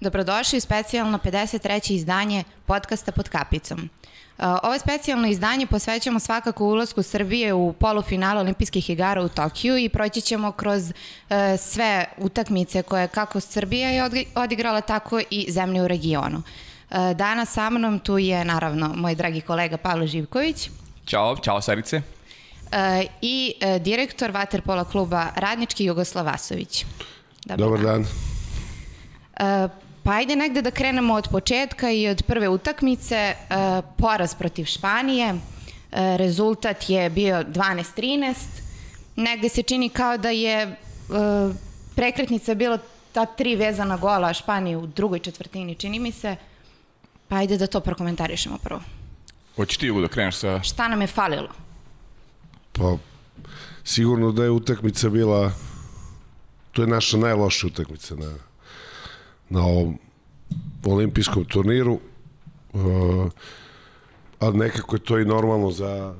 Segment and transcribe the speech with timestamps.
[0.00, 1.92] Dobrodošli u specijalno 53.
[1.92, 3.78] izdanje podcasta pod kapicom.
[4.38, 9.88] Uh, ovo specijalno izdanje posvećamo svakako ulasku Srbije u polufinale olimpijskih igara u Tokiju i
[9.88, 15.88] proći ćemo kroz uh, sve utakmice koje kako Srbija je odigrala, tako i zemlje u
[15.88, 16.38] regionu.
[16.38, 20.70] Uh, danas sa mnom tu je naravno moj dragi kolega Pavle Živković.
[21.06, 22.02] Ćao, čao Sarice.
[23.22, 26.84] I direktor Vaterpola kluba Radnički Jugoslav Vasović.
[27.44, 28.06] Dobar, Dobar dan.
[29.38, 29.85] dan.
[30.06, 33.14] Pa ajde negde da krenemo od početka i od prve utakmice.
[33.16, 33.36] E,
[33.98, 35.28] poraz protiv Španije.
[35.28, 35.36] E,
[36.16, 38.34] rezultat je bio 12-13.
[39.16, 40.76] Negde se čini kao da je e,
[41.96, 42.78] prekretnica bila
[43.12, 46.36] ta tri vezana gola Španije u drugoj četvrtini, čini mi se.
[47.28, 48.80] Pa ajde da to prokomentarišemo prvo.
[49.56, 50.62] Hoće ti da kreneš sa...
[50.62, 51.48] Šta nam je falilo?
[52.72, 52.96] Pa,
[53.84, 55.52] sigurno da je utakmica bila...
[56.72, 58.34] To je naša najloša utakmica na,
[59.48, 59.98] na ovom
[60.84, 62.00] olimpijskom turniru,
[62.72, 63.30] uh,
[64.38, 66.14] ali nekako je to i normalno za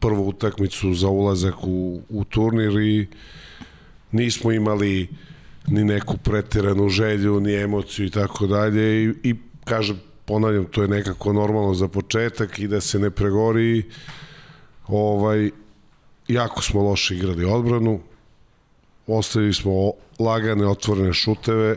[0.00, 3.06] prvu utakmicu za ulazak u, u turnir i
[4.12, 5.08] nismo imali
[5.68, 9.04] ni neku pretiranu želju, ni emociju i tako dalje.
[9.04, 13.82] I, i kažem, ponavljam, to je nekako normalno za početak i da se ne pregori.
[14.86, 15.50] Ovaj,
[16.28, 18.00] jako smo loše igrali odbranu,
[19.06, 21.76] ostavili smo lagane, otvorene šuteve,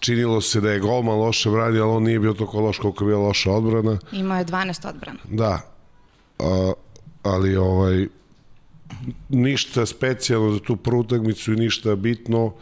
[0.00, 3.08] činilo se da je golman loše branio, ali on nije bio toliko loš koliko je
[3.08, 3.98] bila loša odbrana.
[4.12, 5.18] Imao je 12 odbrana.
[5.24, 5.60] Da,
[6.38, 6.72] a,
[7.22, 8.06] ali ovaj,
[9.28, 12.52] ništa specijalno za tu prvu utakmicu i ništa bitno.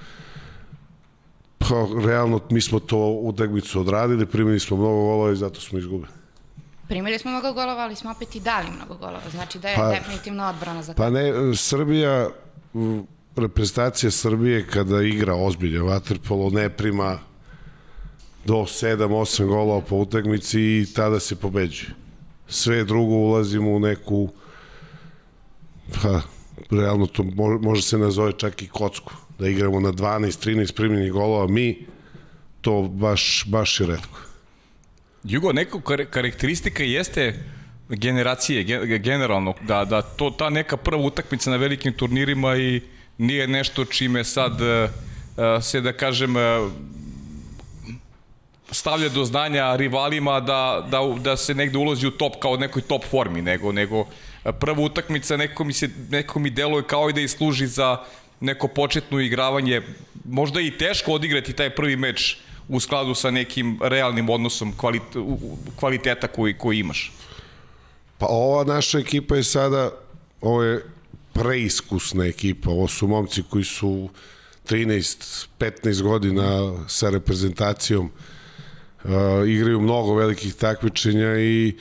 [1.58, 6.12] Pa, realno, mi smo to utakmicu odradili, primili smo mnogo golova i zato smo izgubili.
[6.88, 9.30] Primili smo mnogo golova, ali smo opet i dali mnogo golova.
[9.30, 10.96] Znači da je pa, definitivno odbrana za to.
[10.96, 12.28] Pa ne, Srbija,
[13.36, 17.18] reprezentacija Srbije kada igra ozbiljno vaterpolo ne prima
[18.44, 21.90] do 7-8 golova po utakmici i tada se pobeđuje.
[22.48, 24.28] Sve drugo ulazimo u neku
[25.92, 26.20] pa,
[26.70, 27.24] realno to
[27.62, 29.12] može se nazove čak i kocku.
[29.39, 31.86] Da igramo na 12-13 primljenih golova, mi
[32.61, 34.18] to baš, baš je redko.
[35.24, 35.80] Jugo, neko
[36.11, 37.45] karakteristika jeste
[37.89, 38.64] generacije,
[38.98, 42.80] generalno, da, da to ta neka prva utakmica na velikim turnirima i
[43.19, 44.91] nije nešto čime sad uh,
[45.63, 46.42] se da kažem uh,
[48.70, 53.05] stavlja do znanja rivalima da, da, da se negde ulozi u top kao nekoj top
[53.11, 54.07] formi, nego, nego
[54.52, 57.98] prva utakmica neko mi, se, neko mi deluje kao i da i služi za
[58.41, 59.83] neko početno igravanje.
[60.25, 62.36] Možda i teško odigrati taj prvi meč
[62.69, 64.73] u skladu sa nekim realnim odnosom
[65.77, 67.13] kvaliteta koji, koji imaš.
[68.19, 69.91] Pa ova naša ekipa je sada,
[70.41, 70.85] ovo je
[71.34, 74.08] preiskusna ekipa, ovo su momci koji su
[74.68, 78.11] 13-15 godina sa reprezentacijom
[79.05, 79.11] uh,
[79.48, 81.77] igraju mnogo velikih takmičenja i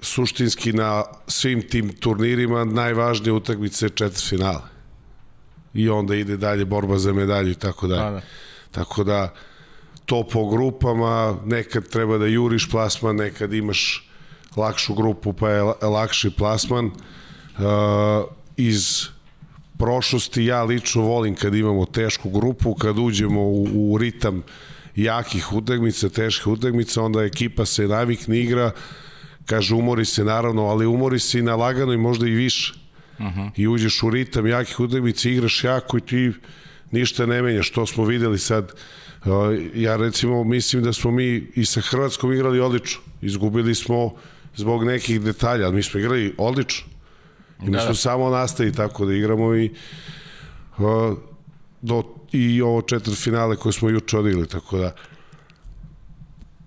[0.00, 4.62] suštinski na svim tim turnirima najvažnije utakmice je četvrtfinale.
[5.74, 8.02] I onda ide dalje borba za medalju i tako dalje.
[8.02, 8.20] Da, da.
[8.70, 9.34] Tako da
[10.04, 14.10] to po grupama, nekad treba da juriš plasman, nekad imaš
[14.56, 16.86] lakšu grupu pa je lakši plasman.
[16.86, 16.92] Uh,
[18.56, 19.06] iz
[19.78, 24.42] prošlosti ja lično volim kad imamo tešku grupu, kad uđemo u, u ritam
[24.96, 28.70] jakih utakmica, teških utakmica, onda ekipa se navikne igra,
[29.46, 32.74] kaže umori se naravno, ali umori se i na lagano i možda i više.
[33.18, 33.40] Uh mhm.
[33.40, 33.50] -huh.
[33.56, 36.32] I uđeš u ritam jakih utakmica, igraš jako i ti
[36.90, 37.70] ništa ne menjaš.
[37.70, 38.72] To smo videli sad.
[39.74, 43.00] Ja recimo mislim da smo mi i sa Hrvatskom igrali odlično.
[43.22, 44.14] Izgubili smo
[44.56, 46.97] zbog nekih detalja, ali mi smo igrali odlično.
[47.62, 47.94] I mi da, smo da.
[47.94, 49.70] samo nastavi tako da igramo i
[51.82, 52.02] do
[52.32, 54.94] i ovo četvrt finale koje smo juče odigrali, tako da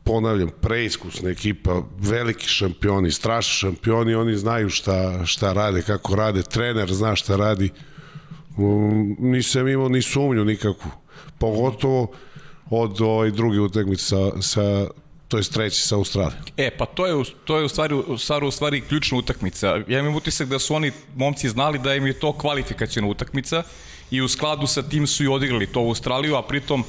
[0.03, 6.94] ponavljam, preiskusna ekipa, veliki šampioni, strašni šampioni, oni znaju šta, šta rade, kako rade, trener
[6.94, 7.70] zna šta radi.
[8.58, 10.91] Um, nisam imao ni sumnju nikakvu.
[11.37, 12.11] Pogotovo
[12.70, 14.87] od ovaj druge utakmice sa, sa
[15.31, 16.43] to je treći sa Australijom.
[16.57, 19.79] E, pa to je, to je u stvari, u stvari, u stvari ključna utakmica.
[19.87, 23.63] Ja imam utisak da su oni momci znali da im je to kvalifikacijona utakmica
[24.11, 26.83] i u skladu sa tim su i odigrali to u Australiju, a pritom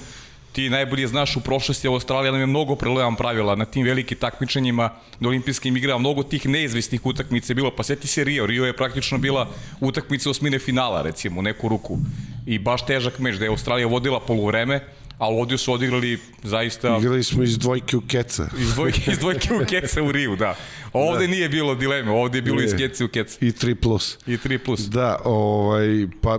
[0.53, 4.91] ti najbolje znaš u prošlosti Australija nam je mnogo prelevan pravila na tim velikim takmičenjima
[5.21, 8.77] na olimpijskim igrama, mnogo tih neizvestnih utakmica je bilo, pa seti se Rio, Rio je
[8.77, 9.49] praktično bila
[9.81, 11.99] utakmica osmine finala recimo, u neku ruku
[12.47, 14.81] i baš težak meč da je Australija vodila poluvreme,
[15.19, 16.97] a ovdje su odigrali zaista...
[17.01, 18.49] Igrali smo iz dvojke u keca.
[18.59, 20.55] Iz dvojke, iz dvojke u keca u Riju, da.
[20.93, 21.31] Ovde da.
[21.31, 22.67] nije bilo dileme, ovde je bilo nije.
[22.67, 23.39] iz kece u keca.
[23.41, 24.19] I 3 plus.
[24.27, 24.81] I 3 plus.
[24.81, 26.39] Da, ovaj, pa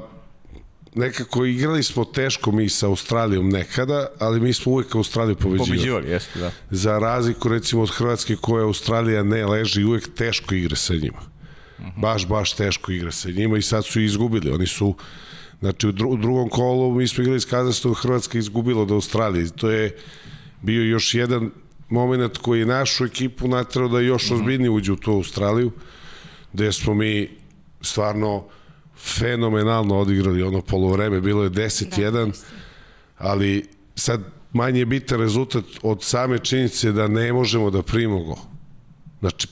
[0.96, 5.70] nekako igrali smo teško mi sa Australijom nekada, ali mi smo uvek Australiju pobeđivali.
[5.70, 6.52] Pobeđivali, jeste, da.
[6.72, 11.34] Za razliku recimo od Hrvatske koja Australija ne leži uvek teško igra sa njima.
[11.98, 14.52] Baš, baš teško igra sa njima i sad su izgubili.
[14.52, 14.96] Oni su,
[15.64, 19.50] znači u, dru u drugom kolu mi smo igrali s Kazahstanom, Hrvatska izgubila od Australije.
[19.50, 19.98] To je
[20.62, 21.52] bio još jedan
[21.90, 25.72] moment koji je našu ekipu natrao da još ozbiljnije uđe u tu Australiju,
[26.54, 27.30] gde smo mi
[27.82, 28.44] stvarno
[28.98, 32.28] fenomenalno odigrali ono polovreme, bilo je 10-1, da,
[33.18, 34.22] ali sad
[34.54, 38.38] manje je bitan rezultat od same činjenice da ne možemo da primimo go.
[39.20, 39.48] Znači,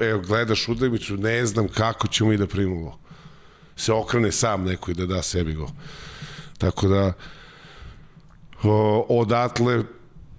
[0.00, 3.07] evo, gledaš utakmicu, ne znam kako ćemo i da primimo go.
[3.78, 5.68] Se okrene sam neko i da da sebi go.
[6.58, 7.12] Tako da,
[8.62, 9.84] o, odatle,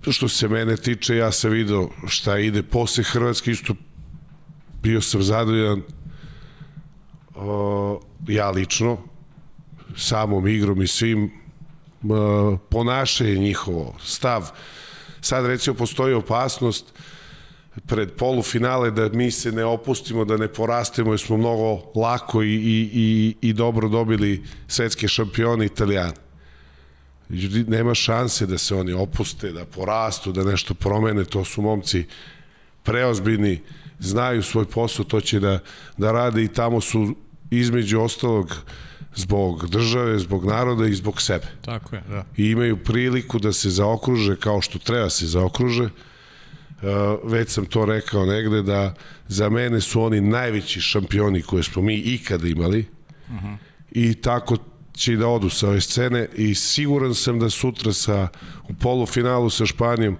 [0.09, 3.75] što se mene tiče, ja sam video šta ide posle Hrvatske, isto
[4.81, 5.81] bio sam zadovoljan
[7.35, 8.97] o, ja lično,
[9.97, 11.31] samom igrom i svim,
[12.69, 14.51] ponašanje njihovo, stav.
[15.21, 16.93] Sad recimo postoji opasnost
[17.87, 22.55] pred polufinale da mi se ne opustimo, da ne porastemo jer smo mnogo lako i,
[22.55, 26.13] i, i, i dobro dobili svetske šampione italijane.
[27.67, 32.05] Nema šanse da se oni opuste, da porastu, da nešto promene, to su momci
[32.83, 33.61] preozbiljni,
[33.99, 35.59] znaju svoj posao, to će da,
[35.97, 37.15] da rade i tamo su
[37.51, 38.55] između ostalog
[39.15, 41.45] zbog države, zbog naroda i zbog sebe.
[41.61, 42.25] Tako je, da.
[42.37, 45.89] I imaju priliku da se zaokruže kao što treba se zaokruže.
[46.81, 48.93] Uh, već sam to rekao negde da
[49.27, 52.85] za mene su oni najveći šampioni koje smo mi ikada imali
[53.27, 53.55] uh -huh.
[53.91, 54.57] i tako
[54.93, 58.27] će i da odu sa ove scene i siguran sam da sutra sa,
[58.69, 60.17] u polufinalu sa Španijom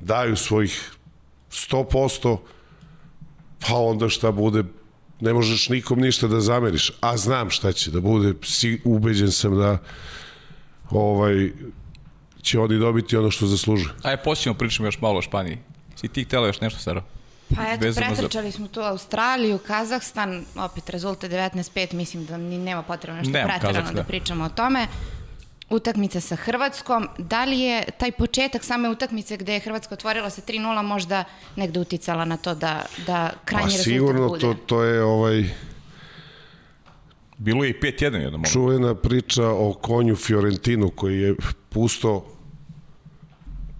[0.00, 0.92] daju svojih
[1.50, 2.38] 100%,
[3.68, 4.64] pa onda šta bude
[5.20, 8.34] ne možeš nikom ništa da zameriš, a znam šta će da bude,
[8.84, 9.78] ubeđen sam da
[10.90, 11.50] ovaj
[12.42, 13.90] će oni dobiti ono što zaslužuju.
[14.02, 15.58] Ajde, posljedno pričamo još malo o Španiji.
[16.00, 17.02] Si ti htjela još nešto, Sara?
[17.56, 18.56] Pa eto, pretrčali za...
[18.56, 24.04] smo tu Australiju, Kazahstan, opet rezultat 19-5, mislim da ni nema potrebno nešto pretirano da
[24.04, 24.86] pričamo o tome
[25.70, 27.08] utakmica sa Hrvatskom.
[27.18, 31.24] Da li je taj početak same utakmice gde je Hrvatska otvorila sa 3-0 možda
[31.56, 34.40] negde uticala na to da, da krajnji rezultat sigurno bude?
[34.40, 35.44] Sigurno, to, to je ovaj...
[37.38, 38.44] Bilo je i 5-1 jednom.
[38.44, 41.34] Čuvena priča o konju Fiorentinu koji je
[41.68, 42.26] pusto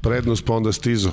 [0.02, 1.12] prednost pa onda stizo.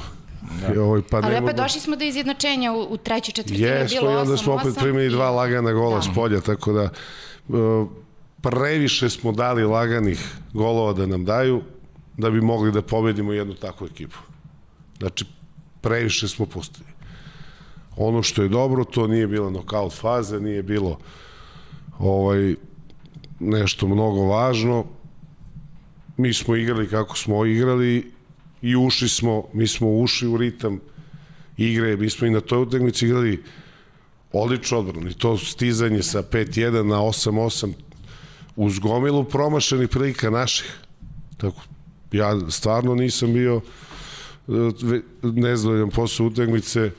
[0.62, 0.84] Da.
[0.84, 1.64] Ovaj, pa Ali opet da...
[1.64, 3.68] došli smo do izjednačenja u, u trećoj četvrtini.
[3.68, 6.02] Jesmo i onda smo opet primili dva lagana gola da.
[6.02, 6.90] s polja, tako da
[7.48, 7.88] uh,
[8.42, 11.62] previše smo dali laganih golova da nam daju
[12.18, 14.18] da bi mogli da pobedimo jednu takvu ekipu.
[14.98, 15.26] Znači,
[15.82, 16.88] previše smo pustili.
[17.98, 21.00] Ono što je dobro, to nije bila nokaut faze, nije bilo
[22.00, 22.56] ovaj
[23.40, 24.86] nešto mnogo važno.
[26.18, 28.12] Mi smo igrali kako smo igrali
[28.62, 30.80] i ušli smo, mi smo ušli u ritam
[31.58, 33.44] igre, mi smo i na toj utakmici igrali
[34.32, 37.74] odlično odbranu i to stizanje sa 5-1 na 8-8
[38.56, 40.78] uz gomilu promašenih prilika naših.
[41.38, 41.62] Tako,
[42.12, 43.62] ja stvarno nisam bio
[44.48, 44.52] e,
[45.22, 46.92] nezadovoljan posle utakmice,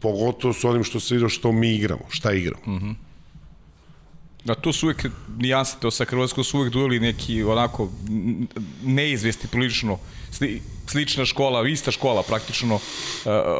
[0.00, 2.62] pogotovo s onim što se vidio što mi igramo, šta igramo.
[2.66, 2.94] Mm -hmm.
[4.44, 5.06] Da, to su uvek
[5.80, 7.90] to sa Hrvatskom su uvek dujeli neki onako
[8.82, 9.98] neizvesti prilično
[10.86, 12.80] slična škola, ista škola praktično uh,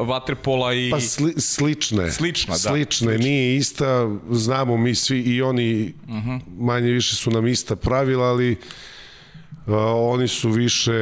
[0.09, 2.13] vaterpola i pa sli, slične.
[2.13, 2.59] Slična, da.
[2.59, 6.15] Slične, slične, nije ista, znamo mi svi i oni uh.
[6.15, 6.41] -huh.
[6.59, 10.93] manje više su nam ista pravila, ali uh, oni su više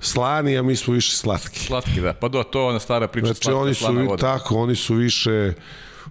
[0.00, 1.60] slani, a mi smo više slatki.
[1.60, 2.12] Slatki, da.
[2.12, 5.52] Pa do, to je ona stara priča znači, slatka, oni su, Tako, oni su više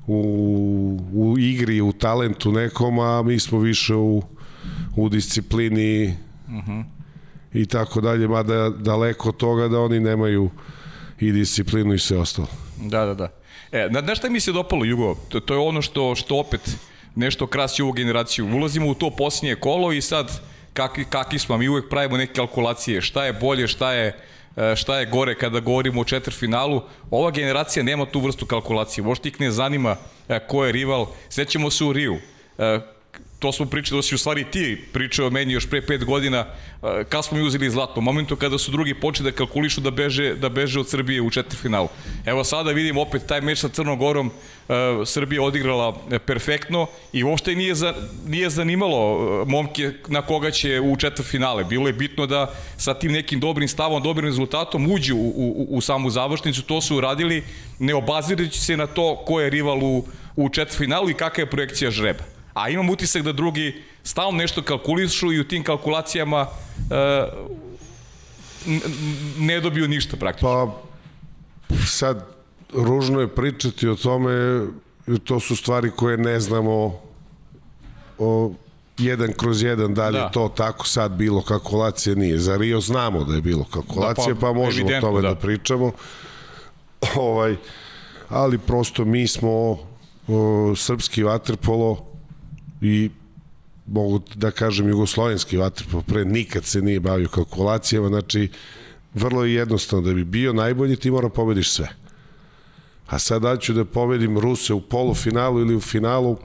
[0.08, 4.24] u, u igri, u talentu nekom, a mi smo više u,
[4.96, 6.84] u disciplini uh -huh.
[7.54, 10.50] i tako dalje, mada daleko od toga da oni nemaju
[11.20, 12.48] i disciplinu i sve ostalo.
[12.82, 13.30] Da, da, da.
[13.72, 15.16] E, na, na šta mi se dopalo, Jugo?
[15.30, 16.78] To, to je ono što, što opet
[17.16, 18.46] nešto krasi ovu generaciju.
[18.56, 20.42] Ulazimo u to posljednje kolo i sad
[20.74, 24.20] kakvi, kakvi smo, mi uvek pravimo neke kalkulacije, šta je bolje, šta je
[24.58, 26.82] e, šta je gore kada govorimo o četvrfinalu.
[27.12, 29.04] Ova generacija nema tu vrstu kalkulacije.
[29.04, 29.96] Možda ih ne zanima
[30.30, 31.08] e, ko je rival.
[31.30, 32.18] Sećamo se u Riju
[32.58, 32.80] e,
[33.40, 36.46] to smo pričali da si u stvari ti pričao meni još pre pet godina
[37.10, 40.36] kad smo mi uzeli zlato, u momentu kada su drugi počeli da kalkulišu da beže,
[40.36, 41.88] da beže od Srbije u četvrtfinalu.
[42.26, 44.32] Evo sada vidim opet taj meč sa Crnom Gorom,
[45.06, 47.94] Srbija odigrala perfektno i uopšte nije, za,
[48.28, 51.64] nije zanimalo momke na koga će u četvrtfinale.
[51.64, 55.82] Bilo je bitno da sa tim nekim dobrim stavom, dobrim rezultatom uđu u, u, u
[55.82, 57.44] samu završnicu, to su uradili
[57.80, 61.92] ne obazirajući se na to ko je rival u, u četvrtfinalu i kakva je projekcija
[61.92, 66.48] žreba a imam utisak da drugi stalno nešto kalkulišu i u tim kalkulacijama uh,
[69.38, 70.50] ne dobiju ništa praktično.
[70.50, 72.26] Pa sad,
[72.74, 74.62] ružno je pričati o tome,
[75.24, 77.00] to su stvari koje ne znamo
[78.18, 78.52] o,
[78.98, 80.20] jedan kroz jedan, da li da.
[80.20, 82.38] je to tako sad bilo kalkulacija, nije.
[82.38, 85.30] Za Rio znamo da je bilo kalkulacija, da, pa, pa možemo o tome da.
[85.30, 85.92] da pričamo.
[87.16, 87.56] Ovaj,
[88.30, 89.78] ali prosto mi smo
[90.28, 92.07] o, srpski vaterpolo
[92.82, 93.10] i
[93.88, 98.50] mogu da kažem jugoslovenski vaterpolo pre nikad se nije bavio kalkulacijama, znači
[99.14, 101.90] vrlo je jednostavno da bi bio najbolji ti mora pobediš sve.
[103.08, 106.38] A sad da ću da pobedim Ruse u polufinalu ili u finalu,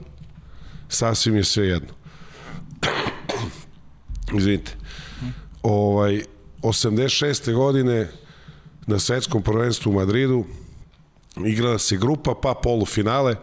[0.89, 1.89] sasvim je sve jedno.
[4.37, 4.71] Izvinite.
[5.63, 6.23] Ovaj,
[6.61, 7.53] 86.
[7.53, 8.11] godine
[8.87, 10.45] na svetskom prvenstvu u Madridu
[11.45, 13.35] igrala se grupa, pa polufinale.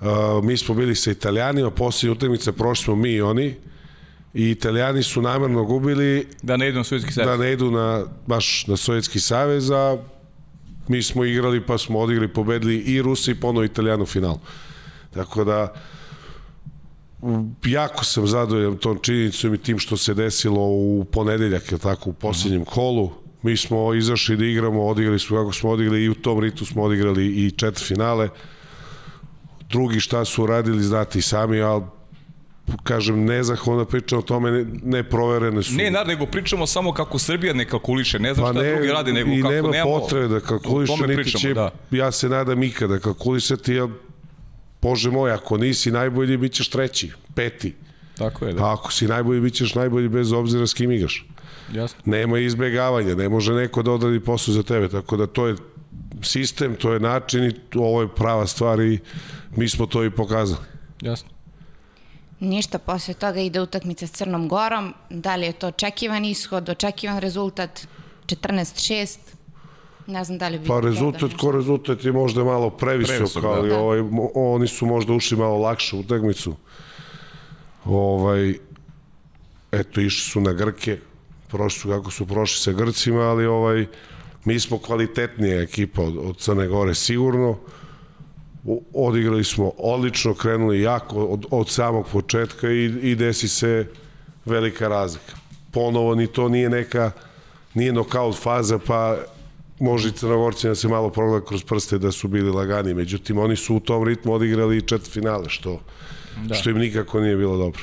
[0.00, 3.54] Uh, mi smo bili sa Italijanima, posljednja utakmica prošli smo mi i oni
[4.34, 7.28] i Italijani su namerno gubili da ne idu na Sovjetski savez.
[7.28, 9.96] Da ne idu na, baš na Sovjetski savez, a
[10.88, 14.38] mi smo igrali pa smo odigli, pobedili i Rusi i ponovo Italijanu finalu.
[15.14, 15.74] Tako da
[17.66, 22.12] jako sam zadovoljan tom činjenicom i tim što se desilo u ponedeljak, je tako, u
[22.12, 23.10] posljednjem kolu.
[23.42, 26.82] Mi smo izašli da igramo, odigrali smo kako smo odigrali i u tom ritu smo
[26.82, 28.28] odigrali i četiri finale.
[29.68, 31.82] Drugi šta su uradili, znate i sami, ali
[32.82, 35.74] kažem, nezahvalno da pričam o tome, ne, ne proverene su.
[35.74, 38.88] Ne, naravno, nego pričamo samo kako Srbija ne kalkuliše, ne znam pa šta ne, drugi
[38.88, 39.98] radi, nego i kako nema nemamo...
[40.00, 41.70] potrebe da kalkuliše, niti pričamo, će, da.
[41.90, 43.88] ja se nadam ikada kalkulisati, ja,
[44.82, 47.74] Bože moj, ako nisi najbolji, bit ćeš treći, peti.
[48.18, 48.64] Tako je, da.
[48.64, 51.26] A ako si najbolji, bit ćeš najbolji bez obzira s kim igraš.
[51.72, 52.00] Jasno.
[52.04, 55.56] Nema izbegavanja, ne može neko da odradi posao za tebe, tako da to je
[56.22, 58.98] sistem, to je način i ovo je prava stvar i
[59.56, 60.64] mi smo to i pokazali.
[61.00, 61.28] Jasno.
[62.40, 64.94] Ništa, posle toga ide utakmica s Crnom Gorom.
[65.10, 67.86] Da li je to očekivan ishod, očekivan rezultat?
[68.26, 69.18] 14-6?
[70.06, 70.66] Ne znam da li bi...
[70.66, 73.48] Pa rezultat, ko rezultat je možda malo previsok, previsok da.
[73.48, 73.78] ali da.
[73.78, 74.00] ovaj,
[74.34, 76.56] oni su možda ušli malo lakše u utakmicu.
[77.84, 78.54] Ovaj,
[79.72, 80.98] eto, išli su na Grke,
[81.48, 83.86] prošli su kako su prošli sa Grcima, ali ovaj,
[84.44, 87.58] mi smo kvalitetnija ekipa od, od Crne Gore sigurno
[88.94, 93.86] odigrali smo odlično, krenuli jako od, od samog početka i, i desi se
[94.44, 95.32] velika razlika.
[95.70, 97.10] Ponovo ni to nije neka,
[97.74, 99.16] nije nokaut faza, pa
[99.80, 102.94] može i crnogorcima da se malo progleda kroz prste da su bili lagani.
[102.94, 105.80] Međutim, oni su u tom ritmu odigrali četvrt finale, što,
[106.44, 106.54] da.
[106.54, 107.82] što im nikako nije bilo dobro.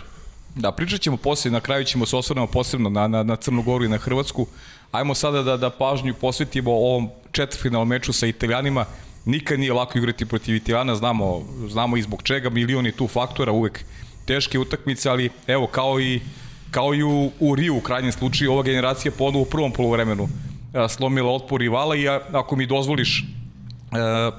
[0.55, 3.85] Da, pričat ćemo poslije, na kraju ćemo se osvrnemo posebno na, na, na Crnu Goru
[3.85, 4.47] i na Hrvatsku.
[4.91, 8.85] Ajmo sada da, da pažnju posvetimo ovom četvrtfinalnom meču sa Italijanima.
[9.25, 13.85] Nikad nije lako igrati protiv Italijana, znamo, znamo i zbog čega, milioni tu faktora, uvek
[14.25, 16.21] teške utakmice, ali evo, kao i,
[16.71, 20.29] kao i u, u Riju, u krajnjem slučaju, ova generacija ponovo u prvom polovremenu
[20.89, 23.25] slomila otpor rivala i ako mi dozvoliš, e,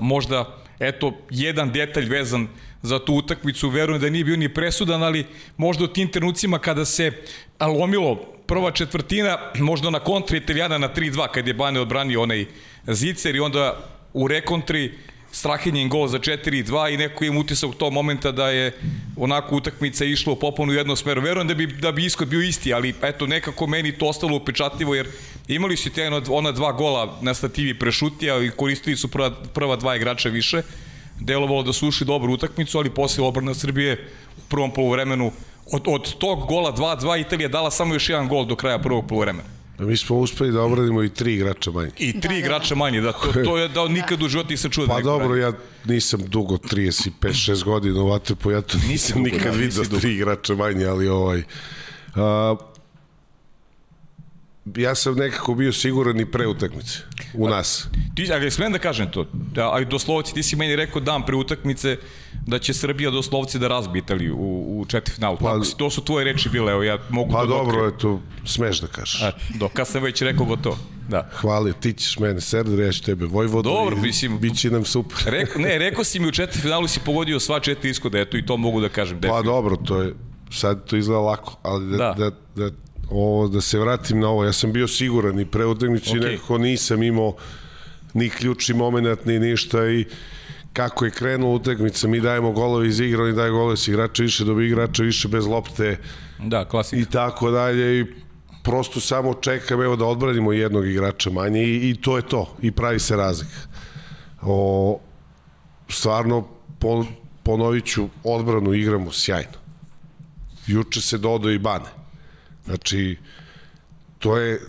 [0.01, 2.49] možda, eto, jedan detalj vezan
[2.83, 5.27] za tu utakmicu, verujem da nije bio ni presudan, ali
[5.57, 7.13] možda u tim trenucima kada se
[7.61, 8.17] lomilo
[8.47, 12.47] prva četvrtina, možda na kontra Italijana na 3-2, kad je Bane odbranio onaj
[12.87, 14.93] zicer i onda u rekontri
[15.33, 18.73] Strahinjen gol za 4-2 i neko im utisak tom momenta da je
[19.17, 21.21] onako utakmica išla u poponu u jednom smeru.
[21.21, 24.95] Verujem da bi, da bi iskod bio isti, ali eto nekako meni to ostalo upečatljivo
[24.95, 25.09] jer
[25.49, 29.97] imali su te ona dva gola na stativi prešutija i koristili su prva, prva dva
[29.97, 30.63] igrača više.
[31.21, 34.09] Delovalo da su ušli dobru utakmicu, ali posle obrna Srbije
[34.39, 35.33] u prvom polovremenu
[35.73, 39.66] od, od tog gola 2-2 Italija dala samo još jedan gol do kraja prvog polovremena.
[39.79, 41.91] Pa mi smo uspeli da obradimo i tri igrača manje.
[41.99, 42.79] I tri da, igrača da.
[42.79, 45.53] manje, da, to, to je da nikad u životu nisam čuo da Pa dobro, ja
[45.85, 50.55] nisam dugo, 35-6 godina u Vatrpu, ja to nisam dugo, nikad da, vidio tri igrača
[50.55, 51.39] manje, ali ovaj...
[51.39, 52.59] Uh,
[54.75, 56.99] ja sam nekako bio siguran i pre utakmice
[57.35, 57.89] u nas.
[58.15, 61.37] Ti, ali smem da kažem to, da, ali doslovci, ti si meni rekao dan pre
[61.37, 61.97] utakmice
[62.47, 65.37] da će Srbija doslovci da razbi Italiju u, u četvrtfinalu.
[65.41, 68.81] Pa, si, to su tvoje reči bile, evo ja mogu pa da dobro, eto, smeš
[68.81, 69.23] da kažeš.
[69.23, 70.79] A, do, kad sam već rekao gotovo.
[71.09, 71.29] Da.
[71.33, 75.19] Hvala, ti ćeš mene Serdar, ja ću tebe Vojvodu Dobro, mislim, bit će nam super.
[75.39, 78.57] Reko, ne, rekao si mi u četvrtfinalu si pogodio sva četiri iskoda, eto i to
[78.57, 79.21] mogu da kažem.
[79.21, 80.15] Pa dobro, to je,
[80.51, 82.15] sad to izgleda lako, ali da, da.
[82.15, 82.71] da, da
[83.11, 86.25] ovo, da se vratim na ovo, ja sam bio siguran i pre utakmice okay.
[86.25, 87.37] nekako nisam imao
[88.15, 90.05] ni ključni moment, ni ništa i
[90.73, 94.45] kako je krenula utakmica, mi dajemo golove iz igra, oni daju golove iz igrača više,
[94.45, 95.99] dobi igrača više bez lopte.
[96.39, 97.03] Da, klasika.
[97.03, 98.07] I tako dalje i
[98.63, 102.71] prosto samo čekam evo da odbranimo jednog igrača manje i, i to je to i
[102.71, 103.61] pravi se razlika.
[104.43, 104.99] O,
[105.89, 106.49] stvarno
[106.79, 107.05] pol,
[107.43, 109.59] ponovit ću, odbranu igramo sjajno.
[110.67, 112.06] Juče se dodo i Bane.
[112.67, 113.17] Znači,
[114.19, 114.61] to je,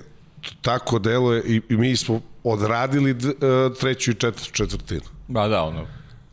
[0.61, 5.01] tako deluje i, i mi smo odradili d, uh, treću i četvrtu četvrtinu.
[5.27, 5.87] Ba da, ono.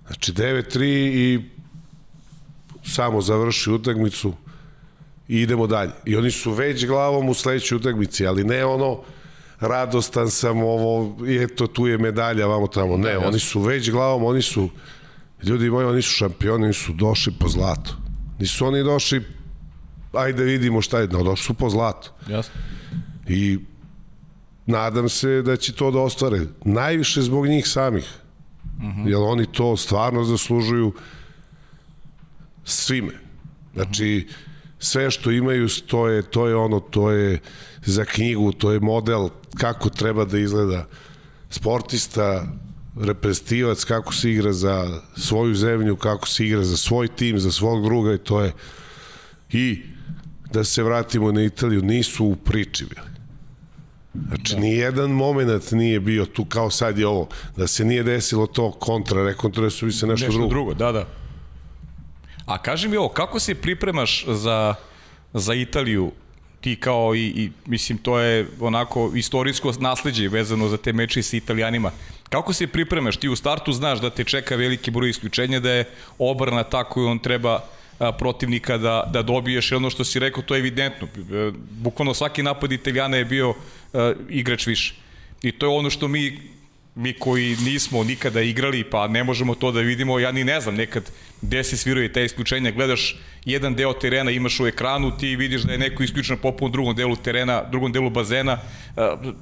[0.07, 0.83] Znači 9-3
[1.15, 1.41] i
[2.85, 4.35] samo završi utakmicu
[5.29, 5.91] i idemo dalje.
[6.05, 9.01] I oni su već glavom u sledećoj utakmici, ali ne ono
[9.61, 12.97] radostan sam ovo, eto tu je medalja, vamo tamo.
[12.97, 14.69] Ne, oni su već glavom, oni su
[15.43, 17.97] ljudi moji, oni su šampioni, oni su došli po zlato.
[18.39, 19.25] Nisu oni došli
[20.17, 22.11] ajde vidimo šta je, no došli su po zlato.
[22.29, 22.55] Jasno.
[23.29, 23.59] I
[24.67, 26.41] nadam se da će to da ostvare.
[26.65, 28.09] Najviše zbog njih samih.
[28.77, 29.09] Uh -huh.
[29.09, 30.93] Jer oni to stvarno zaslužuju
[32.65, 33.13] svime.
[33.75, 34.29] Znači,
[34.79, 37.41] sve što imaju, to je, to je ono, to je
[37.85, 40.87] za knjigu, to je model kako treba da izgleda
[41.51, 42.47] sportista,
[43.01, 47.85] reprezentativac, kako se igra za svoju zemlju, kako se igra za svoj tim, za svog
[47.85, 48.53] druga i to je
[49.51, 49.83] i
[50.55, 53.15] da se vratimo na Italiju, nisu u priči bili.
[54.29, 54.61] Znači, da.
[54.61, 57.29] ni jedan moment nije bio tu kao sad je ovo.
[57.57, 60.49] Da se nije desilo to kontra, rekontra su bi se nešto, nešto drugo.
[60.49, 60.75] drugo.
[60.75, 61.07] Da, da.
[62.47, 64.75] A kaži mi ovo, kako se pripremaš za,
[65.33, 66.13] za Italiju?
[66.61, 71.37] Ti kao i, i, mislim, to je onako istorijsko nasledđe vezano za te meče sa
[71.37, 71.91] Italijanima.
[72.29, 73.17] Kako se pripremaš?
[73.17, 75.85] Ti u startu znaš da te čeka veliki broj isključenja, da je
[76.19, 77.61] obrana tako i on treba
[78.19, 81.07] protivnika da, da dobiješ i ono što si rekao, to je evidentno.
[81.07, 83.55] E, bukvalno svaki napad Italijana je bio
[83.93, 84.95] a, igrač više.
[85.43, 86.55] I to je ono što mi
[86.95, 90.75] mi koji nismo nikada igrali, pa ne možemo to da vidimo, ja ni ne znam
[90.75, 91.11] nekad
[91.43, 95.73] gde se sviraju te isključenja, gledaš jedan deo terena, imaš u ekranu, ti vidiš da
[95.73, 98.59] je neko isključen popun drugom delu terena, drugom delu bazena,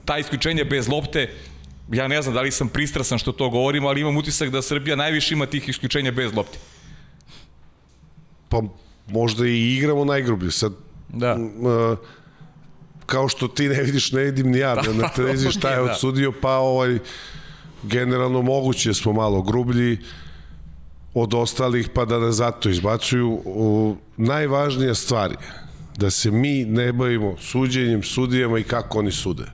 [0.05, 1.31] ta isključenja bez lopte,
[1.93, 4.97] ja ne znam da li sam pristrasan što to govorim, ali imam utisak da Srbija
[4.97, 6.59] najviše ima tih isključenja bez lopte.
[8.53, 8.63] Pa
[9.09, 10.51] možda i igramo najgrublje.
[10.51, 10.73] Sad,
[11.09, 11.35] da.
[11.35, 11.99] Uh,
[13.07, 15.83] kao što ti ne vidiš, ne vidim ni ja da, na televiziji šta je da.
[15.83, 16.99] odsudio, pa ovaj,
[17.83, 19.99] generalno moguće da smo malo grublji
[21.15, 23.41] od ostalih, pa da nas zato izbacuju.
[23.45, 25.37] U, najvažnija stvar je
[25.97, 29.45] da se mi ne bavimo suđenjem, sudijama i kako oni sude.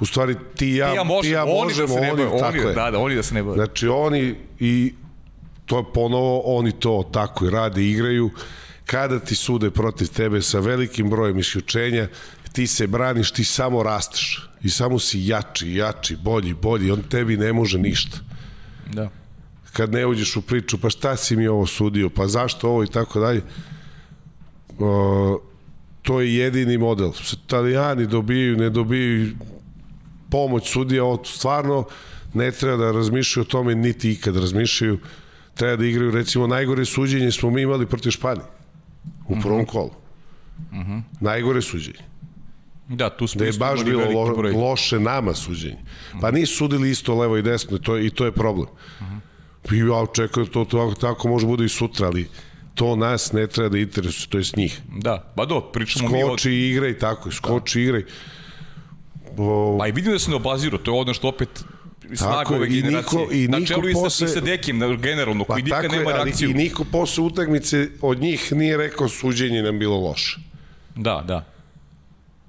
[0.00, 2.56] U stvari ti ja, ti ja, možemo, ti ja možemo, oni, da oni, oni, tako
[2.58, 2.74] oni, je.
[2.74, 3.54] Da, da, oni da se ne bave.
[3.54, 4.94] Znači oni i
[5.66, 8.30] to je ponovo, oni to tako i rade, igraju.
[8.86, 12.08] Kada ti sude protiv tebe sa velikim brojem isključenja,
[12.52, 17.36] ti se braniš, ti samo rasteš i samo si jači, jači, bolji, bolji, on tebi
[17.36, 18.18] ne može ništa.
[18.92, 19.10] Da.
[19.72, 22.86] Kad ne uđeš u priču, pa šta si mi ovo sudio, pa zašto ovo i
[22.86, 23.42] tako dalje.
[24.78, 25.40] O,
[26.02, 27.12] to je jedini model.
[27.32, 29.34] Italijani dobijaju, ne dobijaju
[30.30, 31.84] pomoć sudija, ovo stvarno
[32.34, 34.98] ne treba da razmišljaju o tome, niti ikad razmišljaju.
[35.54, 38.46] Treba da igraju, recimo, najgore suđenje smo mi imali protiv Španije
[39.28, 39.68] u prvom uh mhm.
[39.68, 39.72] -huh.
[39.72, 39.90] kolu.
[40.72, 40.80] Mhm.
[40.80, 41.02] -huh.
[41.20, 42.04] Najgore suđenje.
[42.88, 44.52] Da, tu smo da je baš bilo lo, broj.
[44.52, 45.78] loše nama suđenje.
[46.20, 48.68] Pa nisu sudili isto levo i desno to, i to je problem.
[49.00, 49.74] Uh -huh.
[49.74, 52.28] I ja očekujem to, to tako može bude i sutra, ali
[52.74, 54.80] to nas ne treba da interesuje, to je s njih.
[55.00, 56.30] Da, pa do, pričamo skoči mi od...
[56.30, 57.82] Skoči i igraj, tako, skoči da.
[57.82, 58.04] igraj.
[59.36, 59.76] O...
[59.78, 61.64] Pa i vidim da se ne obaziru, to je ono što opet
[62.14, 63.20] snaga ove generacije.
[63.20, 65.90] Niko, i niko na čelu posle, i sa, i sa Dekim, generalno, pa koji nikad
[65.92, 66.50] nema je, reakciju.
[66.50, 70.40] I niko posle utakmice od njih nije rekao suđenje nam bilo loše.
[70.96, 71.44] Da, da.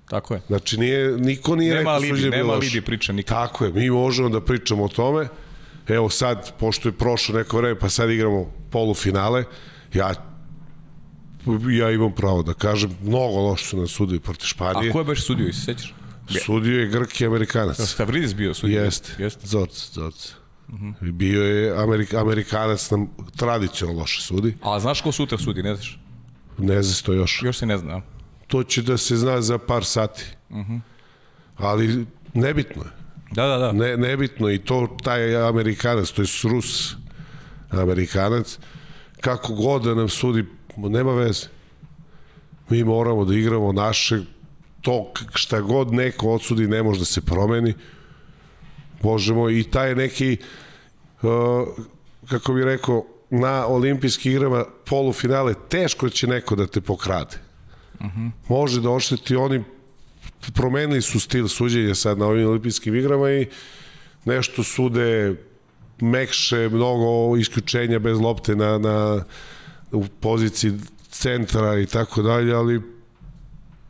[0.09, 0.41] Tako je.
[0.47, 3.37] Znači, nije, niko nije nema rekao alibi, suđenje Nema alibi priča nikad.
[3.37, 5.27] Tako je, mi možemo da pričamo o tome.
[5.87, 9.43] Evo sad, pošto je prošlo neko vreme, pa sad igramo polufinale,
[9.93, 10.13] ja
[11.79, 14.89] ja imam pravo da kažem, mnogo loše su nam sudili protiv Španije.
[14.89, 15.93] A ko je baš sudio, i se sećaš?
[16.45, 17.81] Sudio je Grk i Amerikanac.
[17.81, 18.83] Stavridis bio sudio?
[18.83, 19.47] Jeste, Jeste.
[19.47, 20.33] Zoc, Zoc.
[20.67, 20.89] Uh mhm.
[20.89, 21.11] -huh.
[21.11, 24.57] Bio je Amerik, Amerikanac nam tradicionalno loše sudi.
[24.61, 25.99] A znaš ko sutra sudi, ne znaš?
[26.57, 27.41] Ne znaš to još.
[27.43, 28.01] Još se ne zna.
[28.47, 30.23] To će da se zna za par sati.
[30.49, 30.73] Uh mhm.
[30.73, 30.79] -huh.
[31.57, 32.89] Ali nebitno je.
[33.31, 33.71] Da, da, da.
[33.71, 36.95] Ne, nebitno i to taj Amerikanac, to je Rus
[37.69, 38.59] Amerikanac,
[39.21, 40.45] kako god da nam sudi,
[40.77, 41.47] nema veze.
[42.69, 44.21] Mi moramo da igramo naše
[44.85, 47.73] to šta god neko odsudi ne može da se promeni.
[49.03, 50.37] Možemo i taj neki
[51.21, 51.29] uh,
[52.29, 57.37] kako bih rekao na olimpijskih igrama polufinale teško će neko da te pokrade.
[57.99, 58.31] Uh -huh.
[58.49, 59.63] Može da ošteti oni
[60.53, 63.47] promenili su stil suđenja sad na ovim olimpijskim igrama i
[64.25, 65.35] nešto sude
[66.01, 69.23] mekše, mnogo isključenja bez lopte na, na
[69.91, 70.73] u poziciji
[71.09, 72.94] centra i tako dalje, ali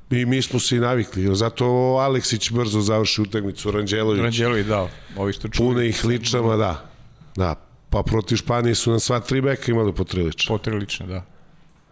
[0.09, 1.35] I mi smo se i navikli.
[1.35, 1.65] Zato
[1.99, 4.21] Aleksić brzo završi utakmicu, Ranđelović.
[4.21, 4.89] Ranđelović, da.
[5.17, 5.69] Ovi što čuli.
[5.69, 6.89] Pune ih ličama, da.
[7.35, 7.55] Da.
[7.89, 10.47] Pa protiv Španije su nam sva tri beka imali po tri lične.
[10.47, 11.25] Po tri lične, da.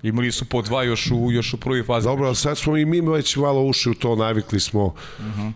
[0.04, 2.06] Imali su po dva još u, još u prvoj fazi.
[2.08, 4.86] Dobro, ali sad smo i mi već malo ušli u to, navikli smo.
[4.86, 5.52] Uh -huh.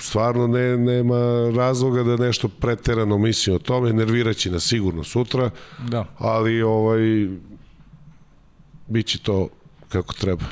[0.00, 5.50] Stvarno ne, nema razloga da nešto preterano mislim o tome, nerviraći nas sigurno sutra,
[5.88, 6.04] da.
[6.18, 7.28] ali ovaj,
[8.86, 9.48] bit će to
[9.88, 10.44] kako treba.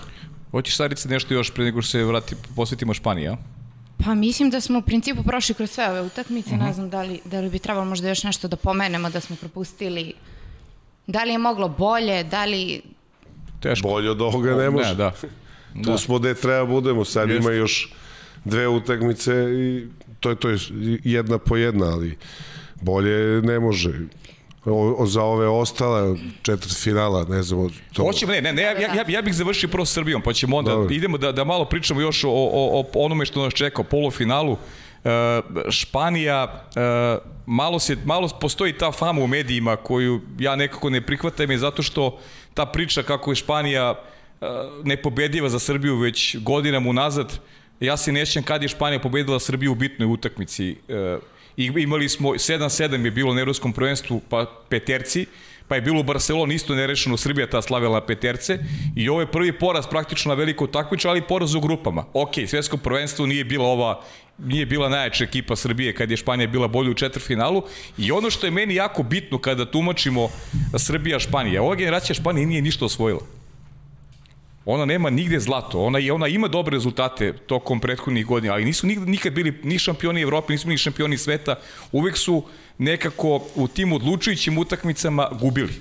[0.50, 3.36] Hoćeš Sarice nešto još pre nego što se vrati, posvetimo Španiji, a?
[4.04, 6.66] Pa mislim da smo u principu prošli kroz sve ove utakmice, uh -huh.
[6.66, 9.36] ne znam da li, da li bi trebalo možda još nešto da pomenemo da smo
[9.36, 10.12] propustili
[11.06, 12.82] Da li je moglo bolje, da li...
[13.60, 13.88] Teško.
[13.88, 14.88] Bolje od ovoga ne može.
[14.88, 15.10] Ne, da.
[15.84, 15.98] Tu da.
[15.98, 17.40] smo gde treba budemo, sad Jest.
[17.40, 17.92] ima još
[18.44, 19.86] dve utakmice i
[20.20, 20.58] to je to je
[21.04, 22.18] jedna po jedna, ali
[22.80, 23.92] bolje ne može.
[24.66, 27.68] O, o, za ove ostale četvrt finala, ne znam.
[27.92, 28.02] To...
[28.02, 30.94] Hoćemo, ne, ne, ne, ja, ja, ja bih završio prvo Srbijom, pa ćemo onda, Dobre.
[30.94, 34.56] idemo da, da malo pričamo još o, o, o onome što nas čeka, o polufinalu.
[35.04, 41.00] E, Španija, e, malo, se, malo postoji ta fama u medijima koju ja nekako ne
[41.00, 42.18] prihvatam je zato što
[42.54, 44.46] ta priča kako je Španija e,
[44.84, 47.38] nepobediva za Srbiju već godinama unazad,
[47.80, 50.76] ja se nećem kad je Španija pobedila Srbiju u bitnoj utakmici.
[51.56, 55.26] I imali smo, 7-7 je bilo na Evropskom prvenstvu, pa peterci,
[55.68, 58.58] pa je bilo u Barceloni isto nerešeno, Srbija ta slavila peterce
[58.96, 62.04] i ovo je prvi poraz praktično na veliko takmiče, ali poraz u grupama.
[62.12, 64.02] Ok, svetsko prvenstvo nije bila ova
[64.38, 67.62] nije bila najjača ekipa Srbije kad je Španija bila bolja u četvrtfinalu
[67.98, 70.28] i ono što je meni jako bitno kada tumačimo
[70.72, 73.20] Srbija-Španija, ova generacija Španije nije ništa osvojila.
[74.66, 78.86] Ona nema nigde zlato, ona, je, ona ima dobre rezultate tokom prethodnih godina, ali nisu
[78.86, 81.56] nikad bili ni šampioni Evrope, nisu ni šampioni sveta,
[81.92, 82.44] uvek su
[82.78, 85.72] nekako u tim odlučujućim utakmicama gubili.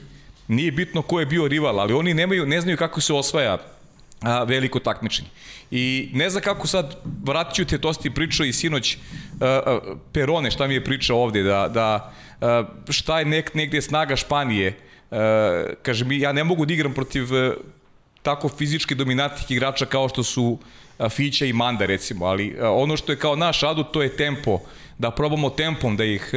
[0.47, 3.57] Nije bitno ko je bio rival, ali oni nemaju, ne znaju kako se osvaja
[4.21, 5.29] a, veliko takmičenje.
[5.71, 8.97] I ne znam kako sad, vratit ću te, to pričao i sinoć
[9.41, 9.79] a, a,
[10.13, 14.77] Perone, šta mi je pričao ovde, da, da a, šta je nek, negde snaga Španije,
[15.11, 17.27] a, kaže mi, ja ne mogu da igram protiv
[18.23, 20.57] tako fizički dominantnih igrača kao što su
[21.09, 24.59] Fića i Manda recimo, ali ono što je kao naš adut to je tempo,
[24.97, 26.31] da probamo tempom da ih,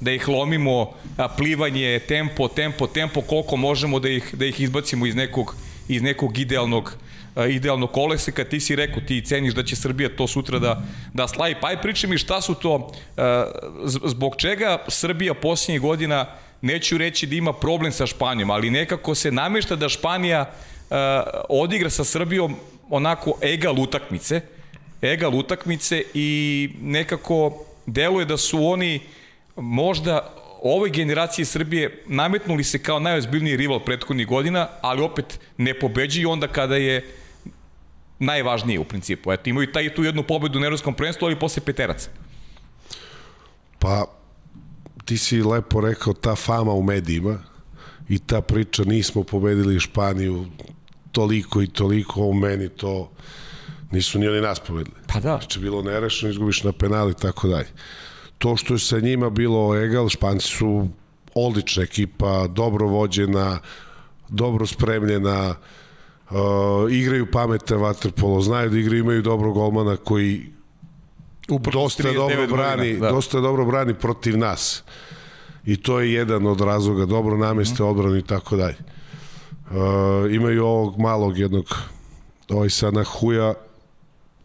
[0.00, 0.90] da ih lomimo,
[1.36, 5.54] plivanje, tempo, tempo, tempo, koliko možemo da ih, da ih izbacimo iz nekog,
[5.88, 6.96] iz nekog idealnog
[7.50, 10.82] idealno koleseka, ti si rekao, ti ceniš da će Srbija to sutra da,
[11.14, 11.54] da slavi.
[11.60, 12.92] Pa aj priči mi šta su to,
[13.84, 16.26] zbog čega Srbija posljednjih godina,
[16.60, 20.52] neću reći da ima problem sa Španijom, ali nekako se namešta da Španija
[21.48, 22.56] odigra sa Srbijom
[22.90, 24.40] onako egal utakmice,
[25.02, 29.00] egal utakmice i nekako deluje da su oni
[29.56, 36.30] možda ovoj generaciji Srbije nametnuli se kao najozbiljniji rival prethodnih godina, ali opet ne pobeđuju
[36.30, 37.14] onda kada je
[38.18, 39.32] najvažnije u principu.
[39.32, 42.10] Eto, imaju taj, tu jednu pobedu na Evropskom prvenstvu, ali posle peteraca.
[43.78, 44.06] Pa,
[45.04, 47.38] ti si lepo rekao, ta fama u medijima
[48.08, 50.46] i ta priča, nismo pobedili Španiju
[51.12, 53.10] toliko i toliko, u meni to
[53.90, 54.96] nisu ni oni nas pobedili.
[55.06, 55.38] Pa da.
[55.38, 57.68] Znači, bilo nerešeno, izgubiš na penali i tako dalje.
[58.38, 60.88] To što je sa njima bilo egal, Španci su
[61.34, 63.58] odlična ekipa, dobro vođena,
[64.28, 65.54] dobro spremljena,
[66.30, 66.36] uh,
[66.90, 70.46] igraju pametan vaterpolo, znaju da igraju, imaju dobrog golmana koji
[71.50, 73.10] Upravo dosta dobro brani, da.
[73.10, 74.82] dosta dobro brani protiv nas.
[75.66, 77.86] I to je jedan od razloga, dobro nameste mm.
[77.86, 78.76] odbranu i tako dalje.
[79.70, 79.76] Uh,
[80.34, 81.64] imaju ovog malog jednog
[82.48, 83.54] ovaj sada huja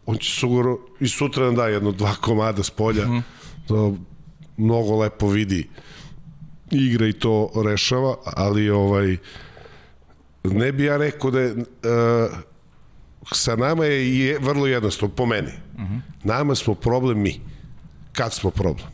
[0.06, 3.24] on će sigurno i sutra nam da jedno dva komada s polja mm.
[3.68, 3.96] to
[4.56, 5.68] mnogo lepo vidi
[6.70, 9.16] igra i to rešava ali ovaj
[10.44, 11.62] ne bi ja rekao da je uh,
[13.32, 15.50] sa nama je, je vrlo jednostavno, po meni.
[15.74, 16.00] Uh -huh.
[16.24, 17.40] Nama smo problem mi.
[18.12, 18.88] Kad smo problem?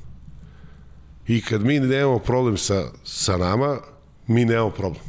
[1.26, 3.78] I kad mi nemamo problem sa, sa nama,
[4.26, 5.04] mi nemamo problem.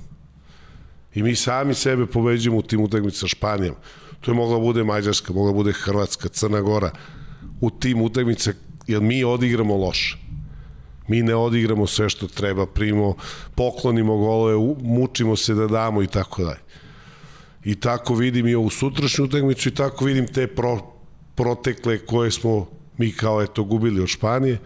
[1.16, 3.76] I mi sami sebe pobeđujemo u tim utakmicama Španijom.
[4.22, 6.92] To je mogla bude Mađarska, mogla bude Hrvatska, Crna Gora.
[7.62, 8.56] U tim utakmicama,
[8.88, 10.18] jer mi odigramo loše.
[11.08, 13.16] Mi ne odigramo sve što treba, primo,
[13.56, 16.64] poklonimo golove, mučimo se da damo i tako dalje.
[17.64, 20.80] I tako vidim i ovu sutrašnju utakmicu i tako vidim te pro,
[21.36, 24.60] protekle koje smo mi kao eto gubili od Španije.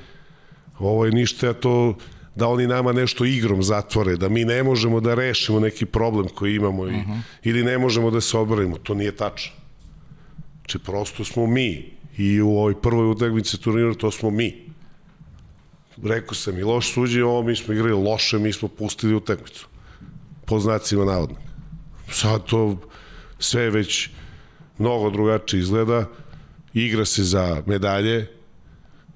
[0.79, 1.95] Ovo je ništa to
[2.37, 6.55] da oni nama nešto igrom zatvore, da mi ne možemo da rešimo neki problem koji
[6.55, 7.11] imamo i, uh mhm.
[7.11, 7.21] -huh.
[7.43, 8.77] ili ne možemo da se odbranimo.
[8.77, 9.51] To nije tačno.
[10.57, 14.67] Znači, prosto smo mi i u ovoj prvoj utakmici turnira to smo mi
[16.03, 19.67] rekao sam i loš suđe, ovo mi smo igrali loše, mi smo pustili utakmicu.
[20.45, 21.39] Po znacima navodnog.
[22.11, 22.77] Sad to
[23.39, 24.09] sve već
[24.77, 26.05] mnogo drugačije izgleda.
[26.73, 28.27] Igra se za medalje,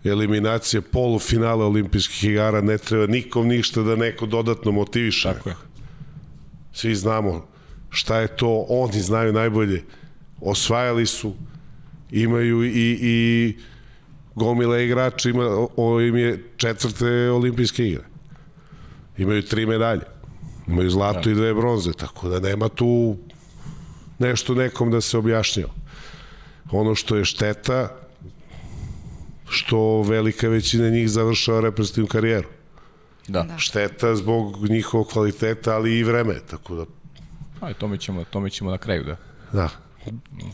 [0.03, 5.33] eliminacije polufinala olimpijskih igara, ne treba nikom ništa da neko dodatno motiviše.
[5.33, 5.55] Tako je.
[6.73, 7.47] Svi znamo
[7.91, 9.83] šta je to, oni znaju najbolje.
[10.41, 11.33] Osvajali su,
[12.11, 13.57] imaju i, i
[14.35, 18.03] gomile igrača, ima, ovo im je četvrte olimpijske igre.
[19.17, 20.01] Imaju tri medalje.
[20.67, 21.31] Imaju zlato da.
[21.31, 23.17] i dve bronze, tako da nema tu
[24.19, 25.73] nešto nekom da se objašnjava.
[26.71, 28.00] Ono što je šteta,
[29.51, 32.47] što velika većina njih završava reprezentativnu karijeru.
[33.27, 33.43] Da.
[33.43, 33.57] da.
[33.57, 36.85] Šteta zbog njihovog kvaliteta, ali i vreme, tako da...
[37.61, 39.15] Aj, to mi ćemo, to mi ćemo na kraju, da.
[39.53, 39.69] Da.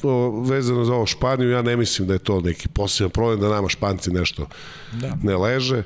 [0.04, 3.50] O, vezano za ovo Španiju, ja ne mislim da je to neki poseban problem, da
[3.50, 4.48] nama Španci nešto
[4.94, 5.18] da.
[5.24, 5.84] ne leže,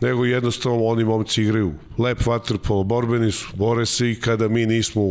[0.00, 5.02] nego jednostavno oni momci igraju lep vaterpolo, borbeni su, bore se i kada mi nismo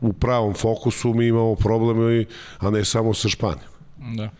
[0.00, 2.24] u pravom fokusu, mi imamo probleme,
[2.58, 3.70] a ne samo sa Španijom.
[4.16, 4.30] Da.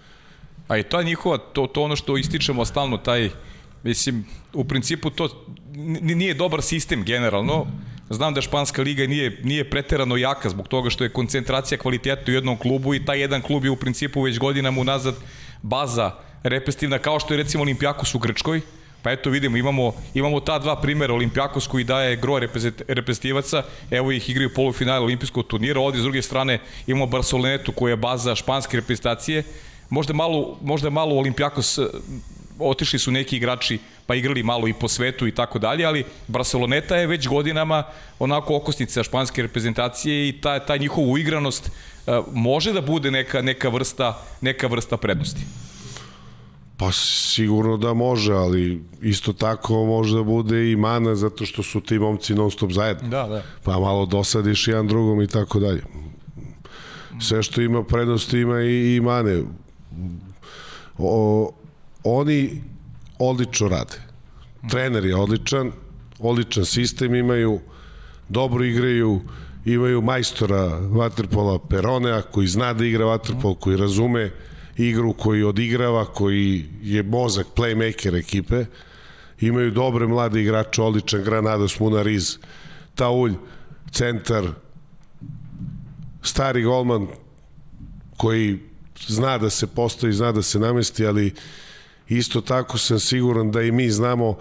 [0.68, 3.30] A i to je njihova, to, to ono što ističemo stalno, taj,
[3.82, 5.28] mislim, u principu to
[6.00, 7.66] nije dobar sistem generalno,
[8.10, 12.34] Znam da Španska liga nije, nije preterano jaka zbog toga što je koncentracija kvaliteta u
[12.34, 15.14] jednom klubu i taj jedan klub je u principu već godinama unazad
[15.62, 18.60] baza repestivna kao što je recimo Olimpijakos u Grčkoj,
[19.06, 22.38] Pa eto vidimo, imamo, imamo ta dva primera, Olimpijakos koji daje gro
[22.88, 27.96] reprezentativaca, evo ih igraju polufinale olimpijskog turnira, ovde s druge strane imamo Barcelonetu koja je
[27.96, 29.44] baza španske reprezentacije,
[29.90, 31.78] možda malo, možda malo Olimpijakos
[32.58, 36.96] otišli su neki igrači pa igrali malo i po svetu i tako dalje, ali Barceloneta
[36.96, 37.84] je već godinama
[38.18, 43.68] onako okosnica španske reprezentacije i ta, ta njihova uigranost uh, može da bude neka, neka,
[43.68, 45.40] vrsta, neka vrsta prednosti.
[46.76, 51.80] Pa sigurno da može, ali isto tako može da bude i mana zato što su
[51.80, 53.08] ti momci non stop zajedno.
[53.08, 53.42] Da, da.
[53.62, 55.82] Pa malo dosadiš jedan drugom i tako dalje.
[57.20, 59.42] Sve što ima prednosti ima i, i mane.
[60.98, 61.52] O,
[62.04, 62.62] oni
[63.18, 64.02] odlično rade.
[64.70, 65.72] Trener je odličan,
[66.18, 67.60] odličan sistem imaju,
[68.28, 69.20] dobro igraju,
[69.64, 74.30] imaju majstora vaterpola Peronea koji zna da igra vaterpol, koji razume
[74.76, 78.64] igru, koji odigrava, koji je mozak, playmaker ekipe.
[79.40, 82.38] Imaju dobre mlade igrače, odličan Granados Munariz,
[82.94, 83.34] Taulj,
[83.90, 84.44] centar,
[86.22, 87.06] stari golman
[88.16, 88.58] koji
[89.08, 91.34] zna da se postoji, zna da se namesti, ali
[92.08, 94.38] Isto tako sam siguran da i mi znamo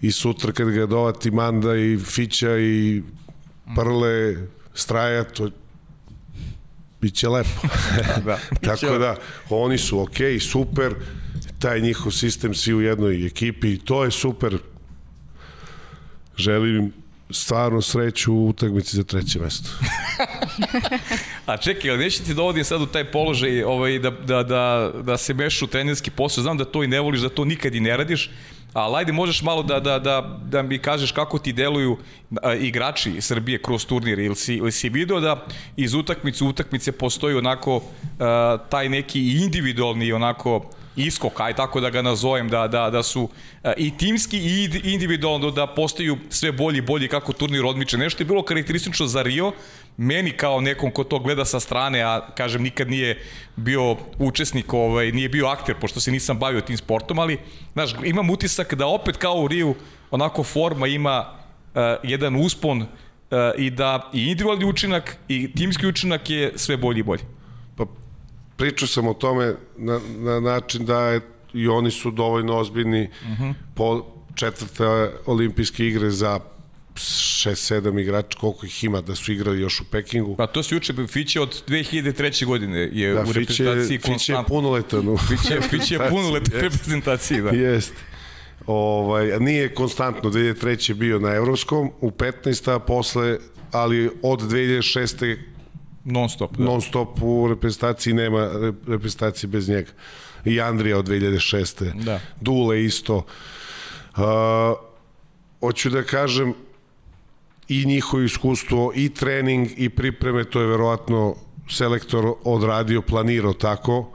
[0.00, 3.02] i sutra kad ga dovati Manda i Fića i
[3.76, 4.36] Prle,
[4.74, 5.50] Straja, to
[7.00, 7.60] biće lepo.
[8.26, 9.16] da, Tako da,
[9.50, 10.94] oni su ok, super,
[11.58, 14.58] taj njihov sistem svi u jednoj ekipi, to je super.
[16.36, 16.92] Želim
[17.30, 19.70] stvarno sreću u utakmici za treće mesto.
[21.46, 25.16] A čekaj, ali neće ti dovodim sad u taj položaj ovaj, da, da, da, da
[25.16, 26.42] se mešu u trenerski posao?
[26.42, 28.30] Znam da to i ne voliš, da to nikad i ne radiš,
[28.72, 31.96] ali ajde možeš malo da, da, da, da mi kažeš kako ti deluju
[32.42, 36.92] a, igrači Srbije kroz turnir ili si, ili si video da iz utakmice u utakmice
[36.92, 37.82] postoji onako
[38.18, 43.28] a, taj neki individualni onako iskok, aj tako da ga nazovem, da, da, da su
[43.62, 47.98] a, i timski i individualno da postaju sve bolji i bolji kako turnir odmiče.
[47.98, 49.52] Nešto je bilo karakteristično za Rio,
[49.96, 53.22] meni kao nekom ko to gleda sa strane, a kažem nikad nije
[53.56, 57.38] bio učesnik, ovaj, nije bio akter, pošto se nisam bavio tim sportom, ali
[57.72, 59.74] znaš, imam utisak da opet kao u Riju
[60.10, 61.24] onako forma ima
[61.74, 62.86] uh, jedan uspon uh,
[63.58, 67.22] i da i individualni učinak i timski učinak je sve bolji i bolji.
[68.60, 71.20] Pričao sam o tome na, na način da je,
[71.54, 73.42] i oni su dovoljno ozbiljni uh mhm.
[73.42, 73.54] -huh.
[73.74, 74.84] po četvrte
[75.26, 76.40] olimpijske igre za
[76.94, 80.36] 6-7 igrača, koliko ih ima da su igrali još u Pekingu.
[80.36, 82.44] Pa to se juče, Fiće od 2003.
[82.44, 84.18] godine je da, u reprezentaciji konstantno.
[84.18, 85.16] Fiće je punoletan.
[85.28, 87.50] Fiće, Fiće je punoletan u reprezentaciji, da.
[87.50, 87.96] Jeste.
[88.66, 90.90] Ovaj, nije konstantno, 2003.
[90.90, 92.74] je bio na Evropskom, u 15.
[92.74, 93.38] a posle,
[93.72, 95.36] ali od 2006.
[96.04, 96.64] Non stop, da.
[96.64, 98.50] Non stop u reprezentaciji nema
[98.86, 99.90] reprezentacije bez njega.
[100.44, 102.04] I Andrija od 2006.
[102.04, 102.20] Da.
[102.40, 103.16] Dule isto.
[103.16, 104.22] Uh,
[105.60, 106.54] hoću da kažem,
[107.70, 111.34] i njihovo iskustvo i trening i pripreme, to je verovatno
[111.70, 114.12] selektor odradio, planirao tako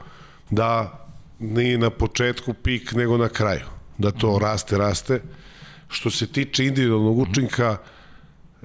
[0.49, 0.99] da
[1.39, 3.65] nije na početku pik nego na kraju,
[3.97, 4.45] da to mhm.
[4.45, 5.21] raste, raste.
[5.87, 7.77] Što se tiče individualnog učinka,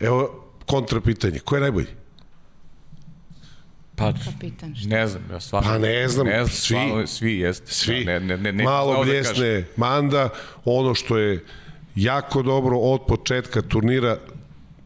[0.01, 2.00] evo kontra pitanje, ko je najbolji?
[4.01, 4.89] Pa, Kapitan, šta?
[4.89, 5.71] ne znam, ja stvarno...
[5.71, 6.77] Pa ne znam, ne znam svi.
[6.77, 7.73] Stvarno, svi jeste.
[7.73, 8.05] Svi.
[8.05, 10.29] Ne, ne, ne, ne, Malo da bljesne da Manda,
[10.65, 11.45] ono što je
[11.95, 14.17] jako dobro od početka turnira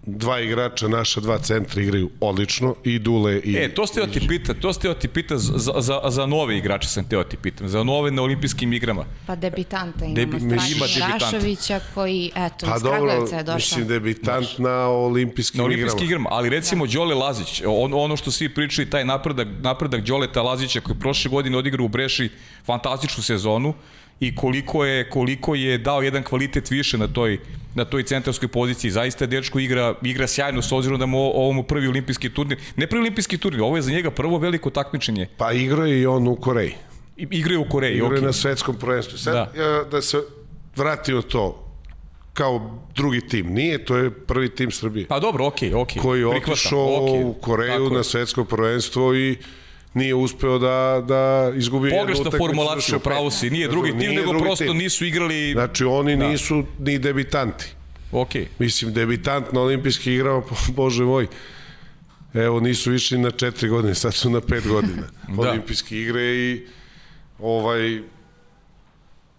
[0.06, 3.56] dva igrača, naša dva centra igraju odlično, i Dule i...
[3.56, 6.58] E, to ste teo ti pita, to ste teo ti pita za, za, za nove
[6.58, 9.04] igrače sam teo ti pitam, za nove na olimpijskim igrama.
[9.26, 11.30] Pa debitanta imamo Debi- ima debitanta.
[11.30, 13.56] Rašovića koji, eto, Pa iz dobro, Kragujevca je došao.
[13.56, 16.20] mislim debitant na olimpijskim, Na olimpijskim igrama.
[16.20, 20.80] igrama, ali recimo Đole Lazić, on, ono što svi pričaju, taj napredak, napredak Đoleta Lazića
[20.80, 22.28] koji prošle godine odigrao u Breši
[22.66, 23.74] fantastičnu sezonu
[24.20, 27.38] i koliko je, koliko je dao jedan kvalitet više na toj,
[27.74, 28.90] na toj centarskoj poziciji.
[28.90, 32.58] Zaista dečko igra, igra sjajno s obzirom da mu ovo mu prvi olimpijski turnir.
[32.76, 35.26] Ne prvi olimpijski turnir, ovo je za njega prvo veliko takmičenje.
[35.36, 36.74] Pa igrao je i on u Koreji.
[37.16, 38.26] I- Igraju u Koreji, Igrao je okej.
[38.26, 39.18] na svetskom prvenstvu.
[39.18, 39.52] Sad, Da.
[39.56, 39.84] da.
[39.86, 40.18] da se
[40.76, 41.60] vratio to
[42.32, 42.54] kao
[42.94, 43.46] drugi tim.
[43.48, 45.06] Nije, to je prvi tim Srbije.
[45.06, 46.02] Pa dobro, okej, okej.
[46.02, 47.24] koji je otišao okej.
[47.24, 47.90] u Koreju Tako je.
[47.90, 49.36] na svetsko prvenstvo i
[49.94, 54.28] nije uspeo da, da izgubi jednu Pogrešna formulacija, pravo si, nije drugi tim, nije nego
[54.30, 54.76] drugi prosto tim.
[54.76, 55.52] nisu igrali...
[55.52, 56.28] Znači, oni da.
[56.28, 57.64] nisu ni debitanti.
[58.12, 58.48] Okej.
[58.58, 60.42] Mislim, debitant na olimpijskim igrama,
[60.76, 61.26] bože moj,
[62.34, 65.02] evo, nisu više na četiri godine, sad su na pet godina.
[65.28, 65.50] Da.
[65.50, 66.66] Olimpijske igre i
[67.38, 68.00] ovaj,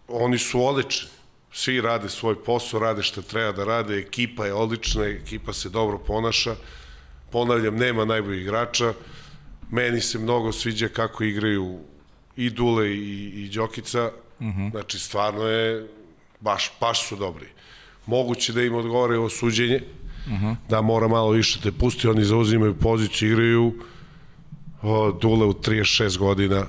[0.07, 1.09] oni su odlični.
[1.51, 5.97] Svi rade svoj posao, rade šta treba da rade, ekipa je odlična, ekipa se dobro
[5.97, 6.55] ponaša.
[7.31, 8.93] Ponavljam, nema najboljih igrača.
[9.71, 11.79] Meni se mnogo sviđa kako igraju
[12.35, 14.11] i Dule i, i Đokica.
[14.39, 14.71] Uh -huh.
[14.71, 15.87] Znači, stvarno je,
[16.39, 17.47] baš, baš su dobri.
[18.05, 19.81] Moguće da im odgovore ovo suđenje,
[20.27, 20.55] uh -huh.
[20.69, 23.73] da mora malo više te pusti, oni zauzimaju poziciju, igraju
[24.81, 26.65] o, Dule u 36 godina,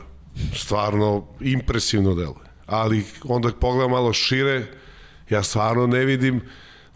[0.54, 2.46] stvarno impresivno deluje.
[2.66, 4.66] Ali onda pogledam malo šire,
[5.30, 6.40] ja stvarno ne vidim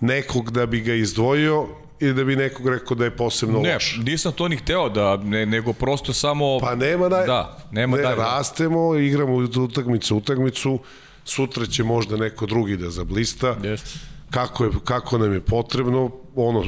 [0.01, 1.69] nekog da bi ga izdvojio
[2.01, 4.01] i da bi nekog rekao da je posebno Ne, loš.
[4.05, 6.59] nisam to ni hteo da, ne, nego prosto samo...
[6.61, 7.25] Pa nema da...
[7.27, 8.15] Da, nema ne, da.
[8.15, 10.79] rastemo, igramo utakmicu, utakmicu,
[11.25, 13.57] sutra će možda neko drugi da zablista.
[13.63, 13.99] Jeste.
[14.31, 16.65] Kako, je, kako nam je potrebno, ono,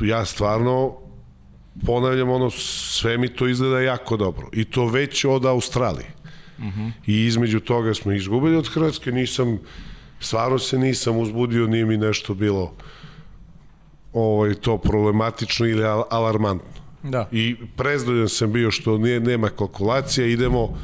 [0.00, 0.96] ja stvarno
[1.86, 4.48] ponavljam, ono, sve mi to izgleda jako dobro.
[4.52, 6.08] I to već od Australije.
[6.58, 6.90] Uh -huh.
[7.06, 9.58] I između toga smo izgubili od Hrvatske, nisam,
[10.20, 12.74] stvarno se nisam uzbudio, nije mi nešto bilo
[14.12, 16.82] ovaj, to problematično ili al alarmantno.
[17.02, 17.28] Da.
[17.32, 20.78] I prezdojan sam bio što nije, nema kalkulacija, idemo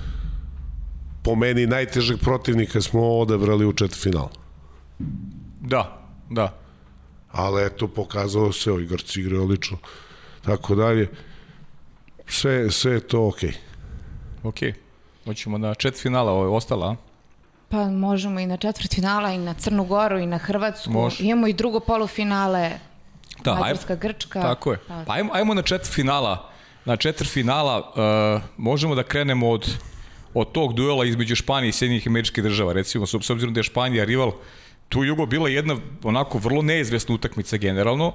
[1.23, 4.29] po meni najtežeg protivnika smo odabrali u četvrtfinalu.
[5.61, 6.59] Da, da.
[7.33, 9.79] Ali eto, pokazalo se, ovi Grci igraju odlično,
[10.45, 11.09] tako dalje.
[12.27, 13.51] Sve, sve je to okej.
[13.51, 14.49] Okay.
[14.49, 14.75] Okej.
[15.25, 16.97] Hoćemo na čet finala, ovo je ostala, a?
[17.69, 20.91] Pa možemo i na četvrt finala, i na Crnu Goru, i na Hrvatsku.
[20.91, 21.25] Može.
[21.25, 22.71] Imamo i drugo polufinale,
[23.45, 24.41] Da, Mađarska, ajmo- Grčka.
[24.43, 24.79] Tako je.
[24.89, 26.51] Pa, Pa ajmo, ajmo na četvrt finala.
[26.85, 29.71] Na četvrt finala uh, možemo da krenemo od,
[30.35, 32.73] od tog duela između Španije i Sjedinjih američkih država.
[32.73, 34.33] Recimo, s s obzirom da je Španija rival,
[34.89, 38.13] tu Jugo bila jedna onako vrlo neizvesna utakmica generalno,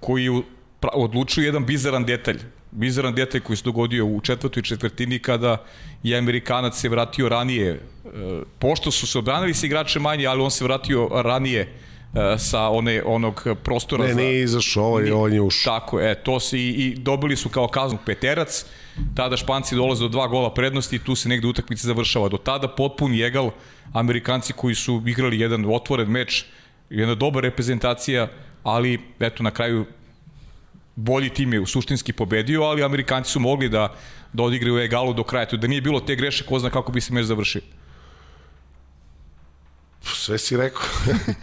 [0.00, 0.42] koji
[0.92, 2.38] odlučuje jedan bizaran detalj.
[2.70, 5.56] Bizaran detalj koji se dogodio u četvrtoj četvrtini kada
[6.02, 7.70] je Amerikanac se vratio ranije.
[7.70, 7.78] E,
[8.58, 11.72] pošto su se obranili sa igrače manje, ali on se vratio ranije
[12.38, 14.20] sa one, onog prostora Ne, za...
[14.20, 15.78] nije izašao, ovaj, on je ušao.
[15.78, 18.64] Tako e, to se i, i dobili su kao kaznu peterac,
[19.14, 22.28] tada Španci dolaze do dva gola prednosti i tu se negde utakmica završava.
[22.28, 23.50] Do tada potpun jegal
[23.92, 26.44] Amerikanci koji su igrali jedan otvoren meč,
[26.90, 28.28] jedna dobra reprezentacija,
[28.62, 29.84] ali eto na kraju
[30.96, 33.94] bolji tim je suštinski pobedio, ali Amerikanci su mogli da,
[34.32, 35.46] da odigraju egalu do kraja.
[35.46, 37.62] To da nije bilo te greše, ko zna kako bi se meč završio.
[40.14, 40.82] Sve si rekao.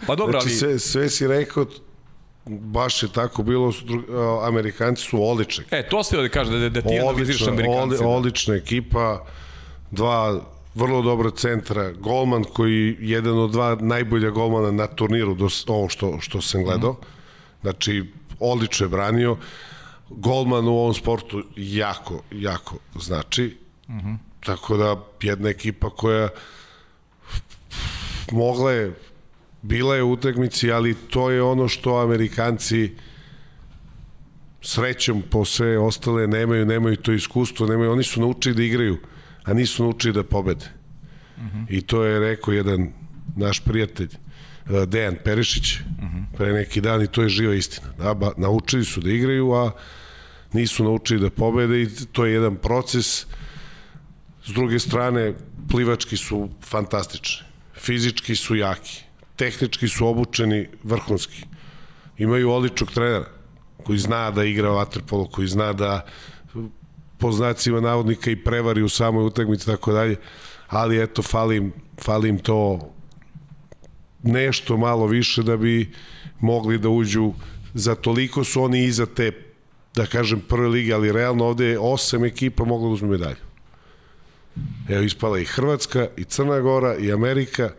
[0.06, 0.58] Pa dobro, znači, ali...
[0.58, 1.66] sve, sve si rekao,
[2.46, 5.64] baš je tako bilo, su dru- Amerikanci su odlični.
[5.70, 7.82] E, to ste da kaže, da, da ti analiziraš Odlična, Amerikanci.
[7.82, 8.08] odli- da.
[8.08, 9.26] odlična ekipa,
[9.90, 10.40] dva
[10.74, 15.88] vrlo dobra centra, golman koji je jedan od dva najbolja golmana na turniru do ovo
[15.88, 16.92] što, što sam gledao.
[16.92, 17.60] Mm -hmm.
[17.62, 18.04] Znači,
[18.40, 19.36] odlično je branio.
[20.08, 23.56] Golman u ovom sportu jako, jako znači.
[23.88, 24.16] Mm -hmm.
[24.46, 26.28] Tako da jedna ekipa koja
[28.32, 28.92] mogla je
[29.64, 32.90] bila je u utakmici, ali to je ono što Amerikanci
[34.62, 38.98] srećom po sve ostale nemaju, nemaju to iskustvo, nemaju, oni su naučili da igraju,
[39.44, 40.66] a nisu naučili da pobede.
[41.36, 41.66] Uh -huh.
[41.68, 42.92] I to je rekao jedan
[43.36, 46.24] naš prijatelj, eh, Dejan Perišić, uh -huh.
[46.36, 47.88] pre neki dan i to je živa istina.
[47.98, 49.70] Da, ba, naučili su da igraju, a
[50.52, 53.26] nisu naučili da pobede i to je jedan proces.
[54.44, 55.34] S druge strane,
[55.68, 57.43] plivački su fantastični,
[57.84, 59.02] fizički su jaki,
[59.36, 61.44] tehnički su obučeni vrhunski.
[62.18, 63.26] Imaju odličnog trenera
[63.84, 66.06] koji zna da igra vaterpolo, koji zna da
[67.18, 70.16] po znacima navodnika i prevari u samoj utakmici tako dalje,
[70.68, 72.90] ali eto falim, falim to
[74.22, 75.92] nešto malo više da bi
[76.40, 77.32] mogli da uđu
[77.74, 79.32] za toliko su oni iza te,
[79.94, 83.53] da kažem, prve lige, ali realno ovde je osam ekipa mogla da uzme medalju.
[84.88, 87.70] Evo, ispala i Hrvatska, i Crna Gora, i Amerika,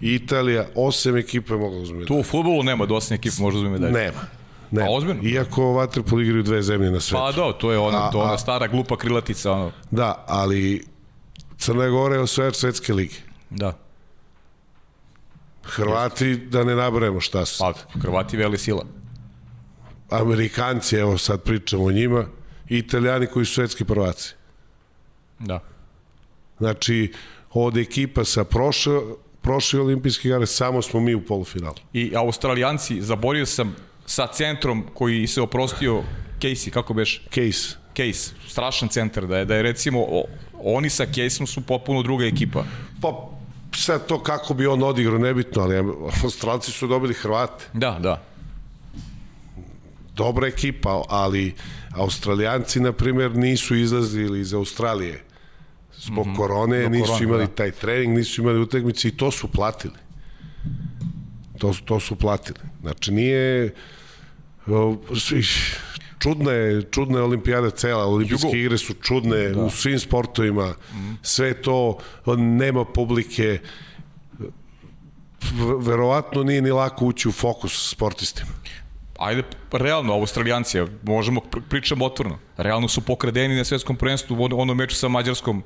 [0.00, 2.06] i Italija, osam ekipa je mogla da uzme medalju.
[2.06, 3.92] Tu u futbolu nema da osam ekipa može uzme medalju.
[3.92, 4.20] Nema.
[4.70, 5.22] Ne, A, ozbiljno?
[5.22, 7.22] Iako Vatrpol igraju dve zemlje na svetu.
[7.22, 9.72] Pa da, to je ona, A- to ona a- stara glupa krilatica, ono.
[9.90, 10.84] Da, ali
[11.58, 13.14] Crna Gora je osvajač svetske lige.
[13.50, 13.78] Da.
[15.64, 17.58] Hrvati, da ne nabrajemo šta su.
[17.58, 18.84] Pa, Hrvati veli sila.
[20.10, 22.24] Amerikanci, evo sad pričamo o njima,
[22.68, 24.34] i Italijani koji su svetski prvaci.
[25.38, 25.60] Da.
[26.64, 27.12] Znači,
[27.52, 29.00] od ekipa sa prošle,
[29.42, 31.76] prošle olimpijske igre, samo smo mi u polufinalu.
[31.92, 36.02] I Australijanci, zaborio sam sa centrom koji se oprostio
[36.40, 37.22] Casey, kako beš?
[37.28, 37.76] Case.
[37.96, 40.24] Case, strašan centar, da je, da je recimo, o,
[40.62, 42.64] oni sa Caseom su potpuno druga ekipa.
[43.02, 43.12] Pa,
[43.76, 45.76] sad to kako bi on odigrao, nebitno, ali
[46.24, 47.64] Australci su dobili Hrvate.
[47.72, 48.22] Da, da.
[50.16, 51.54] Dobra ekipa, ali
[51.94, 55.33] Australijanci, na primjer, nisu izlazili iz Australije
[56.04, 57.54] zbog korone, Zbog nisu korone, imali da.
[57.54, 59.94] taj trening, nisu imali utakmice i to su platili.
[61.58, 62.58] To, to su platili.
[62.80, 63.74] Znači, nije...
[66.18, 68.56] Čudna je, čudna je olimpijada cela, olimpijske Jugo.
[68.56, 69.60] igre su čudne da.
[69.60, 70.74] u svim sportovima,
[71.22, 71.98] sve to,
[72.36, 73.58] nema publike,
[75.80, 78.50] verovatno nije ni lako ući u fokus sportistima.
[79.18, 79.42] Ajde,
[79.72, 84.76] realno, Australijanci, možemo, pr- pričamo otvorno, realno su pokradeni na svetskom prvenstvu u ono- onom
[84.76, 85.62] meču sa Mađarskom,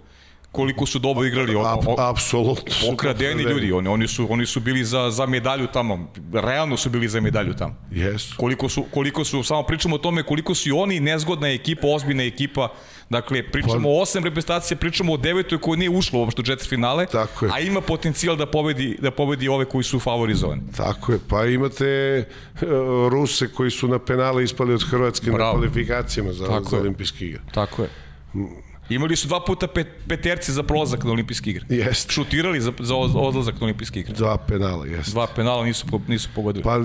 [0.52, 1.54] koliko su dobro igrali.
[1.54, 2.74] O, o, apsolutno.
[2.90, 7.08] pokradeni ljudi, oni, oni, su, oni su bili za, za medalju tamo, realno su bili
[7.08, 7.74] za medalju tamo.
[7.90, 8.34] Jesu.
[8.36, 12.24] Koliko su, koliko su, samo pričamo o tome koliko su i oni nezgodna ekipa, ozbiljna
[12.24, 12.68] ekipa,
[13.10, 17.06] dakle, pričamo o osam reprezentacija, pričamo o devetoj koja nije ušla uopšte u četiri finale,
[17.06, 17.50] Tako je.
[17.54, 20.62] a ima potencijal da pobedi, da pobedi ove koji su favorizovani.
[20.76, 22.24] Tako je, pa imate e,
[23.10, 25.52] Ruse koji su na penale ispali od Hrvatske Bravo.
[25.52, 27.40] na kvalifikacijama za, Tako za olimpijske igre.
[27.54, 27.88] Tako je.
[28.88, 31.64] Imali su dva puta pet, peterci za prolazak na olimpijske igre.
[31.68, 32.12] Jeste.
[32.12, 34.14] Šutirali za, za od- odlazak na olimpijske igre.
[34.14, 35.10] Dva penala, jeste.
[35.10, 36.62] Dva penala nisu, nisu pogodili.
[36.64, 36.84] Pa, e,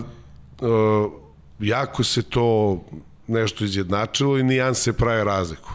[1.59, 2.79] jako se to
[3.27, 5.71] nešto izjednačilo i nijanse prave razliku.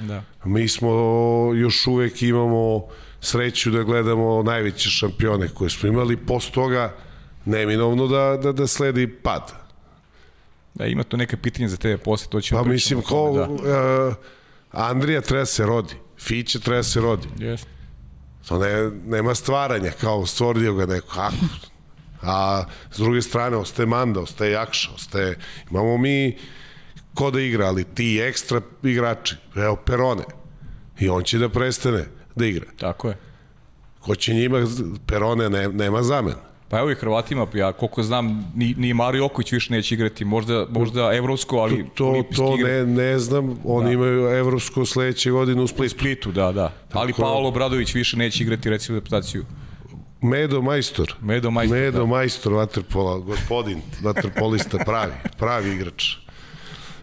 [0.00, 0.22] Da.
[0.44, 0.90] Mi smo
[1.54, 2.84] još uvek imamo
[3.20, 6.94] sreću da gledamo najveće šampione koje smo imali, posle toga
[7.44, 9.52] neminovno da, da, da sledi pad.
[10.74, 14.14] Da, ima tu neke pitanje za tebe posle, to ćemo Pa mislim, ko, da.
[14.72, 17.28] Andrija treba da se rodi, Fiće treba da se rodi.
[17.38, 17.68] Jeste.
[18.48, 21.36] To ne, nema stvaranja, kao stvorio ga neko, kako?
[22.22, 25.38] A s druge strane, ostaje Manda, ostaje Jakša, ostaje...
[25.70, 26.38] Imamo mi
[27.14, 30.24] ko da igra, ali ti ekstra igrači, evo Perone,
[30.98, 32.04] i on će da prestane
[32.34, 32.66] da igra.
[32.78, 33.18] Tako je.
[34.00, 34.66] Ko će njima,
[35.06, 36.51] Perone ne, nema zamena.
[36.72, 40.66] Pa evo i Hrvatima, ja koliko znam, ni, ni Mario Oković više neće igrati, možda,
[40.70, 42.72] možda evropsko, ali To, to igre.
[42.72, 43.92] ne, ne znam, oni da.
[43.92, 45.94] imaju evropsko sledeće godine u Splitu.
[45.98, 46.72] Splitu, da, da.
[46.92, 49.44] ali Paolo Bradović više neće igrati recimo reprezentaciju.
[50.20, 51.14] Medo Majstor.
[51.20, 52.06] Medo Majstor, Medo da.
[52.06, 56.16] Majstor, vaterpola, gospodin, vaterpolista, pravi, pravi igrač.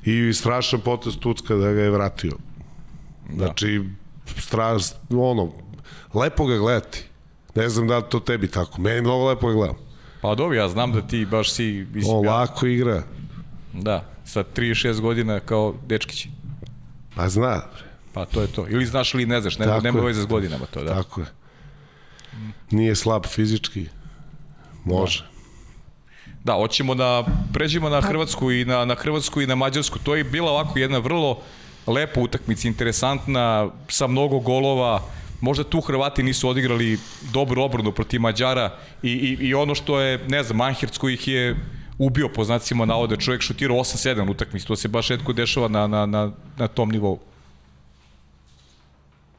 [0.05, 2.31] I strašan potez Tucka da ga je vratio.
[3.35, 3.81] Znači,
[4.37, 5.51] straš, ono,
[6.13, 7.08] lepo ga gledati.
[7.55, 8.81] Ne znam da li to tebi tako.
[8.81, 9.75] Meni je mnogo lepo ga gledam.
[10.21, 11.87] Pa dobro, ja znam da ti baš si...
[11.93, 13.03] Mislim, On ja, lako igra.
[13.73, 16.27] da, sa 36 godina kao dečkić.
[17.15, 17.61] Pa zna.
[18.13, 18.65] Pa to je to.
[18.69, 20.05] Ili znaš ili ne znaš, nema, Tako nema je.
[20.05, 20.93] veze s godinama to, da.
[20.95, 21.27] tako je.
[22.71, 23.85] Nije slab fizički.
[24.85, 25.25] Može.
[26.43, 29.99] Da, hoćemo da pređemo na Hrvatsku i na, na Hrvatsku i na Mađarsku.
[29.99, 31.39] To je bila ovako jedna vrlo
[31.87, 35.01] lepa utakmica, interesantna, sa mnogo golova.
[35.41, 36.99] Možda tu Hrvati nisu odigrali
[37.33, 38.71] dobru obranu protiv Mađara
[39.03, 41.55] i, i, i ono što je, ne znam, Manhirc koji ih je
[41.97, 46.05] ubio po znacima navode, čovjek šutirao 8-7 utakmica, to se baš redko dešava na, na,
[46.05, 47.19] na, na tom nivou.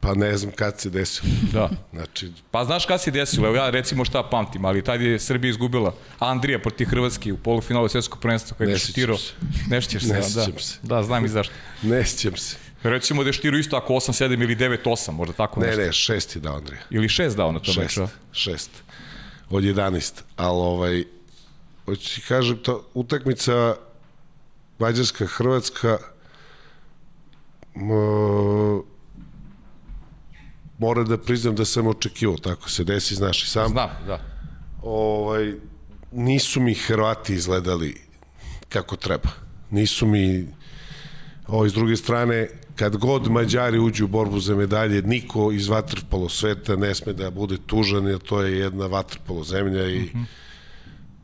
[0.00, 1.28] Pa ne znam kad se desilo.
[1.52, 1.70] Da.
[1.92, 5.50] Znači, Pa znaš kada se desilo, evo ja recimo šta pamtim, ali tad je Srbija
[5.50, 9.18] izgubila Andrija protiv Hrvatske u polufinalu svetskog prvenstva kada je Ne sjećam šutirao.
[9.18, 9.32] se.
[9.68, 10.22] Ne sjećaš se, Ne da.
[10.24, 10.78] sjećam se.
[10.82, 11.54] Da, znam i zašto.
[11.82, 12.56] ne sjećam se.
[12.82, 15.82] Recimo da je štirao isto ako 8-7 ili 9-8, možda tako Ne, nešto.
[15.82, 16.80] ne, šest je dao Andrija.
[16.90, 18.02] Ili 6 dao na tom Šest, meču.
[18.02, 18.08] a?
[18.32, 18.70] šest.
[19.50, 20.12] Od 11.
[20.36, 21.04] Ali ovaj,
[21.84, 23.74] hoću ti kažem, to utakmica
[24.78, 25.98] Mađarska, Hrvatska,
[27.74, 28.82] m,
[30.78, 33.68] moram da priznam da sam očekivao, tako se desi, znaš i sam.
[33.68, 34.20] Znam, da.
[34.82, 35.54] Ovaj,
[36.12, 38.00] nisu mi Hrvati izgledali
[38.68, 39.28] kako treba.
[39.70, 40.46] Nisu mi,
[41.46, 46.28] ovo s druge strane, kad god Mađari uđu u borbu za medalje, niko iz vaterpolo
[46.28, 50.24] sveta ne sme da bude tužan, jer to je jedna vaterpolo zemlja i mm -hmm.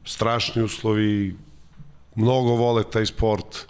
[0.05, 1.37] strašni uslovi,
[2.15, 3.67] mnogo vole taj sport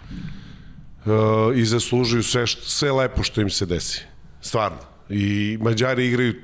[1.05, 4.01] uh, i zaslužuju sve, što, sve lepo što im se desi.
[4.41, 4.77] Stvarno.
[5.09, 6.35] I Mađari igraju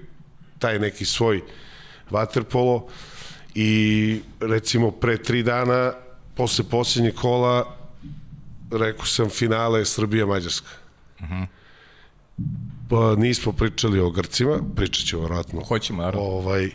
[0.59, 1.41] taj neki svoj
[2.09, 2.87] vaterpolo
[3.55, 5.93] i recimo pre tri dana
[6.35, 7.75] posle posljednjeg kola
[8.71, 10.82] rekao sam finale Srbija-Mađarska.
[11.23, 11.47] Uh -huh.
[12.89, 15.63] Pa nismo pričali o Grcima, pričat ćemo vratno.
[15.63, 16.27] Hoćemo, naravno.
[16.27, 16.69] Ovaj,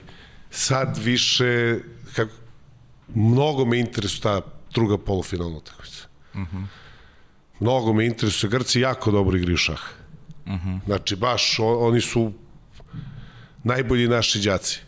[0.50, 1.78] sad više,
[2.14, 2.32] kako,
[3.14, 4.40] mnogo me interesuje ta
[4.74, 6.06] druga polufinalna utakmica.
[6.34, 6.64] Uh -huh.
[7.60, 9.80] Mnogo me interesuje, Grci jako dobro igraju šah.
[10.46, 10.80] Uh -huh.
[10.86, 12.32] Znači, baš, on, oni su
[13.64, 14.80] najbolji naši đaci.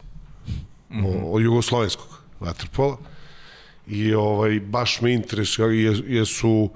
[0.91, 1.25] Uh -huh.
[1.25, 2.97] o, o jugoslovenskog vaterpola.
[3.87, 6.71] I ovaj, baš me interesuje, jesu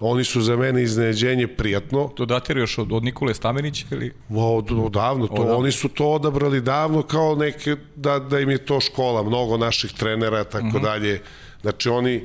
[0.00, 2.08] Oni su za mene iznenađenje prijatno.
[2.14, 4.12] To datira još od, od Nikole Stamenića ili?
[4.30, 8.50] Od, od davno, to, od oni su to odabrali davno kao neke, da, da im
[8.50, 10.82] je to škola, mnogo naših trenera, tako mm -hmm.
[10.82, 11.22] dalje.
[11.62, 12.24] Znači oni,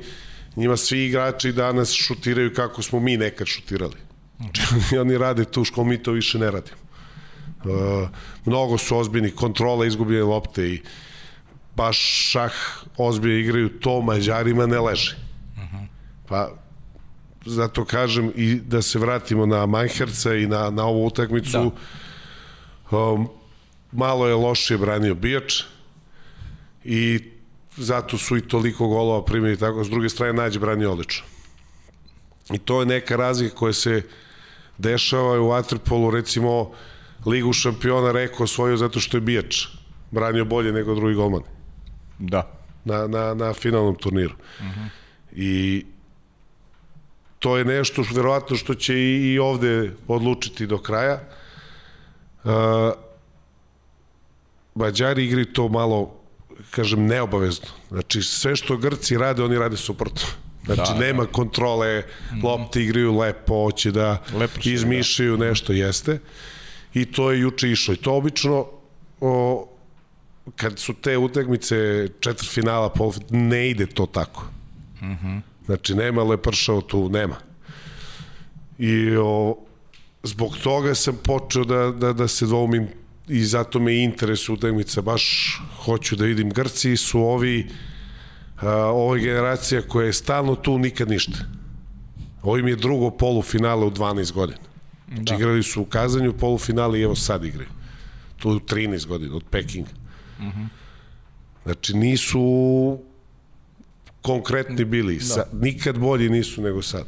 [0.56, 3.96] njima svi igrači danas šutiraju kako smo mi nekad šutirali.
[4.36, 6.78] Znači oni, oni rade tu školu, mi to više ne radimo.
[7.64, 8.08] Uh,
[8.44, 10.82] mnogo su ozbiljni kontrola izgubljene lopte i
[11.76, 11.98] baš
[12.30, 12.52] šah
[12.96, 15.16] ozbiljno igraju, to Mađarima ne leže.
[16.28, 16.50] Pa
[17.46, 21.72] zato kažem i da se vratimo na Manherca i na, na ovu utakmicu.
[22.90, 22.98] Da.
[22.98, 23.28] Um,
[23.92, 25.62] malo je lošije branio Bijač
[26.84, 27.20] i
[27.76, 29.84] zato su i toliko golova primili tako.
[29.84, 31.26] S druge strane, Nađe branio odlično.
[32.54, 34.02] I to je neka razlika koja se
[34.78, 36.72] dešava u Waterpolu, recimo
[37.26, 39.66] Ligu šampiona rekao svoju zato što je Bijač
[40.10, 41.42] branio bolje nego drugi golman.
[42.18, 42.58] Da.
[42.84, 44.34] Na, na, na finalnom turniru.
[44.60, 44.80] Uh mhm.
[44.80, 44.88] -huh.
[45.32, 45.84] I
[47.38, 51.20] to je nešto što, verovatno što će i, i ovde odlučiti do kraja.
[52.44, 52.52] Uh,
[54.74, 56.14] Mađari igri to malo,
[56.70, 57.68] kažem, neobavezno.
[57.88, 60.26] Znači, sve što Grci rade, oni rade suprotno.
[60.64, 61.32] Znači, da, nema da.
[61.32, 62.46] kontrole, mhm.
[62.46, 65.44] lopte igraju lepo, hoće da lepo izmišljaju da.
[65.44, 66.18] nešto, jeste.
[66.94, 67.94] I to je juče išlo.
[67.94, 68.66] I to obično,
[69.20, 69.68] o,
[70.56, 72.92] kad su te utakmice četvrfinala,
[73.30, 74.44] ne ide to tako.
[75.02, 75.12] Mhm.
[75.12, 75.40] -huh.
[75.68, 77.36] Znači, nema lepršao tu, nema.
[78.78, 79.56] I o,
[80.22, 82.88] zbog toga sam počeo da, da, da se dvoumim
[83.28, 85.02] i zato me interes utakmica.
[85.02, 86.50] Baš hoću da vidim.
[86.50, 87.68] Grci su ovi,
[88.60, 91.38] a, je generacija koja je stalno tu, nikad ništa.
[92.42, 94.58] Ovo im je drugo polufinale u 12 godina.
[95.08, 95.34] Znači, da.
[95.34, 97.68] igrali su u Kazanju polufinale i evo sad igraju.
[98.36, 99.90] Tu u 13 godina, od Pekinga.
[100.38, 100.60] Uh mhm.
[100.60, 100.68] -huh.
[101.64, 102.40] Znači, nisu
[104.28, 105.18] konkretni bili.
[105.18, 105.24] Da.
[105.24, 107.06] Sa, nikad bolji nisu nego sad.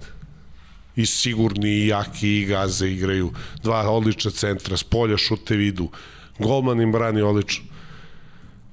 [0.96, 3.32] I sigurni, i jaki, i gaze igraju.
[3.62, 5.88] Dva odlična centra, s polja šute vidu.
[6.38, 7.64] Golman im brani odlično.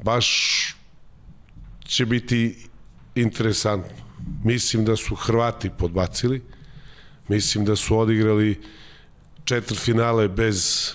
[0.03, 0.27] Baš
[1.85, 2.57] će biti
[3.15, 4.03] interesantno.
[4.43, 6.41] Mislim da su Hrvati podbacili.
[7.27, 8.61] Mislim da su odigrali
[9.43, 10.89] četvrt finale bez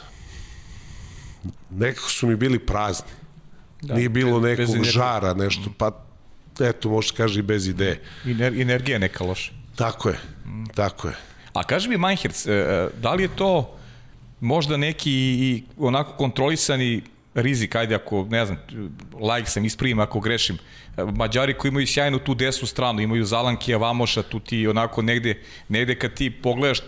[1.70, 3.12] nekako su mi bili prazni.
[3.82, 6.04] Da, Nije bilo nekog žara, nešto, pa
[6.60, 8.00] eto, može kaže i bez ideje.
[8.24, 9.52] Ener, energija neka loša.
[9.76, 10.66] Tako je, mm.
[10.74, 11.14] tako je.
[11.52, 13.78] A kaži mi, Manherc, e, e, da li je to
[14.40, 17.02] možda neki i onako kontrolisani
[17.34, 18.58] rizik, ajde ako, ne znam,
[19.20, 20.58] like sam, isprijim ako grešim,
[20.96, 25.98] Mađari koji imaju sjajnu tu desnu stranu, imaju Zalankija, Vamoša, tu ti onako negde, negde
[25.98, 26.78] kad ti pogledaš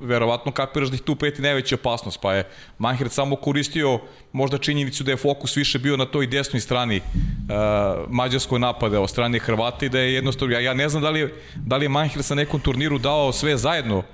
[0.00, 2.48] verovatno kapiraš da ih tu preti najveća opasnost, pa je
[2.78, 4.00] Manhert samo koristio
[4.32, 7.04] možda činjenicu da je fokus više bio na toj desnoj strani uh,
[8.08, 11.20] mađarskoj napada od strane Hrvata i da je jednostavno, ja, ja ne znam da li,
[11.20, 14.04] je, da li je Manhert sa nekom turniru dao sve zajedno uh,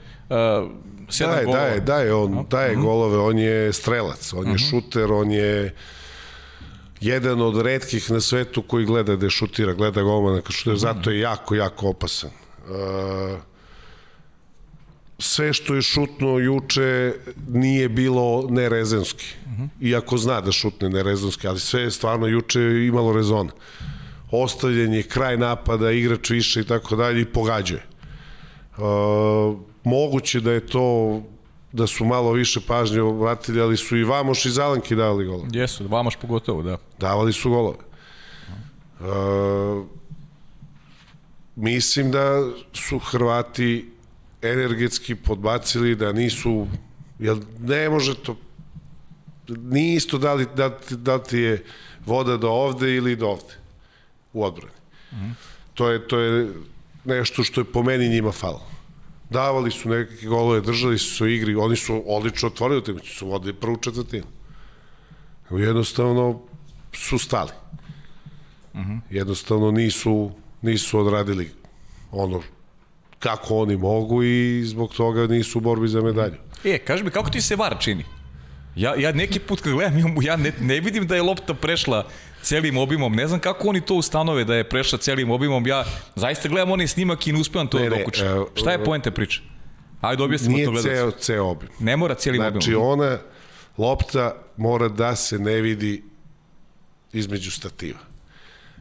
[1.08, 1.62] sedam daje, golova.
[1.62, 2.80] Daje, daje, on daje uh mhm.
[2.80, 2.84] -huh.
[2.84, 4.48] golove, on je strelac, on uh -huh.
[4.48, 4.64] je mhm.
[4.70, 5.74] šuter, on je
[7.00, 11.54] jedan od redkih na svetu koji gleda da šutira, gleda golmana, je, zato je jako,
[11.54, 12.30] jako opasan.
[12.68, 13.38] Uh,
[15.18, 17.14] sve što je šutno juče
[17.48, 19.26] nije bilo nerezonski.
[19.80, 23.50] Iako zna da šutne nerezonski, ali sve je stvarno juče imalo rezona.
[24.30, 27.82] Ostavljanje, kraj napada, igrač više i tako dalje i pogađuje.
[28.76, 28.84] Uh,
[29.84, 31.22] moguće da je to
[31.72, 35.48] da su malo više pažnje obratili, ali su i Vamoš i Zalanki davali golove.
[35.52, 36.78] Jesu, Vamoš pogotovo, da.
[36.98, 37.78] Davali su golove.
[39.00, 39.86] Uh,
[41.56, 43.95] mislim da su Hrvati
[44.42, 46.66] energetski podbacili da nisu,
[47.18, 48.36] jel ne može to,
[49.48, 51.64] nije isto da li, da, da ti je
[52.06, 53.54] voda do ovde ili do ovde
[54.32, 54.76] u odbrani.
[55.12, 55.32] Mm -hmm.
[55.74, 56.52] To, je, to je
[57.04, 58.66] nešto što je po meni njima falo.
[59.30, 63.28] Davali su neke golove, držali su se u igri, oni su odlično otvorili utakmicu, su
[63.28, 64.26] vodili prvu četvrtinu.
[65.50, 66.40] Jednostavno
[66.92, 67.50] su stali.
[68.74, 69.00] Mm -hmm.
[69.10, 70.30] Jednostavno nisu,
[70.62, 71.50] nisu odradili
[72.10, 72.42] ono
[73.18, 76.34] kako oni mogu i zbog toga nisu u borbi za medalju.
[76.64, 78.04] E, kaži mi, kako ti se VAR čini?
[78.76, 82.06] Ja, ja neki put kad gledam, ja ne, ne vidim da je lopta prešla
[82.42, 83.12] celim obimom.
[83.12, 85.66] Ne znam kako oni to ustanove da je prešla celim obimom.
[85.66, 88.26] Ja zaista gledam onaj snimak i ne uspevam to Ne, da ne, dokučem.
[88.28, 89.40] e, Šta je poenta priče?
[90.00, 91.18] Ajde, objasnimo Nije to ceo, gledalcu.
[91.18, 91.68] ceo obim.
[91.80, 92.88] Ne mora celim Znači, obimom.
[92.90, 93.18] ona
[93.78, 96.02] lopta mora da se ne vidi
[97.12, 97.98] između stativa.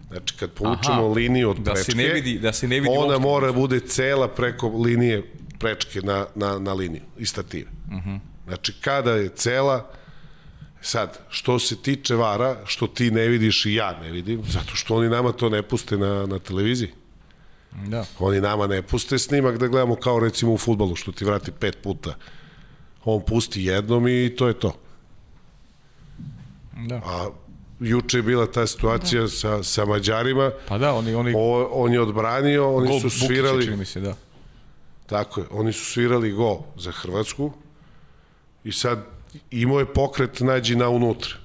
[0.08, 2.95] Znači, kad povučemo Aha, liniju od da prečke, se ne vidi- da se ne vidi
[2.97, 5.24] ona mora da bude cela preko linije
[5.60, 7.70] prečke na, na, na liniju i stative.
[7.88, 8.10] Uh Mhm.
[8.10, 8.20] -huh.
[8.47, 9.89] Znači, kada je cela,
[10.82, 14.95] sad, što se tiče vara, što ti ne vidiš i ja ne vidim, zato što
[14.95, 16.89] oni nama to ne puste na, na televiziji.
[17.84, 18.06] Da.
[18.20, 21.78] Oni nama ne puste snimak da gledamo kao recimo u futbalu, što ti vrati pet
[21.84, 22.16] puta.
[23.06, 24.76] On pusti jednom i to je to.
[26.80, 26.95] Da.
[26.95, 27.30] A
[27.89, 29.27] juče je bila ta situacija da.
[29.27, 33.25] sa, sa Mađarima, Pa da, oni, oni o, on je odbranio, oni gol su Bukića,
[33.25, 34.15] svirali, čini mi se, da.
[35.05, 37.51] tako je, oni su svirali gol za Hrvatsku
[38.63, 39.05] i sad
[39.51, 41.36] imao je pokret nađi na unutra.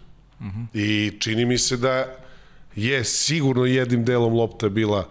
[0.40, 0.66] Uh -huh.
[0.74, 2.16] I čini mi se da
[2.76, 5.08] je sigurno jednim delom lopta bila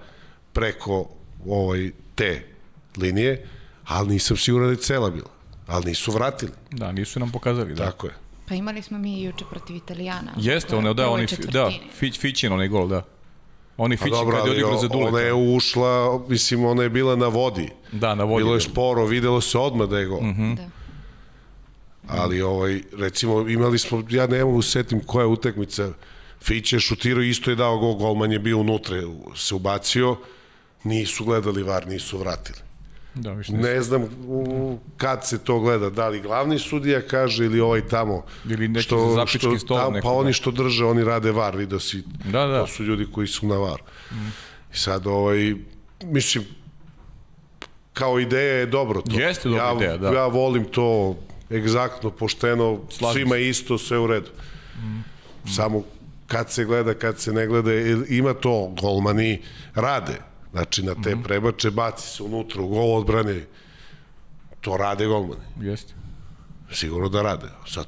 [0.54, 1.10] preko
[1.48, 2.46] ovaj, te
[2.98, 3.48] linije,
[3.86, 5.30] ali nisam siguran da je cela bila.
[5.68, 6.52] Ali nisu vratili.
[6.72, 7.86] Da, nisu nam pokazali, da.
[7.86, 8.14] Tako je.
[8.50, 10.32] Pa imali smo mi juče protiv Italijana.
[10.38, 11.72] Jeste, ono, da, oni, da.
[11.94, 13.06] Fić, Fićin, onaj gol, da.
[13.78, 15.10] Oni Pa Fićin dobro, kad je odigrao za Duleta.
[15.10, 17.70] ona je ušla, mislim, ona je bila na vodi.
[17.92, 18.44] Da, na vodi.
[18.44, 20.22] Bilo je sporo, videlo se odmah da je gol.
[20.22, 20.56] Mm -hmm.
[20.56, 20.70] Da.
[22.08, 25.90] Ali, ovaj, recimo, imali smo, ja ne mogu se setim koja je utakmica,
[26.42, 28.98] Fić je šutirao, isto je dao gol, golman je bio unutra,
[29.36, 30.18] se ubacio,
[30.84, 32.69] nisu gledali var, nisu vratili.
[33.20, 33.82] Da, više ne.
[33.82, 38.68] Znam u, kad se to gleda, da li glavni sudija kaže ili ovaj tamo Ili
[38.68, 40.10] neki za zapički stol tam, pa da.
[40.10, 42.62] oni što drže, oni rade var, vidio si, Da, da.
[42.62, 43.82] to su ljudi koji su na var.
[44.12, 44.16] Mm.
[44.74, 45.54] I sad, ovaj,
[46.04, 46.46] mislim,
[47.94, 49.20] kao ideja je dobro to.
[49.20, 50.10] Jeste dobra ja, ideja, da.
[50.10, 51.18] Ja volim to
[51.52, 54.30] egzaktno, pošteno, Slažem svima je isto, sve u redu.
[54.78, 55.04] Mm.
[55.56, 55.84] Samo
[56.28, 57.72] kad se gleda, kad se ne gleda,
[58.10, 59.42] ima to, golmani
[59.76, 60.22] rade.
[60.52, 61.24] Znači, na te mm.
[61.24, 63.46] prebače, baci se unutra u gol odbrane,
[64.62, 65.42] to rade golmani.
[65.62, 65.94] Jeste.
[66.72, 67.48] Sigurno da rade.
[67.68, 67.86] Sad,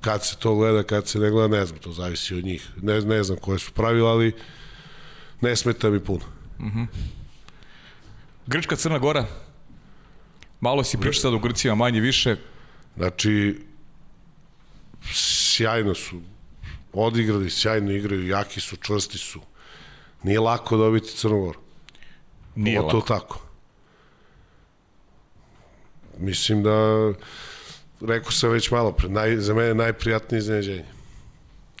[0.00, 2.70] kad se to gleda, kad se ne gleda, ne znam, to zavisi od njih.
[2.82, 4.34] Ne, ne znam koje su pravila, ali
[5.40, 6.24] ne smeta mi puno.
[8.46, 9.26] Grčka, Crna Gora.
[10.60, 12.36] Malo si pričao sad o Grcima, manje više.
[12.96, 13.60] Znači,
[15.12, 16.20] sjajno su
[16.92, 19.40] odigrali, sjajno igraju, jaki su, čvrsti su.
[20.22, 21.65] Nije lako dobiti Crnogoru.
[22.56, 23.40] Nije to tako.
[26.18, 27.12] Mislim da,
[28.00, 30.84] rekao sam već malo pre, naj, za mene najprijatnije iznenađenje.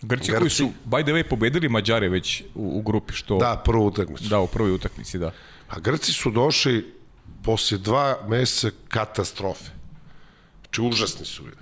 [0.02, 0.40] Grci, Grci.
[0.40, 3.38] koji su, by the way, pobedili Mađare već u, u grupi, što...
[3.38, 4.28] Da, prvu utakmicu.
[4.28, 5.32] Da, u prvoj utakmici, da.
[5.68, 6.94] A Grci su došli
[7.42, 9.70] posle dva meseca katastrofe.
[10.62, 11.56] Znači, užasni su bili.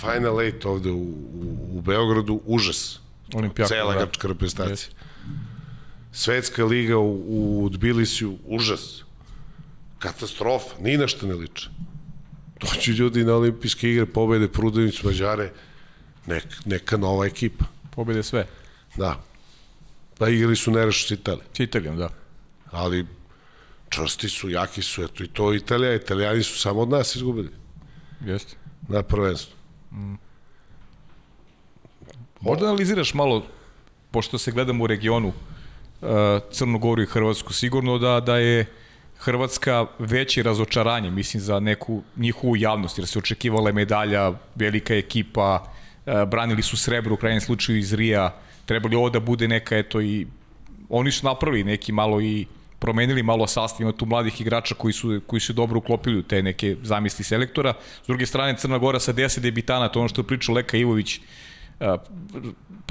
[0.00, 3.00] Final eight ovde u, u, u Beogradu, užas.
[3.34, 4.04] Olimpijaka, Cela da.
[4.04, 4.90] grčka reprezentacija.
[6.12, 9.02] Svetska liga u, u Tbilisiju, užas.
[9.98, 11.68] Katastrofa, ni na što ne liče.
[12.60, 15.52] Doći ljudi na olimpijske igre, pobede Prudenić, Mađare,
[16.26, 17.64] nek, neka nova ekipa.
[17.90, 18.46] Pobede sve.
[18.96, 19.22] Da.
[20.18, 21.46] Da igrali su nerešo s Italijom.
[21.56, 22.08] S Italijom, da.
[22.70, 23.06] ali
[23.88, 27.50] čvrsti su, jaki su, eto i to Italija, Italijani su samo od nas izgubili
[28.24, 28.56] Jeste.
[28.88, 29.54] na prvenstvu.
[32.40, 33.46] Možda analiziraš malo,
[34.10, 35.32] pošto se gledamo u regionu,
[36.00, 36.08] uh,
[36.50, 38.66] Crnu Goru i Hrvatsku, sigurno da, da je
[39.18, 45.64] Hrvatska veće razočaranje, mislim, za neku njihovu javnost, jer se očekivala medalja, velika ekipa,
[46.06, 48.34] uh, branili su srebro u krajnjem slučaju iz Rija,
[48.66, 50.26] trebali ovo da bude neka, eto, i
[50.88, 52.46] oni su napravili neki malo i
[52.80, 56.42] promenili malo sastav, ima tu mladih igrača koji su, koji su dobro uklopili u te
[56.42, 57.74] neke zamisli selektora.
[58.02, 61.20] S druge strane, Crna Gora sa 10 debitanata, ono što je pričao Leka Ivović,
[61.80, 61.96] a,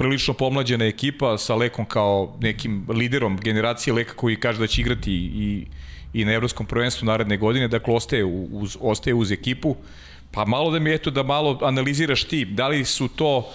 [0.00, 5.12] prilično pomlađena ekipa sa Lekom kao nekim liderom generacije Leka koji kaže da će igrati
[5.12, 5.66] i,
[6.12, 9.76] i na evropskom prvenstvu naredne godine, dakle ostaje uz, ostaje uz ekipu.
[10.32, 13.52] Pa malo da mi eto da malo analiziraš ti, da li su to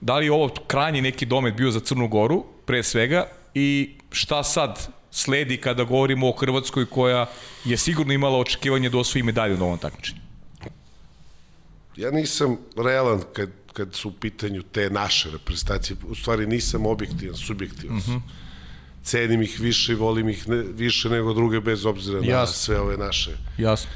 [0.00, 4.88] da li ovo krajnji neki domet bio za Crnu Goru, pre svega, i šta sad
[5.10, 7.26] sledi kada govorimo o Hrvatskoj koja
[7.64, 10.20] je sigurno imala očekivanje da osvoji medalju na ovom takmičenju.
[11.96, 17.36] Ja nisam realan kad, kad su u pitanju te naše reprezentacije, u stvari nisam objektivan,
[17.36, 17.96] subjektivan.
[17.96, 18.20] Mm -hmm.
[19.02, 22.54] Cenim ih više i volim ih ne, više nego druge bez obzira na Jasno.
[22.54, 23.90] sve ove naše Jasno.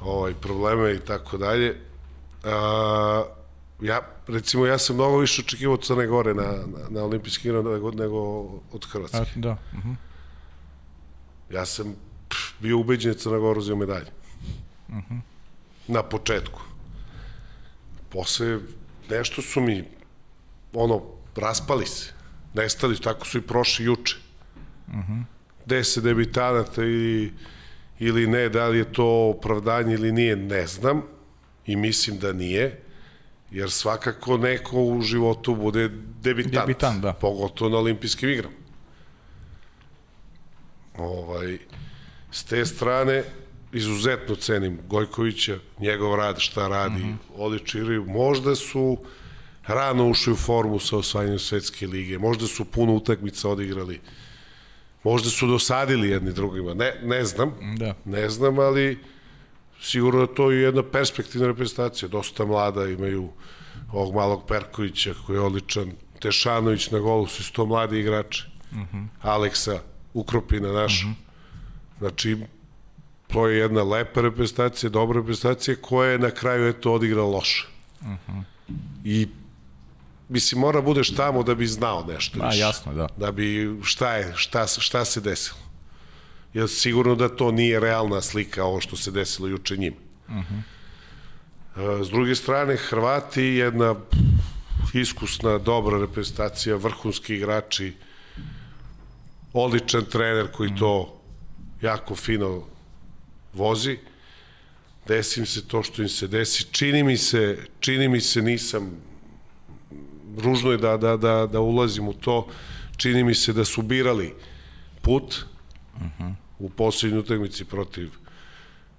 [0.00, 1.76] ovaj, probleme i tako dalje.
[2.44, 3.24] A,
[3.80, 7.70] ja, recimo, ja sam mnogo više očekivao od Crne Gore na, na, na olimpijski igrama
[7.70, 8.18] nego, nego
[8.72, 9.18] od Hrvatske.
[9.18, 9.50] A, da.
[9.50, 9.94] Uh -huh.
[11.50, 11.94] Ja sam
[12.28, 14.10] pff, bio ubeđen da Crna Gora uzeo medalje.
[14.88, 15.20] Uh -huh.
[15.88, 16.60] Na početku.
[18.10, 18.58] Posle
[19.10, 19.84] nešto su mi
[20.72, 21.02] ono,
[21.36, 22.12] raspali se.
[22.54, 24.16] Nestali, tako su i prošli juče.
[24.88, 25.22] Uh -huh.
[25.66, 27.32] Deset debitanata ili,
[27.98, 31.02] ili ne, da li je to opravdanje ili nije, ne znam.
[31.66, 32.82] I mislim da nije
[33.52, 35.88] jer svakako neko u životu bude
[36.22, 37.12] debitant, debitant da.
[37.12, 38.54] pogotovo na olimpijskim igrama.
[40.98, 41.58] Ovaj,
[42.30, 43.24] s te strane,
[43.72, 47.16] izuzetno cenim Gojkovića, njegov rad, šta radi, mm -hmm.
[47.36, 48.04] Oličiraju.
[48.04, 48.98] Možda su
[49.66, 54.00] rano ušli u formu sa osvajanjem svetske lige, možda su puno utakmica odigrali,
[55.04, 57.94] možda su dosadili jedni drugima, ne, ne znam, da.
[58.04, 58.98] ne znam, ali
[59.80, 63.28] sigurno da to je jedna perspektivna reprezentacija, dosta mlada, imaju
[63.92, 68.96] ovog malog Perkovića koji je odličan, Tešanović na golu su to mladi igrači, mhm.
[68.96, 69.06] -huh.
[69.22, 69.80] Aleksa
[70.14, 71.06] Ukropina naša.
[71.06, 71.12] Mhm.
[71.12, 71.98] -huh.
[71.98, 72.36] Znači,
[73.32, 77.66] to je jedna lepa reprezentacija, dobra reprezentacija koja je na kraju eto odigrala loše.
[78.00, 78.06] Uh.
[78.06, 78.42] -huh.
[79.04, 79.28] I
[80.28, 82.38] mislim mora budeš tamo da bi znao nešto.
[82.42, 83.08] A, jasno, da.
[83.16, 85.62] Da bi šta je, šta, šta se desilo
[86.54, 89.96] jer sigurno da to nije realna slika ovo što se desilo juče njima.
[90.28, 90.62] Uh -huh.
[92.04, 93.94] S druge strane, Hrvati jedna
[94.94, 97.92] iskusna, dobra reprezentacija, vrhunski igrači,
[99.52, 101.20] odličan trener koji to
[101.82, 102.62] jako fino
[103.54, 103.98] vozi.
[105.08, 106.64] Desi im se to što im se desi.
[106.72, 108.90] Čini mi se, čini mi se nisam
[110.38, 112.48] ružno je da, da, da, da ulazim u to.
[112.96, 114.34] Čini mi se da su birali
[115.02, 115.44] put.
[115.94, 118.10] Uh -huh u poslednjoj utakmici protiv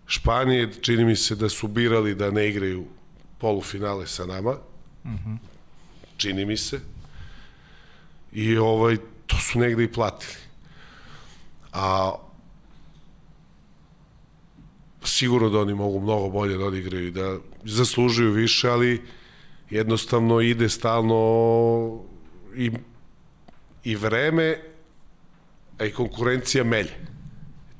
[0.08, 0.74] Španije.
[0.82, 2.86] Čini mi se da su birali da ne igraju
[3.38, 4.52] polufinale sa nama.
[4.52, 5.38] Uh -huh.
[6.18, 6.80] Čini mi se.
[8.32, 8.98] I ovaj,
[9.28, 10.36] to su negde i platili.
[11.74, 12.12] A
[15.08, 19.02] sigurno da oni mogu mnogo bolje da odigraju i da zaslužuju više, ali
[19.70, 22.00] jednostavno ide stalno
[22.56, 22.72] i,
[23.84, 24.58] i vreme,
[25.80, 27.14] a i konkurencija melje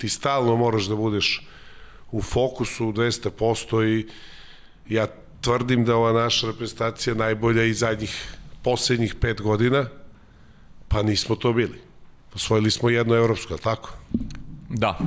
[0.04, 1.48] ti stalno moraš da budeš
[2.12, 4.08] u fokusu 200% i
[4.90, 5.08] ja
[5.42, 9.86] tvrdim da ova naša reprezentacija najbolja i zadnjih poslednjih pet godina,
[10.88, 11.80] pa nismo to bili.
[12.36, 13.94] Osvojili smo jedno evropsko, tako?
[14.70, 15.00] Da,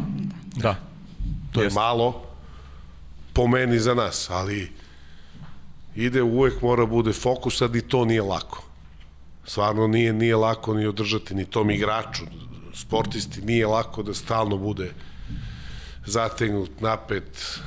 [0.57, 0.96] da.
[1.57, 1.77] To Jest.
[1.77, 2.23] je malo
[3.33, 4.73] po meni za nas, ali
[5.95, 8.63] ide uvek mora bude fokus, a i to nije lako.
[9.45, 12.25] Stvarno nije, nije lako ni održati ni tom igraču
[12.77, 14.93] sportisti nije lako da stalno bude
[16.07, 17.61] zategnut, napet,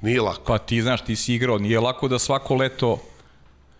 [0.00, 0.42] nije lako.
[0.46, 3.02] Pa ti znaš, ti si igrao, nije lako da svako leto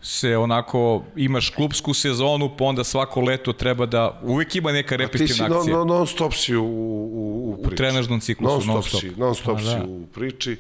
[0.01, 5.45] se onako, imaš klubsku sezonu, pa onda svako leto treba da, uvek ima neka repetitivna
[5.45, 5.59] akcija.
[5.59, 7.75] A ti si non, non stop si u, u, u priči.
[7.75, 8.75] U trenažnom ciklusu, non stop.
[8.75, 9.85] Non stop, si, non stop si da.
[9.85, 10.57] u priči.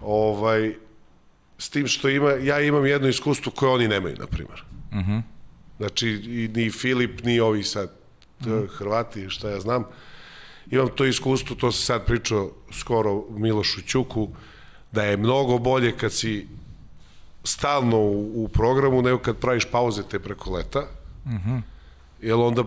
[0.00, 0.74] Ovaj,
[1.58, 4.64] s tim što ima, ja imam jedno iskustvo koje oni nemaju, na primjer.
[4.90, 5.10] Uh mhm.
[5.10, 5.22] -huh.
[5.78, 7.98] Znači, i, ni Filip, ni ovi sad
[8.68, 9.84] Hrvati, šta ja znam.
[10.70, 14.28] Imam to iskustvo, to se sad pričao skoro Milošu Ćuku,
[14.92, 16.46] da je mnogo bolje kad si
[17.48, 20.82] stalno u, u programu nego kad praviš pauze te preko leta.
[21.24, 21.60] Uh -huh.
[22.20, 22.64] Jer onda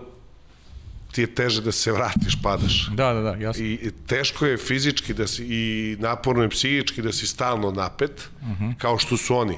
[1.11, 2.89] ti je teže da se vratiš, padaš.
[2.95, 3.65] Da, da, da, jasno.
[3.65, 8.47] I teško je fizički da si, i naporno je psihički da si stalno napet, uh.
[8.47, 8.73] -huh.
[8.77, 9.57] kao što su oni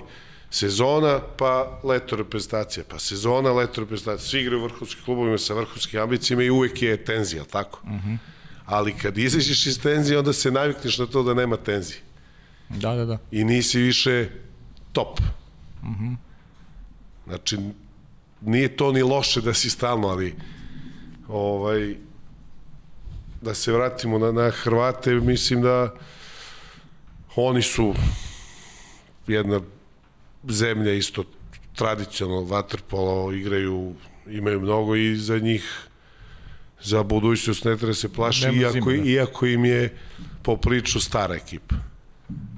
[0.51, 4.29] sezona, pa leto reprezentacija, pa sezona, leto reprezentacija.
[4.29, 7.79] Svi igraju u vrhunskim klubovima sa vrhunskim ambicijama i uvek je tenzija, tako?
[7.83, 7.89] Uh.
[7.89, 8.17] -huh.
[8.65, 11.99] Ali kad izađeš iz tenzije, onda se navikneš na to da nema tenzije.
[12.69, 13.17] Da, da, da.
[13.31, 14.29] I nisi više
[14.93, 15.19] top.
[15.83, 16.03] Mhm.
[16.03, 16.15] -huh.
[17.27, 17.57] Znači,
[18.41, 20.35] nije to ni loše da si stalno, ali
[21.27, 21.95] ovaj,
[23.41, 25.93] da se vratimo na, na Hrvate, mislim da
[27.35, 27.93] oni su
[29.27, 29.61] jedna
[30.49, 31.23] zemlja isto
[31.75, 33.93] tradicionalno vaterpolo igraju,
[34.27, 35.87] imaju mnogo i za njih
[36.83, 38.95] za budućnost ne treba se plaši, iako, da.
[38.95, 39.97] iako im je
[40.43, 41.75] po priču stara ekipa.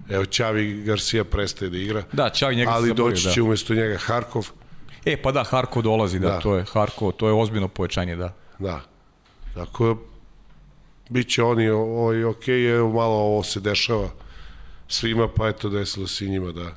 [0.10, 3.43] Evo, Ćavi Garcia prestaje da igra, da, Čavi njega ali doći će da.
[3.43, 4.49] umesto njega Harkov.
[5.06, 6.39] E, pa da, Harkov dolazi, da, da.
[6.39, 8.34] to je Harkov, to je ozbiljno povećanje, da.
[8.60, 8.82] Da.
[9.53, 9.97] Tako,
[11.10, 14.10] bit će oni ovaj, ok, evo malo ovo se dešava
[14.88, 16.76] svima, pa eto desilo se i njima da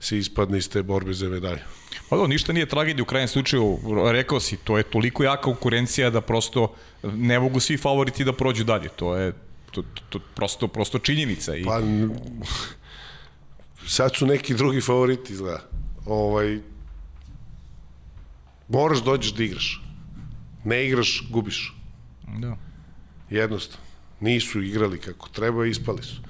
[0.00, 1.60] se ispadne iz te borbe za medalju.
[2.08, 3.78] Pa da, ništa nije tragedija u krajem slučaju,
[4.12, 8.64] rekao si, to je toliko jaka konkurencija da prosto ne mogu svi favoriti da prođu
[8.64, 9.32] dalje, to je
[9.70, 11.56] to, to, to prosto, prosto činjenica.
[11.56, 11.64] I...
[11.64, 11.80] Pa,
[13.86, 15.62] sad su neki drugi favoriti, izgleda.
[16.06, 16.60] Ovaj,
[18.68, 19.82] moraš dođeš da igraš.
[20.64, 21.74] Ne igraš, gubiš.
[22.38, 22.56] Da.
[23.30, 23.86] Jednostavno.
[24.20, 26.20] Nisu igrali kako treba, ispali su.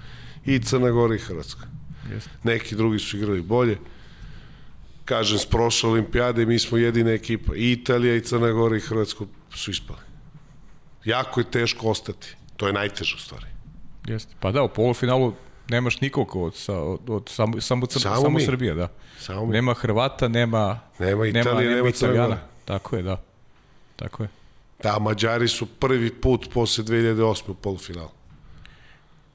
[0.47, 1.67] I Crna Gora i Hrvatska.
[2.11, 2.31] Jeste.
[2.45, 3.79] Neki drugi su igrali bolje.
[5.05, 7.57] Kažem, s prošle olimpijade mi smo jedina ekipa.
[7.57, 9.25] I Italija, i Crna Gora, i Hrvatska
[9.55, 9.99] su ispali.
[11.05, 12.37] Jako je teško ostati.
[12.61, 13.47] To je najteže u stvari.
[14.07, 14.35] Jeste.
[14.41, 15.33] Pa da, u polufinalu
[15.69, 18.41] nemaš nikog od, sa, od, od samo, samo, Samo samo.
[18.41, 18.89] Srbija, da.
[19.19, 19.53] Samo mi.
[19.53, 22.27] Nema Hrvata, nema, Nema Italije, nema Crne Italijana.
[22.27, 22.41] Gore.
[22.65, 23.23] Tako je, da.
[23.97, 24.29] Tako je.
[24.83, 27.51] Da, Mađari su prvi put posle 2008.
[27.51, 28.11] u polufinalu.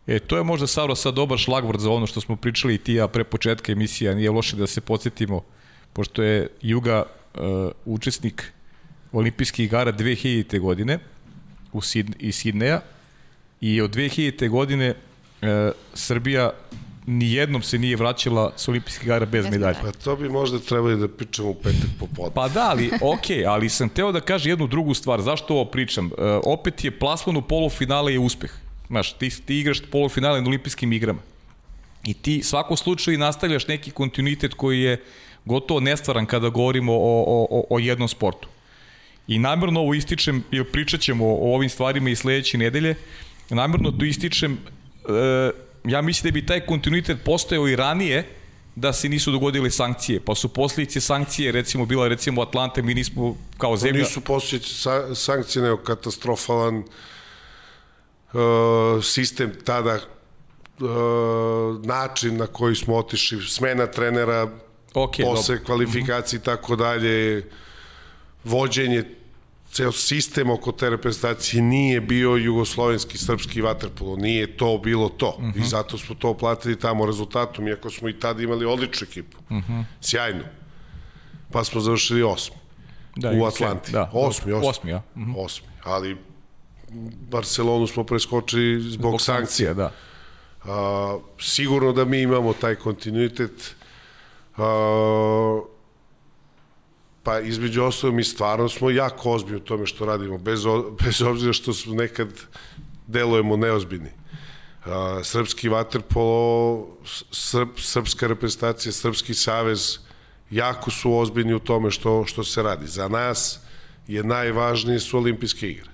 [0.08, 2.94] E, to je možda, Saro, sad dobar šlagvord za ono što smo pričali i ti
[2.94, 4.14] ja pre početka emisija.
[4.14, 5.42] Nije loše da se podsjetimo,
[5.94, 7.04] pošto je Juga
[7.34, 7.42] uh,
[7.86, 8.54] učesnik
[9.12, 10.60] olimpijskih igara 2000.
[10.60, 11.00] godine
[11.74, 12.82] u Sid, iz Sidneja
[13.62, 14.50] i od 2000.
[14.50, 15.48] godine uh,
[15.94, 16.52] Srbija
[17.06, 19.80] nijednom se nije vraćala s olimpijskih igara bez medalja.
[19.82, 22.32] Pa to bi možda trebali da pričamo u petak popodne.
[22.34, 25.22] Pa da, ali okej, ali sam teo da kažem jednu drugu stvar.
[25.22, 26.06] Zašto ovo pričam?
[26.06, 26.12] E,
[26.44, 28.52] opet je plasman u polufinale je uspeh.
[28.88, 31.20] Znaš, ti, ti igraš polufinale na olimpijskim igrama.
[32.06, 35.04] I ti svako slučaju nastavljaš neki kontinuitet koji je
[35.46, 38.48] gotovo nestvaran kada govorimo o, o, o, o jednom sportu.
[39.28, 42.96] I namjerno ovo ističem, jer pričat ćemo o ovim stvarima i sledeće nedelje,
[43.50, 45.52] namjerno to ističem, e,
[45.84, 48.28] ja mislim da bi taj kontinuitet postojao i ranije,
[48.76, 53.36] da se nisu dogodile sankcije, pa su posljedice sankcije recimo bila recimo Atlante, mi nismo
[53.58, 54.00] kao zemlja...
[54.00, 56.78] Nisu posjeći sa, sankcije, nego katastrofalan
[58.34, 64.50] uh, sistem tada uh, način na koji smo otišli, smena trenera,
[64.96, 67.44] Ok, posle kvalifikacije i tako dalje,
[68.44, 69.04] vođenje
[69.76, 75.36] ceo sistem oko te reprezentacije nije bio jugoslovenski, srpski vaterpolo, nije to bilo to.
[75.38, 75.60] Uh -huh.
[75.60, 79.38] I zato smo to platili tamo rezultatom, iako smo i tada imali odličnu ekipu.
[79.50, 79.84] Uh -huh.
[80.02, 80.44] Sjajnu.
[81.52, 82.56] Pa smo završili osmi.
[83.16, 83.92] Da, u Atlanti.
[83.92, 84.70] Da, osmi, osmi.
[84.70, 85.02] Osmi, ja.
[85.16, 85.34] Mhm.
[85.38, 85.68] Osmi.
[85.84, 86.18] Ali
[87.30, 89.74] Barcelonu smo preskočili zbog, zbog sankcija.
[89.74, 89.92] da.
[90.66, 93.76] A, sigurno da mi imamo taj kontinuitet.
[94.58, 95.62] A,
[97.26, 101.22] pa između ostalog mi stvarno smo jako ozbiljni u tome što radimo, bez, o, bez
[101.22, 102.30] obzira što smo nekad
[103.08, 104.10] delujemo neozbiljni.
[104.86, 106.88] A, srpski vaterpolo,
[107.32, 109.98] srp, srpska reprezentacija, srpski savez,
[110.50, 112.88] jako su ozbiljni u tome što, što se radi.
[112.88, 113.60] Za nas
[114.08, 115.90] je najvažnije su olimpijske igre.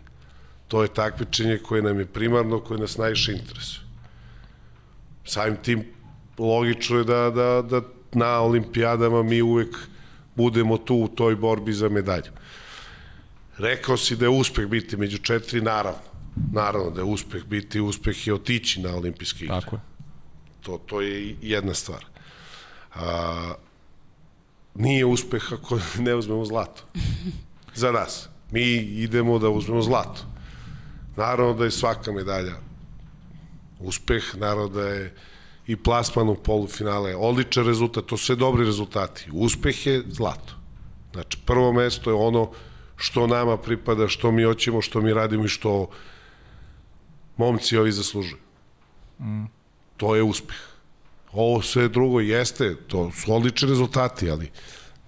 [0.67, 3.87] To je takmičenje koje nam je primarno, koje nas najviše interesuje.
[5.25, 5.85] Samim tim
[6.37, 9.77] logično je da, da, da na olimpijadama mi uvek
[10.41, 12.31] budemo tu u toj borbi za medalju.
[13.57, 16.09] Rekao si da je uspeh biti među četiri, naravno.
[16.53, 19.59] Naravno da je uspeh biti, uspeh je otići na olimpijske igre.
[19.59, 19.81] Tako je.
[20.61, 22.05] To, to je jedna stvar.
[22.95, 23.53] A,
[24.75, 26.83] nije uspeh ako ne uzmemo zlato.
[27.75, 28.29] Za nas.
[28.51, 28.63] Mi
[29.05, 30.25] idemo da uzmemo zlato.
[31.15, 32.55] Naravno da je svaka medalja
[33.79, 35.13] uspeh, naravno da je
[35.67, 39.27] i plasman u polufinale, odličan rezultat, to su sve dobri rezultati.
[39.31, 40.53] Uspeh je zlato.
[41.13, 42.51] Znači, prvo mesto je ono
[42.95, 45.89] što nama pripada, što mi hoćemo, što mi radimo i što
[47.37, 48.41] momci ovi zaslužuju.
[49.19, 49.45] Mm.
[49.97, 50.57] To je uspeh.
[51.31, 54.51] Ovo sve drugo jeste, to su odlični rezultati, ali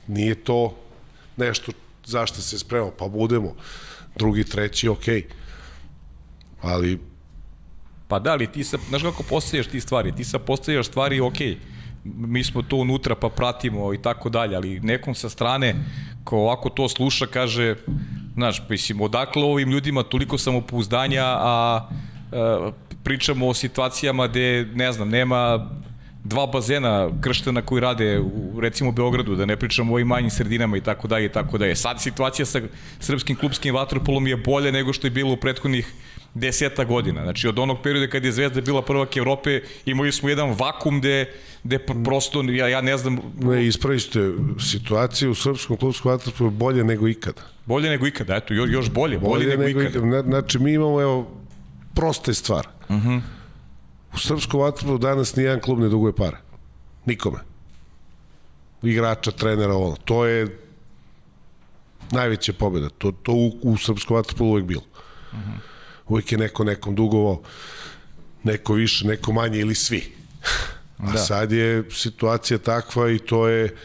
[0.07, 0.75] nije to
[1.37, 1.71] nešto
[2.05, 3.55] zašto se spremamo, pa budemo
[4.15, 5.21] drugi, treći, okej.
[5.21, 5.25] Okay.
[6.61, 6.99] Ali
[8.13, 10.11] Pa da, ali ti sa, znaš kako postavljaš ti stvari?
[10.11, 11.37] Ti sa postavljaš stvari, ok,
[12.03, 15.75] mi smo tu unutra pa pratimo i tako dalje, ali nekom sa strane
[16.23, 17.75] ko ovako to sluša kaže,
[18.33, 21.89] znaš, mislim, odakle ovim ljudima toliko samopouzdanja, a,
[22.31, 22.71] a
[23.03, 25.69] pričamo o situacijama gde, ne znam, nema
[26.23, 30.77] dva bazena krštena koji rade u recimo Beogradu, da ne pričamo o ovim manjim sredinama
[30.77, 31.75] i tako dalje i tako dalje.
[31.75, 32.61] Sad situacija sa
[32.99, 35.93] srpskim klubskim vaterpolom je bolje nego što je bilo u prethodnih
[36.33, 37.23] deseta godina.
[37.23, 41.33] Znači od onog perioda kad je Zvezda bila prvak Evrope, imali smo jedan vakum gde,
[41.63, 43.19] gde prosto, ja, ja ne znam...
[43.39, 47.41] Ne, ispraviste situacija u srpskom klubskom vaterpolu bolje nego ikada.
[47.65, 50.07] Bolje nego ikada, eto, još, još bolje, bolje, bolje nego, nego ikada.
[50.07, 50.29] ikada.
[50.29, 51.31] Znači mi imamo, evo,
[51.95, 52.67] proste stvar.
[52.89, 53.21] Uh -huh.
[54.13, 56.37] U srpskom vaterpolu danas nijedan klub ne duguje para.
[57.05, 57.39] Nikome.
[58.83, 59.95] Igrača, trenera, ono.
[59.95, 60.59] To je
[62.11, 62.89] najveća pobjeda.
[62.89, 64.81] To, to u, u srpskom vaterpolu uvek bilo.
[65.31, 65.72] Uh -huh
[66.07, 67.41] uvijek je neko nekom dugovao,
[68.43, 70.03] neko više, neko manje ili svi.
[70.97, 71.17] A da.
[71.17, 73.75] sad je situacija takva i to je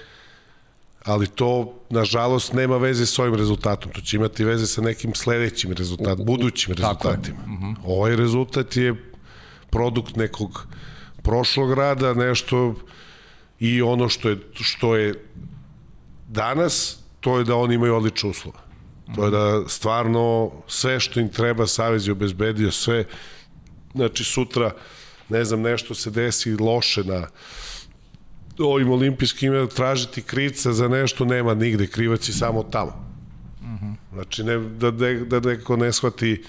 [1.04, 5.72] ali to nažalost nema veze s ovim rezultatom, to će imati veze sa nekim sledećim
[5.72, 7.38] rezultatom, budućim rezultatima.
[7.46, 7.74] -huh.
[7.84, 8.94] Ovaj rezultat je
[9.70, 10.66] produkt nekog
[11.22, 12.74] prošlog rada, nešto
[13.60, 15.24] i ono što je, što je
[16.28, 18.58] danas, to je da oni imaju odlične uslove.
[19.14, 23.04] To je da stvarno sve što im treba Savez je obezbedio sve
[23.94, 24.70] znači sutra
[25.28, 27.26] ne znam nešto se desi loše na
[28.58, 33.08] ovim olimpijskim tražiti krivca za nešto nema nigde, krivac je samo tamo.
[34.12, 36.44] Znači, ne, da, da, da neko ne shvati,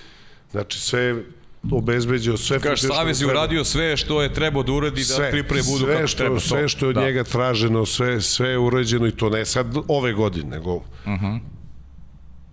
[0.51, 1.23] znači sve
[1.71, 5.63] obezbeđio sve Kaš, Savez je uradio sve što je trebao da uradi da sve, pripreme
[5.71, 6.39] budu sve kako što, treba.
[6.39, 7.01] Sve što je od da.
[7.01, 11.25] njega traženo, sve, sve je urađeno i to ne sad ove godine, nego uh Mhm.
[11.25, 11.39] -huh.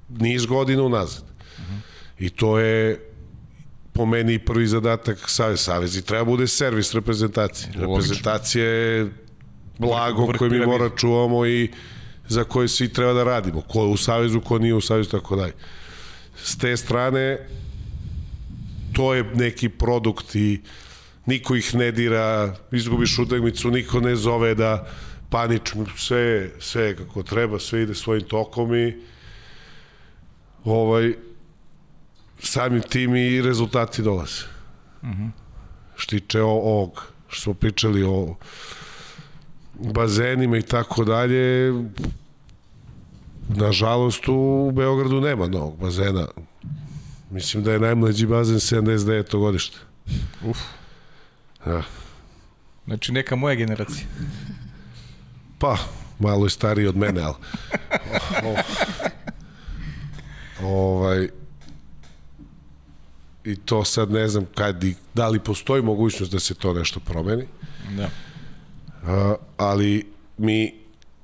[0.09, 1.23] Niz godina unazad.
[1.23, 1.81] Uh -huh.
[2.19, 3.01] I to je
[3.93, 5.61] po meni prvi zadatak Savez.
[5.61, 7.73] Savez i treba bude servis reprezentacije.
[7.75, 9.13] Reprezentacija je
[9.79, 11.71] blago koje mi mora čuvamo i
[12.29, 13.61] za koje svi treba da radimo.
[13.61, 15.53] Ko je u Savezu, ko nije u Savezu, tako dalje.
[16.37, 17.39] S te strane,
[18.93, 20.61] to je neki produkt i
[21.27, 24.87] niko ih ne dira, izgubiš utakmicu, niko ne zove da
[25.31, 28.95] panično, sve, sve kako treba, sve ide svojim tokom i
[30.67, 31.15] ovaj,
[32.39, 34.43] samim tim i rezultati dolaze.
[35.03, 35.31] Mm -hmm.
[35.97, 38.35] Štiče ovog, što smo pričali o
[39.75, 41.73] bazenima i tako dalje,
[43.49, 46.27] nažalost u Beogradu nema novog bazena.
[47.31, 49.39] Mislim da je najmlađi bazen 79.
[49.39, 49.79] godište.
[50.45, 50.59] Uf.
[51.67, 51.83] Ja.
[52.85, 54.07] Znači neka moja generacija.
[55.59, 55.77] Pa,
[56.19, 57.35] malo je stariji od mene, ali...
[58.45, 58.57] o,
[60.63, 61.29] ovaj...
[63.45, 67.01] I to sad ne znam kad i, da li postoji mogućnost da se to nešto
[67.01, 67.47] promeni.
[67.97, 68.11] Da.
[69.07, 70.07] A, ali
[70.39, 70.75] mi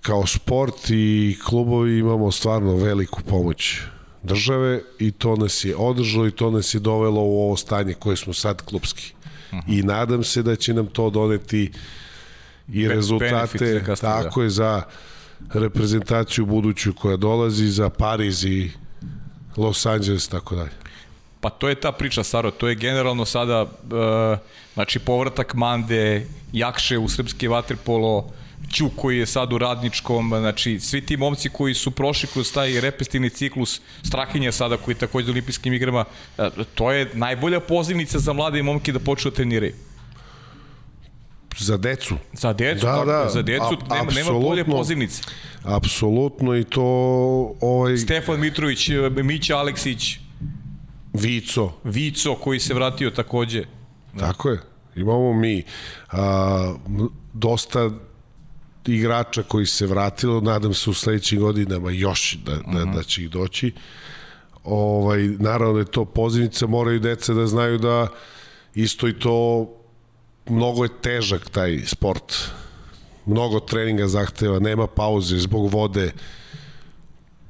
[0.01, 3.81] kao sport i klubovi imamo stvarno veliku pomoć
[4.23, 8.17] države i to nas je održalo i to nas je dovelo u ovo stanje koje
[8.17, 9.15] smo sad klubski.
[9.53, 9.79] Uh -huh.
[9.79, 11.73] I nadam se da će nam to doneti
[12.69, 14.45] i Be rezultate kasnije, tako da.
[14.45, 14.83] je za
[15.55, 18.71] reprezentaciju buduću koja dolazi za Pariz i
[19.57, 20.71] Los Angeles tako dalje.
[21.41, 24.39] Pa to je ta priča, Saro, to je generalno sada, uh,
[24.75, 28.31] znači povratak Mande, Jakše u srpski vaterpolo,
[28.73, 32.81] Ćuk koji je sad u radničkom, znači svi ti momci koji su prošli kroz taj
[32.81, 36.05] repestivni ciklus, Strahinja sada koji je takođe u olimpijskim igrama,
[36.39, 39.75] uh, to je najbolja pozivnica za mlade momke da počnu da treniraju.
[41.59, 42.17] Za decu.
[42.33, 45.23] Za decu, da, tako, da, za decu a, nema, nema bolje pozivnice.
[45.63, 46.83] Apsolutno i to...
[47.61, 47.97] Ovaj...
[47.97, 48.91] Stefan Mitrović,
[49.23, 50.19] Mića Aleksić,
[51.13, 51.73] Vico.
[51.85, 53.65] Vico koji se vratio takođe.
[54.19, 54.61] Tako je.
[54.97, 55.63] Imamo mi
[56.11, 56.75] a,
[57.33, 57.91] dosta
[58.87, 62.95] igrača koji se vratilo, nadam se u sledećim godinama još da, da, uh -huh.
[62.95, 63.73] da će ih doći.
[64.65, 68.07] Ovaj, naravno da je to pozivnica, moraju deca da znaju da
[68.75, 69.69] isto i to
[70.49, 72.35] mnogo je težak taj sport.
[73.27, 76.13] Mnogo treninga zahteva, nema pauze zbog vode,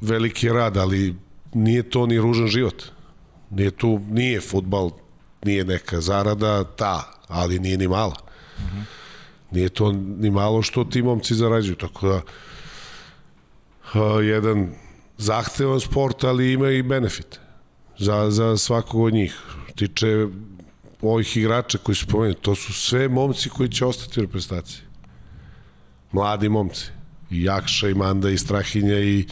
[0.01, 1.15] veliki rad, ali
[1.55, 2.83] nije to ni ružan život.
[3.51, 4.91] Nije tu, nije futbal,
[5.45, 8.17] nije neka zarada, ta, ali nije ni mala.
[8.59, 8.85] Uh -huh.
[9.51, 12.21] Nije to ni malo što ti momci zarađuju, tako da
[13.95, 14.75] uh, jedan
[15.19, 17.41] zahtevan sport, ali ima i benefit
[17.99, 19.41] za, za svakog od njih.
[19.75, 20.27] Tiče
[21.03, 24.83] ovih igrača koji su pomenuti, to su sve momci koji će ostati u reprezentaciji.
[26.13, 26.87] Mladi momci.
[27.31, 29.27] I Jakša, i Manda, i Strahinja, i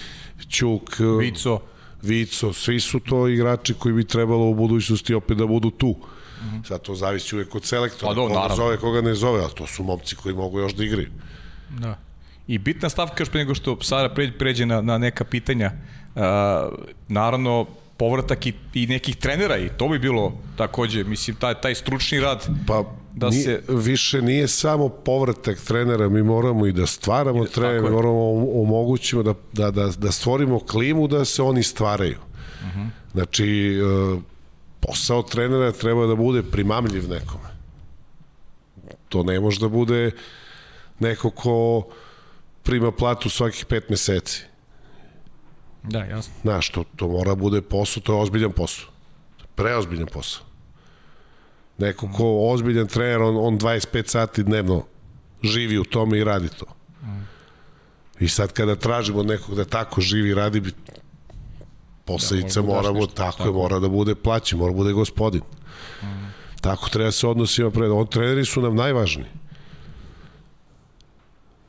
[0.48, 0.98] Ćuk.
[1.20, 1.60] Vico.
[2.02, 5.88] Vico, svi su to igrači koji bi trebalo u budućnosti opet da budu tu.
[5.90, 6.68] Mm -hmm.
[6.68, 8.56] Sad to zavisi uvek od selektora, pa do, koga naravno.
[8.56, 11.08] zove, koga ne zove, ali to su momci koji mogu još da igraju.
[11.78, 11.98] Da.
[12.46, 15.72] I bitna stavka još pre nego što Sara pređe na, na neka pitanja,
[16.14, 16.22] uh,
[17.08, 17.66] naravno
[18.00, 22.46] povratak i, i nekih trenera i to bi bilo takođe, mislim, taj, taj stručni rad
[22.66, 22.84] pa,
[23.14, 23.62] da nije, se...
[23.68, 28.22] Više nije samo povratak trenera, mi moramo i da stvaramo trenera, mi moramo
[28.62, 32.16] omogućimo da, da, da, da stvorimo klimu da se oni stvaraju.
[32.16, 32.88] Uh -huh.
[33.12, 33.78] Znači,
[34.80, 37.50] posao trenera treba da bude primamljiv nekome.
[39.08, 40.10] To ne može da bude
[40.98, 41.86] neko ko
[42.62, 44.49] prima platu svakih pet meseci.
[45.82, 46.34] Da, jasno.
[46.42, 48.88] Znaš, to, to mora bude posao, to je ozbiljan posao.
[49.54, 50.42] Preozbiljan posao.
[51.78, 54.84] Neko ko ozbiljan trener, on, on 25 sati dnevno
[55.42, 56.66] živi u tome i radi to.
[58.20, 60.62] I sad kada tražimo nekog da tako živi i radi,
[62.04, 65.40] posledica da, mora, mora tako, tako, mora da bude plaći, mora da bude gospodin.
[66.02, 66.06] Mm.
[66.60, 67.90] Tako treba se odnosima pred.
[67.90, 69.26] On treneri su nam najvažniji.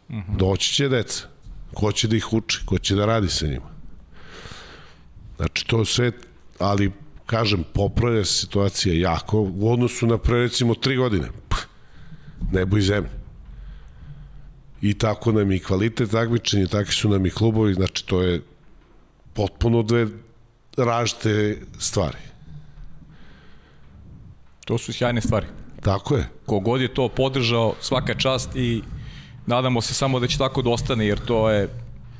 [0.09, 0.37] Mm -hmm.
[0.37, 1.27] Doći će deca.
[1.73, 3.70] Ko će da ih uči, ko će da radi sa njima.
[5.41, 6.11] Znači, to sve,
[6.59, 6.91] ali,
[7.25, 11.27] kažem, popravlja se situacija jako u odnosu na pre, recimo, tri godine.
[11.49, 11.61] Pff,
[12.51, 13.09] nebo i zemlje.
[14.81, 18.41] I tako nam i kvalitet takmičenja, takvi su nam i klubovi, znači to je
[19.33, 20.07] potpuno dve
[20.77, 22.17] različite stvari.
[24.65, 25.47] To su sjajne stvari.
[25.81, 26.29] Tako je.
[26.45, 28.83] Kogod je to podržao, svaka čast i
[29.45, 31.69] nadamo se samo da će tako da ostane, jer to je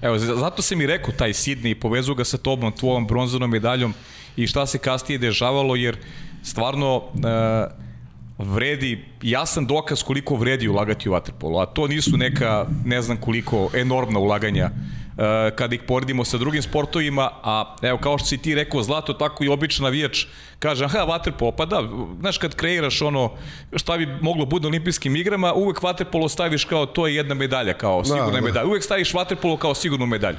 [0.02, 3.94] Evo, zato se mi rekao taj Sidney povezu ga sa tobom, tvojom bronzanom medaljom
[4.36, 5.98] i šta se kasnije dežavalo, jer
[6.44, 7.82] stvarno e,
[8.38, 13.70] vredi, jasan dokaz koliko vredi ulagati u Waterpolo, a to nisu neka, ne znam koliko,
[13.74, 14.70] enormna ulaganja
[15.56, 19.44] kada ih poredimo sa drugim sportovima, a evo kao što si ti rekao Zlato, tako
[19.44, 20.26] i običan navijač
[20.60, 21.84] kaže, aha, Waterpolo, pa da,
[22.20, 23.32] znaš kad kreiraš ono
[23.76, 27.74] šta bi moglo bude na olimpijskim igrama, uvek Waterpolo staviš kao to je jedna medalja,
[27.74, 28.42] kao sigurna da, da.
[28.42, 30.38] medalja, uvek staviš Waterpolo kao sigurnu medalju.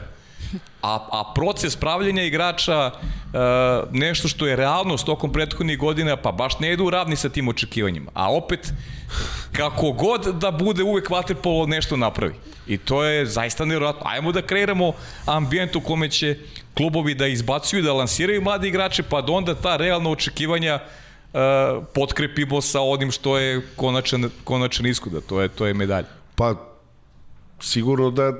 [0.82, 2.92] A, a proces pravljenja igrača, e,
[3.92, 8.10] nešto što je realnost tokom prethodnih godina, pa baš ne idu ravni sa tim očekivanjima.
[8.14, 8.72] A opet,
[9.52, 12.34] kako god da bude, uvek Waterpolo nešto napravi.
[12.66, 14.02] I to je zaista nevjerojatno.
[14.04, 14.92] Ajmo da kreiramo
[15.26, 16.36] ambijent u kome će
[16.74, 20.78] klubovi da izbacuju, da lansiraju mladi igrače, pa da onda ta realna očekivanja
[21.32, 21.40] uh,
[21.94, 25.20] potkrepimo sa onim što je konačan, konačan iskuda.
[25.20, 26.08] To je, to je medalja.
[26.34, 26.54] Pa,
[27.60, 28.32] sigurno da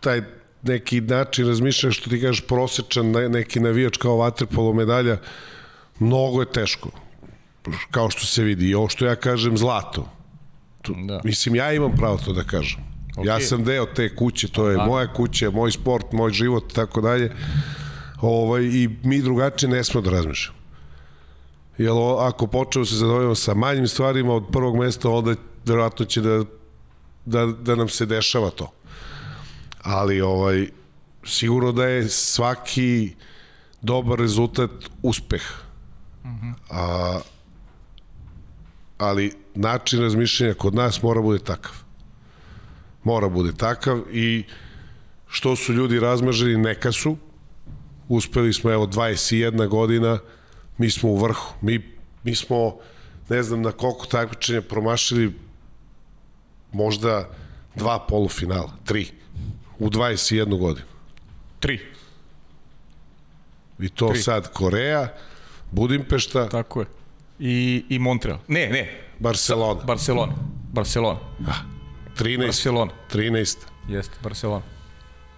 [0.00, 0.22] taj
[0.62, 5.16] neki način razmišljanja, što ti kažeš, prosečan neki navijač kao vaterpolo medalja,
[5.98, 6.90] mnogo je teško.
[7.90, 8.68] Kao što se vidi.
[8.68, 10.08] I ovo što ja kažem, zlato.
[10.82, 11.20] Tu, da.
[11.24, 12.80] Mislim, ja imam pravo to da kažem.
[13.16, 13.26] Okay.
[13.26, 14.84] Ja sam deo te kuće, to je da.
[14.84, 17.32] moja kuća, moj sport, moj život, tako dalje.
[18.20, 20.58] Ovaj, I mi drugačije ne smo da razmišljamo.
[21.78, 25.34] Jer ako počnemo se zadovoljamo sa manjim stvarima od prvog mesta, onda
[25.64, 26.44] verovatno će da,
[27.24, 28.72] da, da nam se dešava to
[29.82, 30.68] ali ovaj
[31.24, 33.14] sigurno da je svaki
[33.82, 34.70] dobar rezultat
[35.02, 35.42] uspeh.
[36.24, 36.54] -hmm.
[36.70, 37.20] A,
[38.98, 41.72] ali način razmišljanja kod nas mora bude takav.
[43.04, 44.44] Mora bude takav i
[45.26, 47.16] što su ljudi razmaženi, neka su.
[48.08, 50.18] Uspeli smo, evo, 21 godina,
[50.78, 51.54] mi smo u vrhu.
[51.60, 52.76] Mi, mi smo,
[53.28, 55.32] ne znam na koliko takmičenja promašili
[56.72, 57.28] možda
[57.74, 59.19] dva polufinala, tri
[59.80, 60.86] u 21 godinu.
[61.60, 61.80] Tri.
[63.78, 64.22] I to Tri.
[64.22, 65.14] sad Koreja,
[65.70, 66.48] Budimpešta.
[66.48, 66.86] Tako je.
[67.38, 68.38] I, i Montreal.
[68.48, 69.00] Ne, ne.
[69.18, 69.80] Barcelona.
[69.84, 70.32] Barcelona.
[70.72, 71.18] Barcelona.
[71.46, 71.54] Ah,
[72.18, 72.46] 13.
[72.46, 72.92] Barcelona.
[73.12, 73.56] 13.
[73.88, 74.62] Jeste, Barcelona.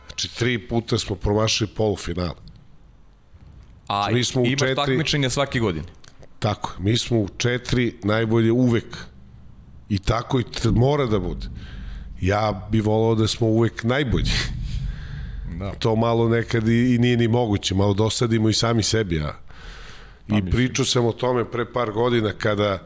[0.06, 2.34] Znači, tri puta smo promašili polufinale.
[3.88, 4.74] A mi smo imaš četiri...
[4.74, 5.86] takmičenja svake godine.
[6.38, 8.98] Tako, mi smo u četiri najbolje uvek.
[9.88, 11.48] I tako i mora da bude
[12.22, 14.30] ja bi volao da smo uvek najbolji.
[15.58, 15.72] Da.
[15.78, 19.16] To malo nekad i, i nije ni moguće, malo dosadimo i sami sebi.
[19.16, 19.22] I
[20.28, 22.78] pa, pričao sam o tome pre par godina kada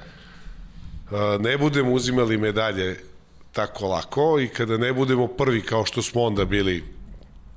[1.10, 3.00] a, ne budemo uzimali medalje
[3.52, 6.84] tako lako i kada ne budemo prvi kao što smo onda bili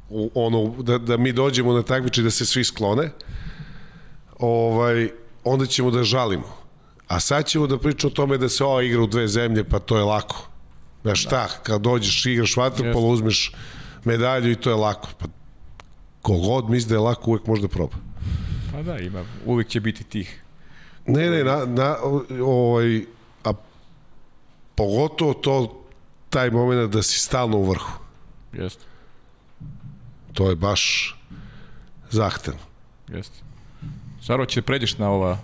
[0.09, 3.09] u ono da, da mi dođemo na takmiče da se svi sklone
[4.39, 5.09] ovaj
[5.43, 6.57] onda ćemo da žalimo
[7.07, 9.79] a sad ćemo da pričamo o tome da se ova igra u dve zemlje pa
[9.79, 10.49] to je lako
[11.01, 13.51] Znaš šta, kad dođeš igraš vaterpolo, uzmeš
[14.05, 15.09] medalju i to je lako.
[15.19, 15.25] Pa
[16.21, 17.95] kogod misli da je lako, uvek može da proba.
[18.71, 20.43] Pa da, ima, uvek će biti tih.
[21.05, 21.95] Ne, ne, na, na,
[22.43, 23.01] ovaj,
[23.43, 23.53] a
[24.75, 25.83] pogotovo to,
[26.29, 27.99] taj moment da si stalno u vrhu.
[28.53, 28.83] Jeste.
[30.33, 31.15] To je baš
[32.11, 32.61] zahtevno.
[33.07, 33.39] Jeste.
[34.21, 35.37] Saro, će pređeš na ova...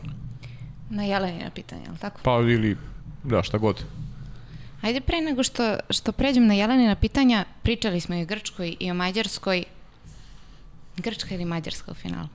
[0.90, 2.20] Na Jelenina pitanja, ali tako?
[2.24, 2.78] Pa ili,
[3.24, 3.84] da, šta god.
[4.86, 8.92] Ajde pre nego što, što pređem na Jelenina pitanja, pričali smo i o Grčkoj i
[8.92, 9.64] o Mađarskoj.
[10.98, 12.28] Grčka ili Mađarska u finalu?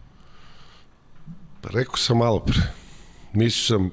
[1.61, 2.63] Pa rekao sam malo pre.
[3.33, 3.91] Mislio sam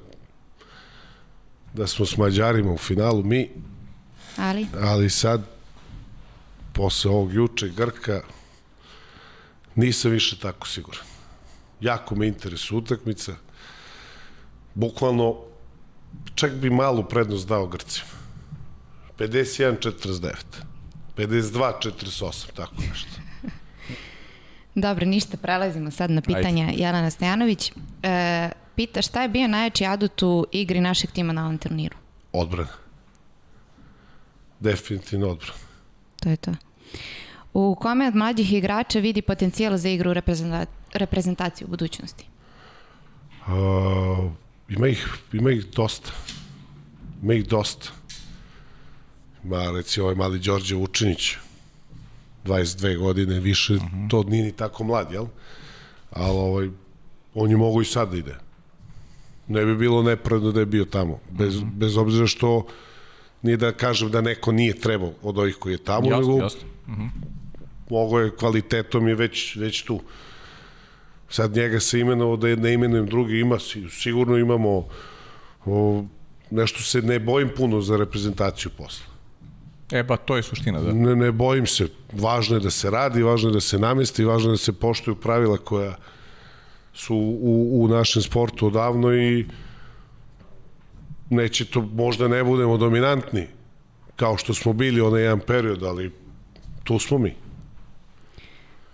[1.74, 3.50] da smo s Mađarima u finalu mi.
[4.36, 4.66] Ali?
[4.82, 5.42] Ali sad,
[6.72, 8.22] posle ovog juče Grka,
[9.74, 11.06] nisam više tako siguran.
[11.80, 13.32] Jako me interesuje utakmica.
[14.74, 15.36] Bukvalno,
[16.34, 18.17] čak bi malu prednost dao Grcima.
[19.18, 20.32] 51-49.
[21.16, 23.10] 52-48, tako nešto.
[24.74, 26.82] Dobro, ništa, prelazimo sad na pitanja Ajde.
[26.82, 27.72] Jelena Stojanović.
[28.02, 31.96] E, pita šta je bio najjači adut u igri našeg tima na ovom turniru?
[32.32, 32.72] Odbrana.
[34.60, 35.58] Definitivno odbrana.
[36.20, 36.52] To je to.
[37.54, 40.14] U kome od mlađih igrača vidi potencijal za igru
[40.94, 42.26] reprezentaciju u budućnosti?
[43.46, 43.52] Uh,
[44.68, 46.10] ima, ih, ima ih dosta.
[47.22, 47.97] Ima ih dosta
[49.44, 51.36] Ma, reci, ovaj mali Đorđe Vučinić,
[52.44, 54.10] 22 godine, više, uh -huh.
[54.10, 55.26] to nije ni tako mlad, jel?
[56.10, 56.70] Ali ovaj,
[57.34, 58.36] on je mogo i sad da ide.
[59.48, 61.20] Ne bi bilo nepravno da je bio tamo.
[61.30, 61.72] Bez, uh -huh.
[61.72, 62.66] bez obzira što
[63.42, 66.60] nije da kažem da neko nije trebao od ovih koji je tamo, jasne, nego jasne.
[66.86, 67.08] Uh -huh.
[67.90, 70.00] mogo je kvalitetom je već, već tu.
[71.28, 73.58] Sad njega se imenovao da je ne imenujem drugi, ima,
[73.90, 74.88] sigurno imamo
[75.68, 76.04] O,
[76.50, 79.06] nešto se ne bojim puno za reprezentaciju posla.
[79.92, 80.92] E, ba, to je suština, da.
[80.92, 81.88] Ne, ne bojim se.
[82.12, 85.16] Važno je da se radi, važno je da se namesti, važno je da se poštuju
[85.16, 85.96] pravila koja
[86.94, 89.46] su u, u našem sportu odavno i
[91.30, 93.46] neće to, možda ne budemo dominantni
[94.16, 96.12] kao što smo bili onaj jedan period, ali
[96.84, 97.34] tu smo mi.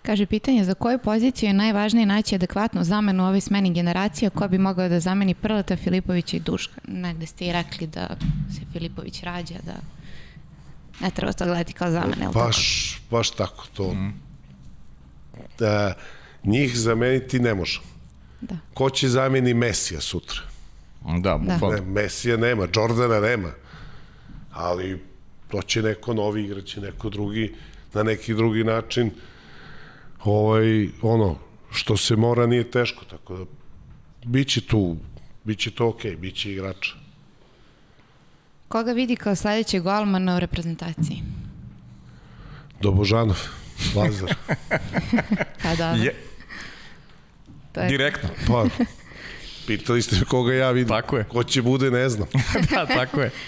[0.02, 4.58] Kaže, pitanje za koju poziciju je najvažnije naći adekvatnu zamenu ove smeni generacija ko bi
[4.58, 6.80] mogao da zameni Prleta, Filipovića i Duška?
[6.88, 8.16] Negde ste i rekli da
[8.54, 9.74] se Filipović rađa, da
[11.00, 12.28] ne treba to gledati kao zamene.
[12.34, 13.16] Baš, tako?
[13.16, 13.92] baš tako to.
[13.92, 14.20] Mm.
[15.58, 15.94] Da,
[16.44, 17.80] njih zameniti ne može.
[18.40, 18.56] Da.
[18.74, 20.40] Ko će zameni Mesija sutra?
[21.20, 21.70] Da, da.
[21.70, 23.50] Ne, Mesija nema, Jordana nema.
[24.52, 25.02] Ali
[25.48, 27.54] to će neko novi igraće, neko drugi
[27.94, 29.10] na neki drugi način
[30.24, 31.36] ovaj, ono,
[31.70, 33.44] što se mora nije teško, tako da
[34.24, 34.96] biće tu,
[35.44, 36.94] biće to okej, okay, biće igrača.
[38.68, 41.22] Koga vidi kao sledećeg golmana u reprezentaciji?
[42.80, 43.38] Dobožanov,
[43.94, 44.34] Lazar.
[45.62, 45.90] pa da.
[45.90, 46.14] Je.
[47.72, 47.88] To je...
[47.88, 48.28] Direktno.
[48.46, 48.66] Pa,
[49.66, 50.88] pitali ste me koga ja vidim.
[50.88, 51.24] Tako je.
[51.24, 52.28] Ko će bude, ne znam.
[52.70, 53.30] da, tako je.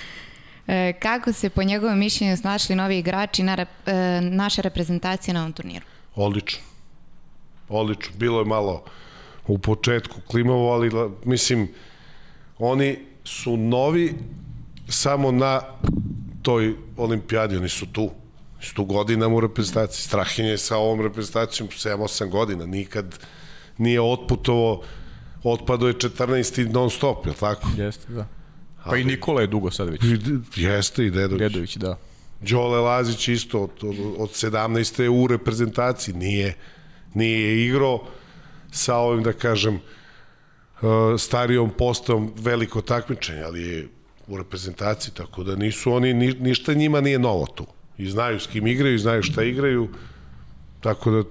[0.69, 5.41] E, kako se po njegovom mišljenju snašli novi igrači na rep, e, naše reprezentacije na
[5.41, 5.87] ovom turniru?
[6.15, 6.61] Odlično.
[7.69, 8.13] Odlično.
[8.17, 8.85] Bilo je malo
[9.47, 10.91] u početku klimavo, ali
[11.25, 11.69] mislim,
[12.59, 14.15] oni su novi
[14.89, 15.61] samo na
[16.43, 18.11] toj olimpijadi, oni su tu.
[18.61, 20.03] Su tu godinama u reprezentaciji.
[20.03, 22.67] Strahinje je sa ovom reprezentacijom 7-8 godina.
[22.67, 23.19] Nikad
[23.79, 24.83] nije otputovo,
[25.43, 27.69] otpado je 14 non stop, je li tako?
[27.77, 28.27] Jeste, da.
[28.85, 30.01] Pa Ali, i Nikola je dugo sad već.
[30.57, 31.39] Jeste i Dedović.
[31.39, 31.99] Dedović, da.
[32.41, 35.09] Đole Lazić isto od, od, od 17.
[35.09, 36.15] u reprezentaciji.
[36.15, 36.55] Nije,
[37.15, 38.07] nije igrao
[38.71, 40.89] sa ovim, da kažem, uh,
[41.19, 43.89] starijom postavom veliko takmičenje, ali je
[44.29, 47.67] u reprezentaciji, tako da nisu oni, ni, ništa njima nije novo tu.
[47.99, 49.89] I znaju s kim igraju, znaju šta igraju,
[50.81, 51.23] tako da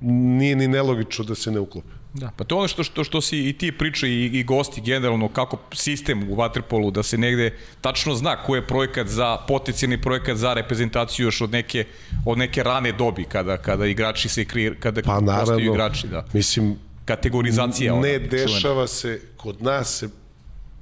[0.00, 2.00] nije ni nelogično da se ne uklope.
[2.14, 4.80] Da, pa to je ono što, što, što si i ti priča i, i gosti
[4.80, 10.02] generalno, kako sistem u Waterpolu, da se negde tačno zna ko je projekat za, potencijalni
[10.02, 11.84] projekat za reprezentaciju još od neke,
[12.26, 16.24] od neke rane dobi, kada, kada igrači se kreir, kada pa, naravno, igrači, da.
[16.32, 18.00] Mislim, kategorizacija.
[18.00, 18.86] Ne ona, dešava čuvena.
[18.86, 20.08] se, kod nas se,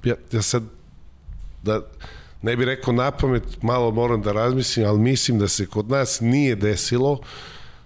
[0.03, 0.63] ja, ja sad,
[1.63, 1.81] da,
[2.41, 6.19] ne bih rekao na pamet, malo moram da razmislim, ali mislim da se kod nas
[6.21, 7.19] nije desilo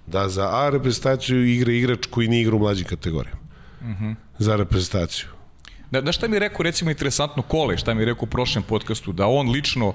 [0.08, 3.40] da za A reprezentaciju igra igrač koji nije igra u mlađim kategorijama.
[3.82, 4.16] Mm -hmm.
[4.38, 5.28] Za reprezentaciju.
[5.92, 8.64] Da, da šta mi je rekao, recimo, interesantno Kole, šta mi je rekao u prošlem
[8.64, 9.94] podcastu, da on lično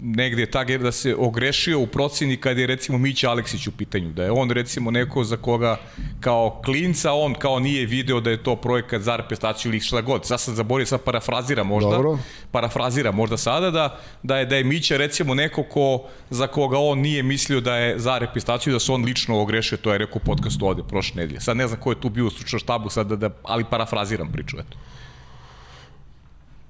[0.00, 4.12] negde je ta da se ogrešio u proceni kad je recimo Mića Aleksić u pitanju,
[4.12, 5.76] da je on recimo neko za koga
[6.20, 10.26] kao klinca on kao nije video da je to projekat za reprezentaciju ili šta god.
[10.26, 12.18] Sad sam zaborio, sad parafrazira možda, Dobro.
[12.50, 16.98] parafrazira možda sada da, da je da je Mića recimo neko ko, za koga on
[16.98, 20.26] nije mislio da je za reprezentaciju, da se on lično ogrešio, to je rekao u
[20.26, 21.40] podcastu ovde prošle nedelje.
[21.40, 24.32] Sad ne znam ko je tu bio u stručnom štabu, sad da, da, ali parafraziram
[24.32, 24.76] priču, eto.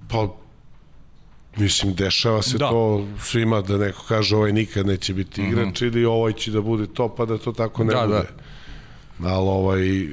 [0.08, 0.43] Pa
[1.56, 2.68] Mislim, dešava se da.
[2.68, 5.50] to svima da neko kaže ovaj nikad neće biti mhm.
[5.50, 5.86] igrač mm -hmm.
[5.86, 8.28] ili ovaj će da bude to, pa da to tako ne da, bude.
[9.18, 9.28] Da.
[9.28, 10.08] Ali ovaj,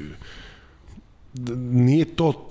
[1.56, 2.48] nije to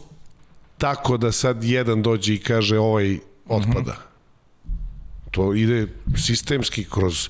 [0.78, 3.92] tako da sad jedan dođe i kaže ovaj otpada.
[3.92, 5.32] Mm -hmm.
[5.32, 7.30] To ide sistemski kroz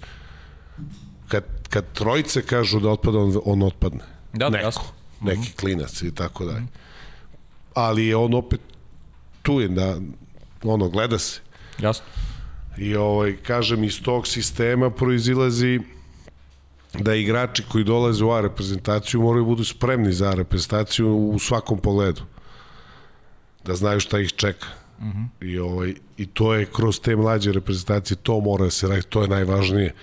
[1.28, 4.04] kad, kad trojice kažu da otpada, on, on otpadne.
[4.34, 4.84] Da, Neko, jasno.
[5.22, 5.60] neki mm -hmm.
[5.60, 6.60] klinac i tako dalje.
[6.60, 6.80] Mm -hmm.
[7.74, 8.60] Ali on opet
[9.42, 9.98] tu je da
[10.64, 11.42] ono, gleda se.
[11.82, 12.06] Jasno.
[12.78, 15.80] I ovaj, kažem, iz tog sistema proizilazi
[16.94, 22.22] da igrači koji dolaze u A reprezentaciju moraju budu spremni za reprezentaciju u svakom pogledu.
[23.66, 24.68] Da znaju šta ih čeka.
[24.98, 25.18] Uh mhm.
[25.18, 25.48] -huh.
[25.48, 29.22] I, ovaj, I to je kroz te mlađe reprezentacije, to mora da se raditi, to
[29.22, 29.94] je najvažnije.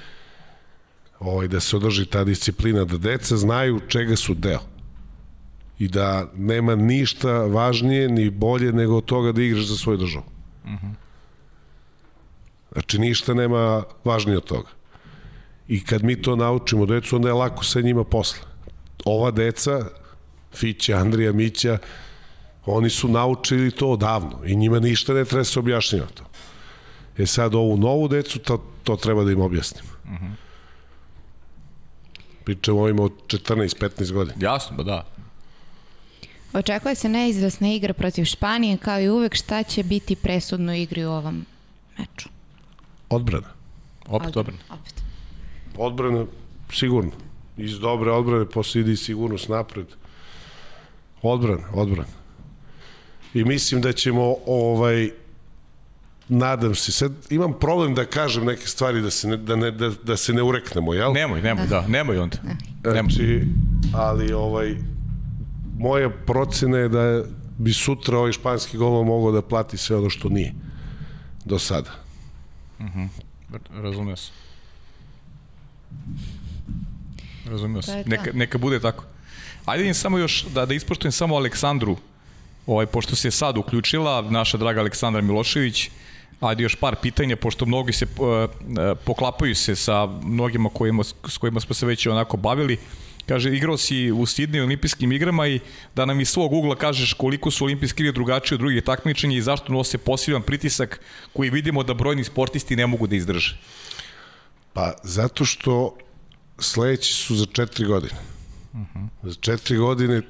[1.20, 4.60] Ovaj, da se održi ta disciplina, da deca znaju čega su deo.
[5.78, 10.24] I da nema ništa važnije ni bolje nego toga da igraš za svoju državu.
[10.64, 11.07] Uh -huh.
[12.72, 14.68] Znači, ništa nema važnije od toga.
[15.68, 18.40] I kad mi to naučimo decu, onda je lako sa njima posle.
[19.04, 19.84] Ova deca,
[20.54, 21.78] Fića, Andrija, Mića,
[22.66, 26.24] oni su naučili to odavno i njima ništa ne treba se objašnjava to.
[27.18, 29.88] E sad ovu novu decu, to, to treba da im objasnimo.
[30.04, 30.32] Uh -huh.
[32.44, 34.36] Pričamo ovima od 14-15 godina.
[34.40, 35.06] Jasno, ba da.
[36.52, 41.10] Očekuje se neizvesna igra protiv Španije, kao i uvek šta će biti presudno igri u
[41.10, 41.46] ovom
[41.98, 42.28] meču?
[43.10, 43.48] Odbrana.
[44.06, 44.58] Opet odbrana.
[44.70, 45.02] Opet.
[45.76, 46.26] Odbrana,
[46.72, 47.10] sigurno.
[47.56, 49.86] Iz dobre odbrane posle ide i sigurnost napred.
[51.22, 52.18] Odbrana, odbrana.
[53.34, 55.10] I mislim da ćemo ovaj
[56.28, 56.92] nadam se.
[56.92, 60.32] Sad imam problem da kažem neke stvari da se ne, da ne, da, da se
[60.32, 61.12] ne ureknemo, jel?
[61.12, 62.36] Nemoj, nemoj, da, nemoj onda.
[62.84, 63.02] Nemoj.
[63.02, 63.46] Znači,
[63.94, 64.76] ali ovaj
[65.78, 67.22] moja procena je da
[67.58, 70.54] bi sutra ovaj španski golman mogao da plati sve ono što nije
[71.44, 71.90] do sada.
[74.16, 74.30] Se.
[77.50, 77.98] Razumeo To se.
[77.98, 78.10] je to.
[78.10, 79.04] Neka, neka bude tako.
[79.64, 81.96] Ajde im samo još, da, da ispoštujem samo Aleksandru,
[82.66, 85.90] ovaj, pošto se sad uključila, naša draga Aleksandra Milošević,
[86.40, 88.48] ajde još par pitanja, pošto mnogi se uh, uh,
[89.04, 92.78] poklapaju se sa mnogima kojima, s kojima smo se već onako bavili.
[93.28, 95.60] Kaže, igrao si u Sidneju olimpijskim igrama i
[95.94, 99.42] da nam iz svog ugla kažeš koliko su olimpijske igre drugačije od drugih takmičenja i
[99.42, 101.00] zašto nose poseban pritisak
[101.32, 103.58] koji vidimo da brojni sportisti ne mogu da izdrže.
[104.72, 105.96] Pa zato što
[106.58, 108.20] sledeći su za četiri godine.
[108.72, 109.08] Uh -huh.
[109.22, 110.22] Za četiri godine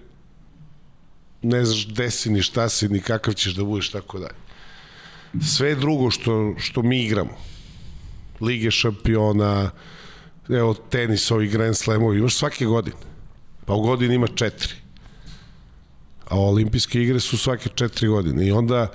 [1.43, 4.39] ne znaš gde si, ni šta si, ni kakav ćeš da budeš, tako dalje.
[5.43, 7.39] Sve drugo što, što mi igramo,
[8.41, 9.70] Lige šampiona,
[10.49, 12.97] evo tenis, ovi Grand Slamovi, imaš svake godine.
[13.65, 14.75] Pa u godini ima četiri.
[16.29, 18.47] A olimpijske igre su svake četiri godine.
[18.47, 18.93] I onda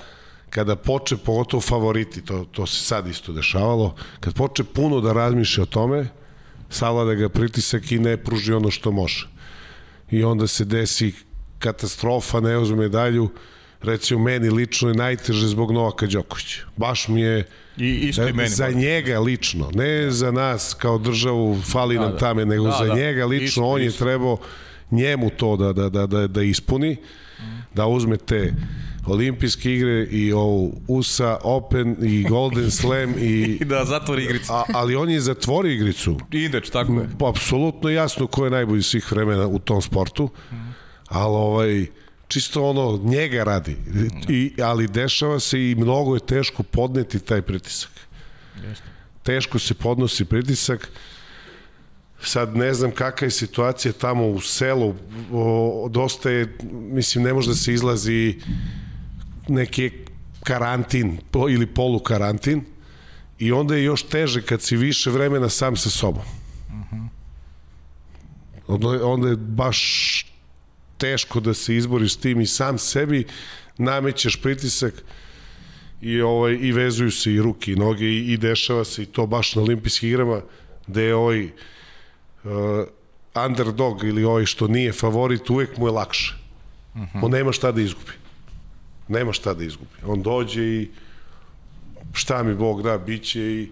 [0.49, 5.63] kada poče, pogotovo favoriti, to, to se sad isto dešavalo, kad poče puno da razmišlja
[5.63, 6.07] o tome,
[6.69, 9.27] savlada ga pritisak i ne pruži ono što može.
[10.11, 11.13] I onda se desi
[11.59, 13.29] katastrofa, ne uzme medalju,
[13.83, 16.61] recimo meni lično je najteže zbog Novaka Đokovića.
[16.77, 17.47] Baš mi je
[17.77, 18.49] I isto i meni.
[18.49, 22.17] za njega lično, ne za nas kao državu fali Da, nam da.
[22.17, 22.95] tame, nego Da, za da.
[22.95, 24.05] njega lično Isto, on je isto.
[24.05, 24.37] trebao
[24.91, 26.97] njemu to da, da, da, da, da ispuni,
[27.73, 28.53] da uzme te
[29.05, 33.31] olimpijske igre i ovu USA Open i Golden Slam i
[33.61, 34.51] I da zatvori igricu.
[34.51, 37.09] a, ali on je zatvorio igricu I inače, tako je.
[37.19, 40.29] Pa, apsolutno jasno ko je najbolji svih vremena u tom sportu,
[41.05, 41.85] ali ovaj,
[42.33, 43.77] čisto ono, njega radi.
[44.29, 47.91] I, ali dešava se i mnogo je teško podneti taj pritisak.
[49.23, 50.89] Teško se podnosi pritisak.
[52.21, 54.95] Sad ne znam kakva je situacija tamo u selu,
[55.31, 58.39] o, dosta je, mislim, ne može da se izlazi
[59.47, 59.91] neki
[60.43, 62.63] karantin po, ili polukarantin
[63.39, 66.23] i onda je još teže kad si više vremena sam sa sobom.
[68.67, 70.32] Onda, onda je baš
[71.03, 73.25] teško da se izboriš s tim i sam sebi
[73.77, 74.93] namećeš pritisak
[76.01, 79.25] i ovaj i vezuju se i ruke i noge i, i dešava se i to
[79.27, 80.41] baš na olimpijskim igrama
[80.87, 81.51] da je ovaj uh,
[83.45, 86.35] underdog ili ovaj što nije favorit uvek mu je lakše.
[86.95, 87.25] Uh -huh.
[87.25, 88.11] On nema šta da izgubi.
[89.07, 89.99] Nema šta da izgubi.
[90.05, 90.89] On dođe i
[92.13, 93.69] šta mi Bog da, bit će i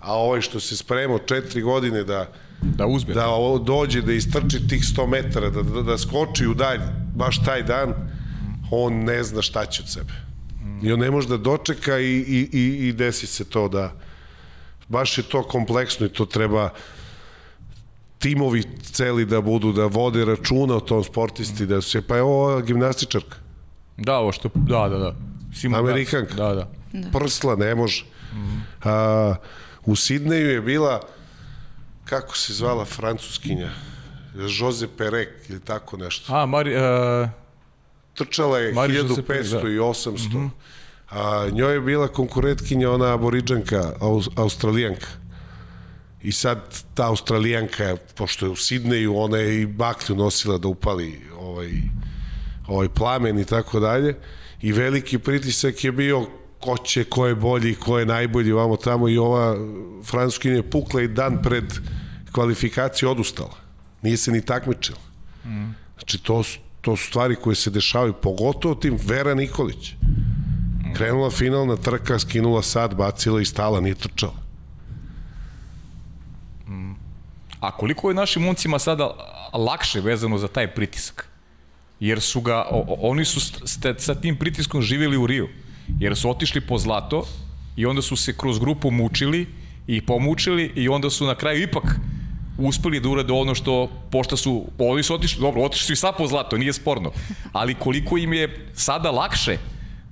[0.00, 3.14] a ovaj što se spremao četiri godine da Da uzme.
[3.14, 6.80] da ovo dođe, da istrči tih 100 metara, da, da, da skoči u dalj,
[7.14, 7.94] baš taj dan,
[8.70, 10.12] on ne zna šta će od sebe.
[10.82, 13.92] I on ne može da dočeka i, i, i, i desi se to da
[14.88, 16.70] baš je to kompleksno i to treba
[18.18, 22.60] timovi celi da budu, da vode računa o tom sportisti, da se, pa je ovo
[22.60, 23.36] gimnastičarka,
[23.96, 25.14] Da, ovo što, da, da, da.
[25.54, 26.34] Simo, Amerikanka.
[26.34, 26.68] Da, da.
[27.12, 28.04] prsla, ne može.
[28.84, 29.34] A,
[29.84, 31.00] u Sidneju je bila,
[32.12, 33.70] kako se zvala francuskinja,
[34.34, 36.34] Jose Perek ili tako nešto.
[36.34, 37.28] A, Mari, uh,
[38.14, 39.58] Trčala je Mari Jose 1500 Perec, da.
[39.58, 40.48] i 800.
[41.10, 45.06] A njoj je bila konkurentkinja ona aboriđanka, aus, australijanka.
[46.22, 51.20] I sad ta australijanka, pošto je u Sidneju, ona je i baklju nosila da upali
[51.38, 51.70] ovaj,
[52.66, 54.14] ovaj plamen i tako dalje.
[54.62, 56.26] I veliki pritisak je bio
[56.60, 59.56] ko će, ko je bolji, ko je najbolji vamo tamo i ova
[60.04, 61.64] francuskinja je pukla i dan pred
[62.32, 63.56] kvalifikaciju odustala.
[64.02, 64.98] Nije se ni takmičila.
[65.94, 66.42] Znači, to,
[66.80, 69.92] to su stvari koje se dešavaju, pogotovo tim Vera Nikolić.
[70.94, 74.42] Krenula finalna trka, skinula sad, bacila i stala, nije trčala.
[77.62, 79.10] a koliko je našim momcima sada
[79.52, 81.28] lakše vezano za taj pritisak?
[82.00, 82.66] Jer su ga,
[83.00, 85.48] oni su st, sa tim pritiskom živjeli u Riju.
[86.00, 87.26] Jer su otišli po zlato
[87.76, 89.46] i onda su se kroz grupu mučili
[89.86, 91.84] i pomučili i onda su na kraju ipak
[92.58, 96.16] uspeli da urade ono što, pošto su, oni su otišli, dobro, otišli su i sad
[96.16, 97.12] po zlato, nije sporno,
[97.52, 99.58] ali koliko im je sada lakše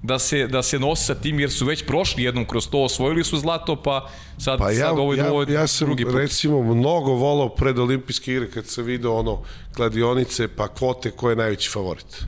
[0.02, 3.24] da se, da se nose sa tim, jer su već prošli jednom kroz to, osvojili
[3.24, 4.08] su zlato, pa
[4.38, 6.14] sad, Pa ja, sad ovo, ja, ovo je ja sam drugi put.
[6.14, 9.42] recimo mnogo volao pred olimpijske igre kad sam video ono
[9.76, 12.22] kladionice pa kvote ko je najveći favorit.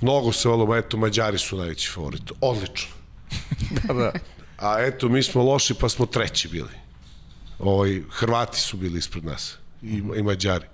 [0.00, 2.32] Mnogo se volao, eto Mađari su najveći favorit.
[2.40, 2.90] Odlično.
[3.84, 4.12] Da, da.
[4.58, 6.87] A eto mi smo loši pa smo treći bili.
[7.58, 10.66] Ovaj, Hrvati su bili ispred nas i, i Mađari.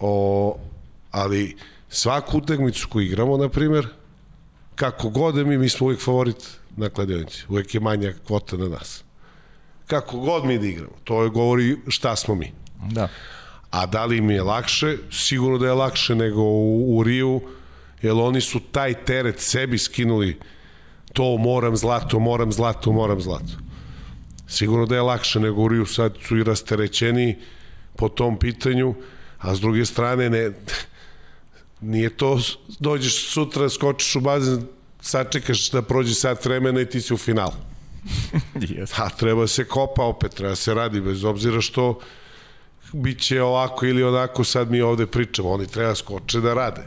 [0.00, 0.58] O,
[1.10, 1.56] ali
[1.88, 3.88] Svaku utakmicu koju igramo, na primjer,
[4.74, 6.36] kako god da mi, mi smo uvijek favorit
[6.76, 7.44] na kladionici.
[7.48, 9.04] Uvijek je manja kvota na nas.
[9.86, 10.96] Kako god mi da igramo.
[11.04, 12.52] To je govori šta smo mi.
[12.90, 13.08] Da.
[13.70, 14.96] A da li mi je lakše?
[15.10, 17.40] Sigurno da je lakše nego u, u Riju,
[18.02, 20.38] jer oni su taj teret sebi skinuli
[21.12, 23.52] to moram zlato, moram zlato, moram zlato.
[24.54, 27.36] Sigurno da je lakše nego u Riju, sad su i rasterećeni
[27.96, 28.94] po tom pitanju,
[29.38, 30.52] a s druge strane ne,
[31.80, 32.38] nije to
[32.78, 34.66] dođeš sutra, skočiš u bazen,
[35.00, 37.58] sačekaš da prođe sat vremena i ti si u finalu.
[38.54, 38.94] yes.
[38.96, 42.00] A treba se kopa opet, treba se radi, bez obzira što
[42.92, 46.82] biće ovako ili onako, sad mi ovde pričamo, oni treba skoče da rade.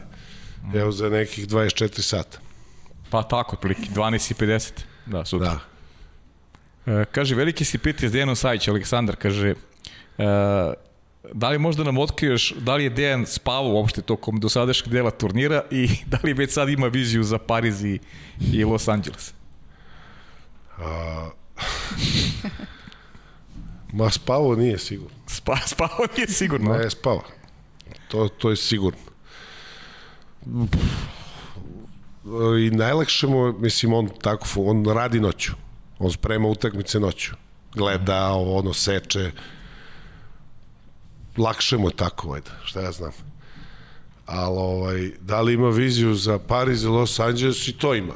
[0.74, 2.38] Evo za nekih 24 sata.
[3.10, 4.70] Pa tako, otprilike, 12.50.
[5.06, 5.48] Da, sutra.
[5.48, 5.77] Da.
[6.88, 9.54] E, kaže, veliki si piti s Dejanom Sajić, Aleksandar, kaže, e,
[11.32, 15.62] da li možda nam otkriješ da li je Dejan spavao uopšte tokom dosadašnjeg dela turnira
[15.70, 17.98] i da li već sad ima viziju za Pariz i,
[18.52, 19.32] i Los Angeles?
[20.78, 21.30] A...
[23.92, 25.16] Ma spavo nije sigurno.
[25.26, 26.76] Spa, spavao nije sigurno.
[26.76, 27.22] Ne spava.
[28.08, 28.98] To, to je sigurno.
[32.60, 35.52] I najlakše mu, mislim, on tako, on radi noću.
[35.98, 37.34] On sprema utakmice noću.
[37.74, 39.30] Gleda, ovo, ono, seče.
[41.36, 43.12] Lakše mu je tako, ajde, šta ja znam.
[44.26, 48.14] Ali, ovaj, da li ima viziju za Pariz i Los Angeles, i to ima.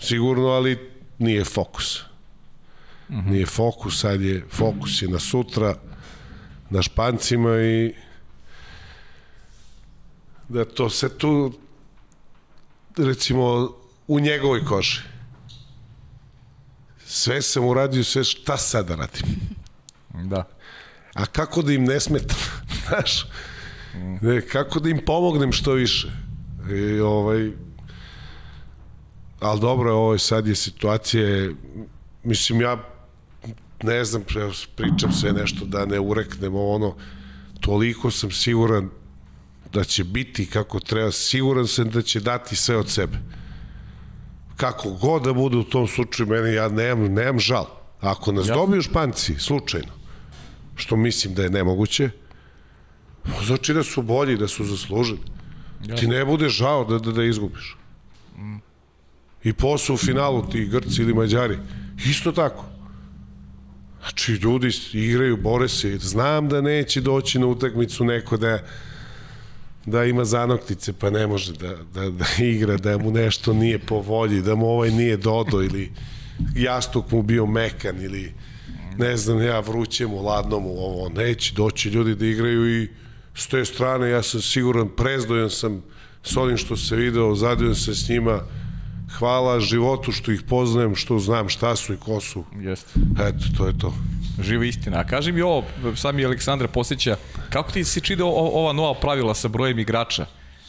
[0.00, 2.00] Sigurno, ali nije fokus.
[3.08, 3.30] Mm -hmm.
[3.30, 5.74] Nije fokus, sad je, fokus je na sutra,
[6.70, 7.94] na Špancima i
[10.48, 11.52] da to se tu
[12.96, 13.74] recimo
[14.06, 15.13] u njegovoj koži
[17.14, 19.26] sve sam uradio sve šta sad da radim
[20.30, 20.44] Da.
[21.14, 22.38] a kako da im ne smetam
[22.88, 23.26] znaš
[24.20, 26.08] ne, kako da im pomognem što više
[26.70, 27.50] I, ovaj
[29.40, 31.50] ali dobro ovo je sad je situacija
[32.22, 32.94] mislim ja
[33.82, 34.22] ne znam,
[34.76, 36.96] pričam sve nešto da ne ureknem ono,
[37.60, 38.90] toliko sam siguran
[39.72, 43.18] da će biti kako treba, siguran sam da će dati sve od sebe.
[44.56, 47.66] Kako god da bude u tom slučaju, meni ja nemam, nemam žal.
[48.00, 48.54] Ako nas ja.
[48.54, 49.92] dobiju španci, slučajno,
[50.76, 52.10] što mislim da je nemoguće,
[53.46, 55.20] znači da su bolji, da su zasluženi.
[55.84, 55.96] Ja.
[55.96, 57.76] Ti ne bude žao da, da, da izgubiš.
[58.36, 58.56] Mm.
[59.44, 61.58] I posao u finalu ti Grci ili Mađari,
[62.06, 62.64] isto tako.
[64.00, 65.98] Znači, ljudi igraju, bore se.
[65.98, 68.58] Znam da neće doći na utakmicu neko da
[69.86, 74.00] da ima zanoktice pa ne može da, da, da igra, da mu nešto nije po
[74.00, 75.92] volji, da mu ovaj nije dodo ili
[76.56, 78.32] jastuk mu bio mekan ili
[78.98, 82.88] ne znam ja vruće mu, ladno mu ovo, neće doći ljudi da igraju i
[83.34, 85.82] s te strane ja sam siguran, prezdojan sam
[86.22, 88.40] s onim što se video, zadojan sam s njima,
[89.18, 92.44] hvala životu što ih poznajem, što znam šta su i ko su.
[92.60, 93.00] Jeste.
[93.20, 93.94] Eto, to je to.
[94.42, 94.98] Živa istina.
[94.98, 95.64] A kaži mi ovo,
[95.96, 97.16] sam mi Aleksandra posjeća,
[97.50, 100.26] kako ti se čide ova nova pravila sa brojem igrača?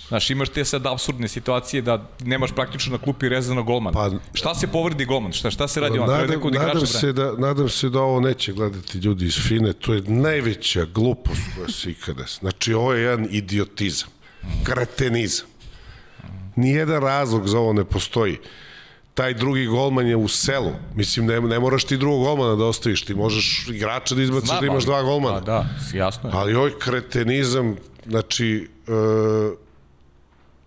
[0.08, 3.94] Znaš, imaš te sad absurdne situacije da nemaš praktično na klupi rezano golman.
[3.94, 5.32] Pa, šta se povredi golman?
[5.32, 6.00] Šta, šta se radi?
[6.00, 9.74] Nadam, nadam, se da, nadam se da ovo neće gledati ljudi iz Fine.
[9.74, 12.26] To je najveća glupost koja se ikada.
[12.40, 14.10] Znači, ovo je jedan idiotizam.
[14.64, 15.48] Kretenizam.
[16.56, 18.38] Nijedan razlog za ovo ne postoji.
[19.16, 20.72] Taj drugi golman je u selu.
[20.96, 23.06] Mislim, ne, ne moraš ti drugog golmana da ostaviš.
[23.06, 25.40] Ti možeš igrača da izbaciš da imaš dva golmana.
[25.40, 25.46] Da,
[25.92, 26.36] da, jasno je.
[26.36, 27.76] Ali ovaj kretenizam,
[28.06, 28.92] znači, e,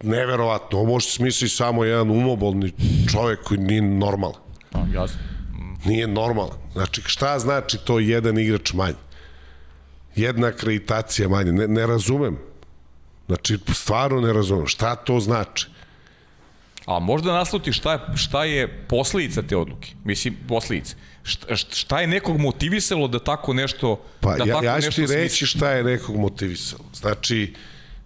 [0.02, 0.78] neverovatno.
[0.78, 2.72] Ovo može smisli samo jedan umobolni
[3.12, 4.40] čovek koji nije normalan.
[4.70, 5.18] Pa, jasno.
[5.84, 6.58] Nije normalan.
[6.72, 8.94] Znači, šta znači to jedan igrač manje?
[10.16, 11.52] Jedna akreditacija manje.
[11.52, 12.38] Ne, ne razumem.
[13.26, 14.66] Znači, stvarno ne razumem.
[14.66, 15.66] Šta to znači?
[16.88, 19.92] A možda nasluti šta je, šta je posledica te odluke.
[20.04, 20.96] Mislim, posledica.
[21.22, 25.06] Šta, šta je nekog motivisalo da tako nešto Pa da ja, tako ja ću ti
[25.06, 26.84] reći šta je nekog motivisalo.
[26.94, 27.54] Znači,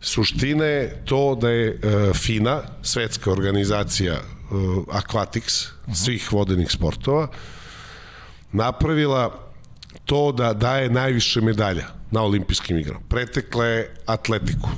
[0.01, 6.05] suština je to da je uh, FINA, svetska organizacija uh, Aquatics, uh -huh.
[6.05, 7.29] svih vodenih sportova,
[8.53, 9.53] napravila
[10.05, 13.01] to da daje najviše medalja na olimpijskim igrama.
[13.09, 14.69] Pretekla je atletiku.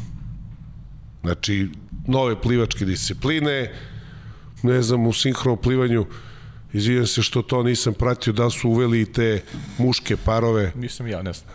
[1.23, 1.69] Znači,
[2.07, 3.73] nove plivačke discipline,
[4.65, 6.07] ne znam, u sinhronom plivanju,
[6.73, 9.43] izvijem se što to nisam pratio, da su uveli i te
[9.79, 10.73] muške parove.
[10.75, 11.55] Nisam ja, ne znam.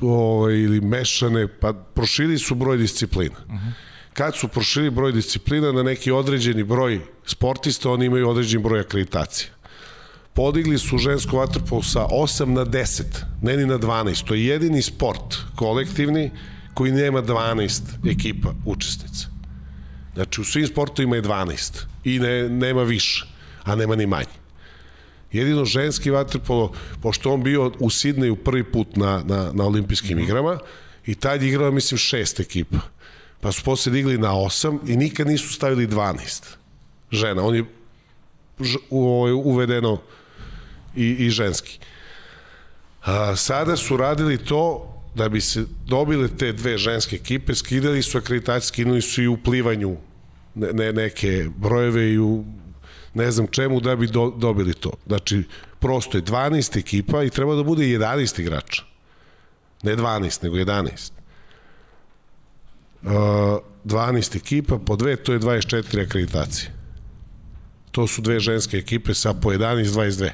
[0.00, 3.36] O, ovaj, ili mešane, pa prošili su broj disciplina.
[3.46, 3.72] Uh -huh.
[4.12, 9.50] Kad su prošili broj disciplina na neki određeni broj sportista, oni imaju određen broj akreditacija.
[10.34, 13.02] Podigli su žensko vaterpolo sa 8 na 10,
[13.42, 14.24] ne ni na 12.
[14.24, 16.30] To je jedini sport kolektivni
[16.74, 19.28] koji nema 12 ekipa učesnica.
[20.14, 23.26] Znači u svim sportovima je 12 i ne, nema više,
[23.64, 24.38] a nema ni manje.
[25.32, 26.72] Jedino ženski vaterpolo,
[27.02, 30.58] pošto on bio u Sidneju prvi put na, na, na olimpijskim igrama,
[31.06, 32.78] i tad je igrala, mislim, šest ekipa.
[33.40, 36.42] Pa su posle digli na osam i nikad nisu stavili 12
[37.10, 37.44] žena.
[37.44, 37.64] On je
[38.90, 40.00] u, ovaj, uvedeno
[40.96, 41.78] i, i ženski.
[43.04, 48.18] A, sada su radili to da bi se dobile te dve ženske ekipe, skidali su
[48.18, 49.96] akreditacije, skinuli su i u plivanju
[50.54, 52.44] ne, ne, neke brojeve i u
[53.14, 54.92] ne znam čemu da bi do, dobili to.
[55.06, 55.42] Znači,
[55.78, 58.82] prosto je 12 ekipa i treba da bude 11 igrača.
[59.82, 61.12] Ne 12, nego 11.
[63.02, 63.10] Uh,
[63.84, 66.72] 12 ekipa, po dve, to je 24 akreditacije.
[67.90, 70.30] To su dve ženske ekipe sa po 11, 22.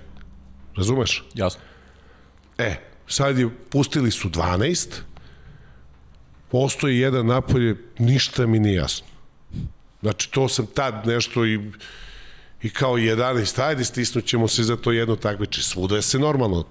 [0.76, 1.24] Razumeš?
[1.34, 1.60] Jasno.
[2.58, 2.76] E,
[3.08, 4.88] sad je, pustili su 12,
[6.50, 9.06] postoji jedan napolje, ništa mi nije jasno.
[10.02, 11.70] Znači, to sam tad nešto i,
[12.62, 15.62] i kao 11, ajde stisnut ćemo se za to jedno takmiče.
[15.62, 16.64] Svuda se normalno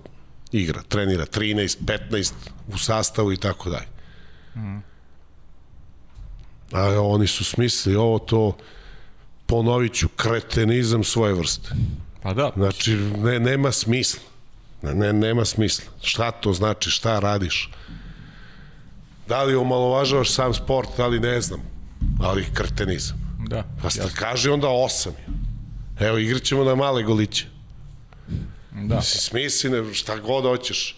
[0.51, 1.77] igra, trenira 13,
[2.11, 2.33] 15
[2.73, 3.87] u sastavu i tako dalje.
[6.71, 8.57] A oni su smislili ovo to,
[9.45, 11.69] ponovit ću, kretenizam svoje vrste.
[12.21, 12.51] Pa da.
[12.55, 14.32] Znači, ne, nema smisla.
[14.83, 15.85] Ne, ne, nema smisla.
[16.01, 17.69] Šta to znači, šta radiš?
[19.27, 21.59] Da li omalovažavaš sam sport, da li ne znam,
[22.21, 23.17] ali kretenizam.
[23.47, 23.63] Da.
[23.81, 25.13] Pa sta, kaži onda osam.
[25.99, 27.45] Evo, igraćemo na male goliće.
[28.71, 29.01] Da.
[29.01, 30.95] Si smisli, ne, šta god hoćeš.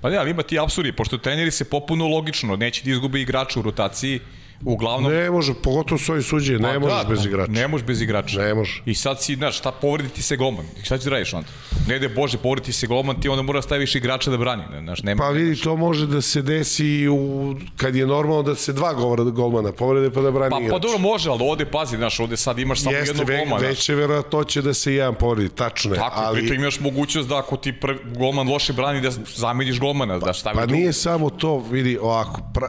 [0.00, 3.60] Pa ne, ali ima ti apsurdi, pošto treneri se popuno logično, neće ti izgubi igrača
[3.60, 4.20] u rotaciji,
[4.64, 5.12] uglavnom...
[5.12, 7.52] Ne može, pogotovo s ovim suđe, ne Pa možeš da, bez da, igrača.
[7.52, 8.38] Ne možeš bez igrača.
[8.38, 8.82] Ne može.
[8.86, 10.64] I sad si, znaš, šta povredi ti se golman?
[10.82, 11.48] I šta ćeš da radiš onda?
[11.88, 14.62] Ne da Bože, povredi ti se golman, ti onda mora da staviš igrača da brani.
[14.82, 18.72] Znaš, nema, Pa vidi, to može da se desi u, kad je normalno da se
[18.72, 20.72] dva govora golmana povrede pa da brani pa, igrač.
[20.72, 23.68] pa dobro može, ali ovde pazi, znaš, ovde sad imaš samo Jeste, jednog ve, golmana.
[23.68, 25.98] veće verovatnoće da se jedan povredi, tačno je.
[25.98, 30.18] Tako, ali, pritom imaš mogućnost da ako ti prvi golman loše brani da zameniš golmana,
[30.18, 30.80] da staviš Pa drugog.
[30.80, 32.68] nije samo to, vidi, ovako, pra,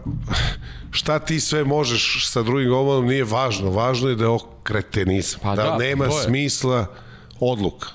[0.92, 5.40] šta ti sve možeš sa drugim golmanom nije važno, važno je da je ovo kretenizam,
[5.44, 6.24] Pa da, da, nema to je.
[6.24, 6.86] smisla
[7.40, 7.88] odluka.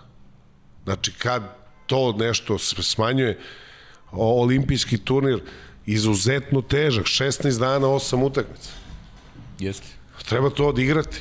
[0.85, 1.43] Znači, kad
[1.87, 3.39] to nešto smanjuje,
[4.13, 5.41] olimpijski turnir
[5.87, 8.71] izuzetno težak, 16 dana, 8 utakmica.
[9.59, 9.87] Jeste.
[10.29, 11.19] Treba to odigrati.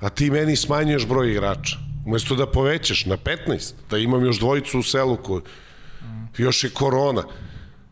[0.00, 1.76] A ti meni smanjuješ broj igrača.
[2.06, 5.42] Umesto da povećaš na 15, da imam još dvojicu u selu koju,
[6.38, 7.22] još je korona.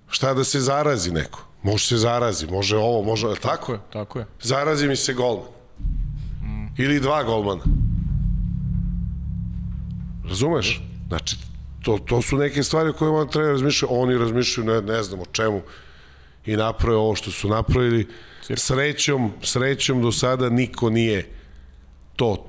[0.08, 1.46] Šta da se zarazi neko?
[1.62, 3.40] Može se zarazi, može ovo, može tako.
[3.42, 4.26] Tako je, tako je.
[4.42, 5.48] Zarazi mi se golman.
[6.78, 7.62] Ili dva golmana.
[10.24, 10.82] Razumeš?
[11.08, 11.36] Znači,
[11.82, 13.94] to, to su neke stvari o kojima treba razmišljati.
[13.94, 15.62] Oni razmišljaju, ne, ne znam o čemu
[16.46, 18.08] i naprave ovo što su napravili.
[18.56, 21.40] Srećom, srećom do sada niko nije
[22.16, 22.46] to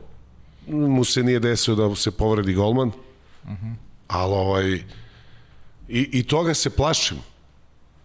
[0.67, 2.88] mu se nije desio da se povredi golman.
[2.88, 3.75] Uh -huh.
[4.07, 4.73] Ali ovaj
[5.88, 7.17] i, i toga se plašim.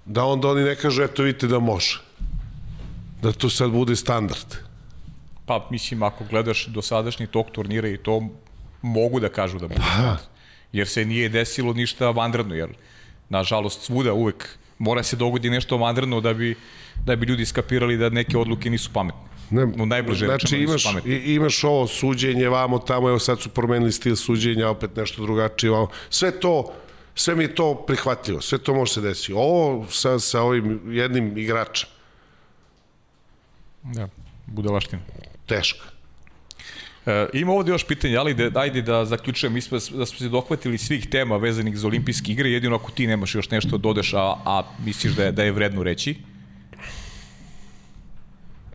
[0.06, 2.00] Da onda oni ne kažu eto vidite da može.
[3.22, 4.54] Da to sad bude standard.
[5.46, 8.22] Pa, mislim, ako gledaš dosadašnji tok turnira i to
[8.82, 9.80] mogu da kažu da bude.
[9.80, 10.16] Pa.
[10.72, 12.68] Jer se nije desilo ništa vanredno, jer
[13.28, 16.54] nažalost svuda uvek mora se dogodi nešto vanredno da bi,
[17.04, 19.20] da bi ljudi skapirali da neke odluke nisu pametne.
[19.50, 24.16] Ne, U najbliže znači imaš, imaš ovo suđenje vamo tamo, evo sad su promenili stil
[24.16, 25.88] suđenja, opet nešto drugačije vamo.
[26.10, 26.72] Sve to,
[27.18, 29.32] sve mi je to prihvatljivo, sve to može se desiti.
[29.32, 31.88] Ovo sa, sa ovim jednim igračem,
[33.82, 34.08] Da,
[34.46, 35.02] budalaština.
[35.46, 35.84] teško.
[37.06, 40.28] E, ima ovde još pitanje, ali da, ajde da zaključujem, mi smo, da smo se
[40.28, 44.14] dohvatili svih tema vezanih za olimpijske igre, jedino ako ti nemaš još nešto da dodeš,
[44.14, 46.16] a, a misliš da je, da je vredno reći.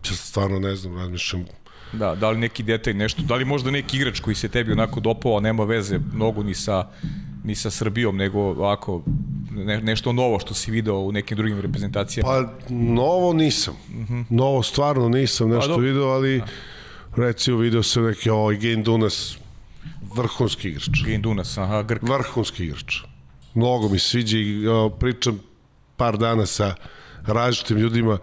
[0.10, 1.46] Ja stvarno ne znam, razmišljam.
[1.94, 5.00] Da, da li neki detalj, nešto, da li možda neki igrač koji se tebi onako
[5.00, 6.88] dopao, a nema veze mnogo ni sa,
[7.44, 9.04] ni sa Srbijom, nego ovako
[9.52, 12.30] ne, nešto novo što si video u nekim drugim reprezentacijama.
[12.30, 13.74] Pa novo nisam.
[14.30, 15.86] Novo stvarno nisam nešto dobro.
[15.86, 16.42] video, ali
[17.16, 19.38] recimo video sam neki ovaj Gen Dunas,
[20.16, 20.90] vrhunski igrač.
[21.06, 22.04] Gain Dunas, aha, Grk.
[22.04, 22.96] Vrhunski igrač.
[23.54, 24.64] Mnogo mi sviđa i
[25.00, 25.40] pričam
[25.98, 26.76] par dana sa
[27.26, 28.18] različitim ljudima.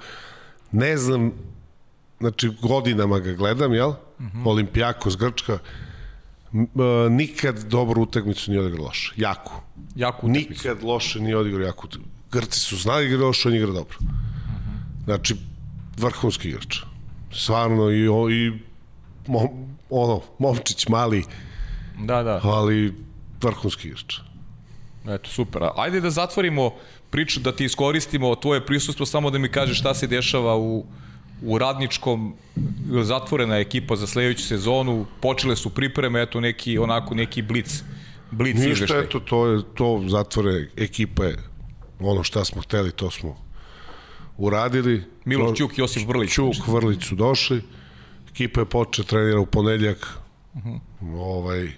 [0.72, 1.32] Ne znam,
[2.20, 3.90] znači godinama ga gledam, jel?
[3.90, 4.48] Mm -hmm.
[4.48, 5.58] Olimpijakos, Grčka.
[6.52, 9.12] E, nikad dobru utakmicu nije odigrao loše.
[9.16, 9.62] Jako.
[9.96, 10.50] Jako utakmicu.
[10.50, 11.86] Nikad loše nije odigrao jako.
[11.86, 12.10] utakmicu.
[12.32, 13.98] Grci su znali igra loše, on igra dobro.
[15.04, 15.34] Znači,
[15.96, 16.78] vrhunski igrač.
[17.32, 18.04] Stvarno i,
[18.34, 18.52] i
[19.26, 19.48] mom,
[19.90, 21.24] ono, momčić mali,
[21.98, 22.40] Da, da.
[22.42, 22.94] ali
[23.42, 24.16] vrhunski igrač.
[25.08, 25.62] Eto, super.
[25.76, 26.70] Ajde da zatvorimo
[27.10, 30.84] priču, da ti iskoristimo tvoje prisustvo, samo da mi kažeš šta se dešava u,
[31.42, 32.34] u radničkom
[33.02, 37.82] zatvorena ekipa za sledeću sezonu, počele su pripreme, eto neki onako neki blic
[38.30, 39.00] blic Ništa, izveštaj.
[39.00, 41.32] eto, to je to zatvore ekipe,
[42.00, 43.36] ono šta smo hteli, to smo
[44.36, 45.02] uradili.
[45.24, 46.32] Miloš Ćuk i Josip Vrlić.
[46.32, 47.62] Ćuk, Vrlić su došli.
[48.30, 50.18] Ekipa je počela trenira u ponedljak.
[51.02, 51.68] Ovaj,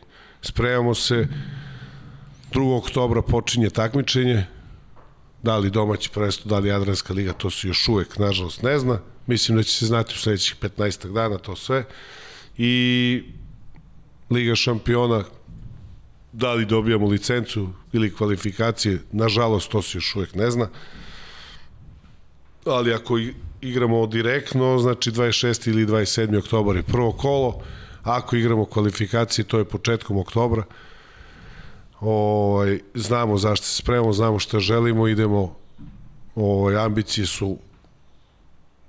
[0.42, 1.28] spremamo se.
[2.52, 2.78] 2.
[2.78, 4.46] oktobra počinje takmičenje.
[5.42, 8.98] Da li domaći prvenstvo, da li Jadranska liga, to se još uvek, nažalost, ne zna.
[9.26, 11.84] Mislim da će se znati u sledećih 15 dana to sve.
[12.58, 13.22] I
[14.30, 15.24] Liga šampiona,
[16.32, 20.68] da li dobijamo licencu ili kvalifikacije, nažalost, to se još uvek ne zna
[22.64, 23.18] ali ako
[23.60, 25.68] igramo direktno, znači 26.
[25.68, 26.38] ili 27.
[26.38, 27.62] oktobar je prvo kolo,
[28.02, 30.64] ako igramo kvalifikacije, to je početkom oktobra.
[32.00, 35.54] Ovaj, znamo zašto se spremamo, znamo šta želimo, idemo,
[36.34, 37.58] ovaj, ambicije su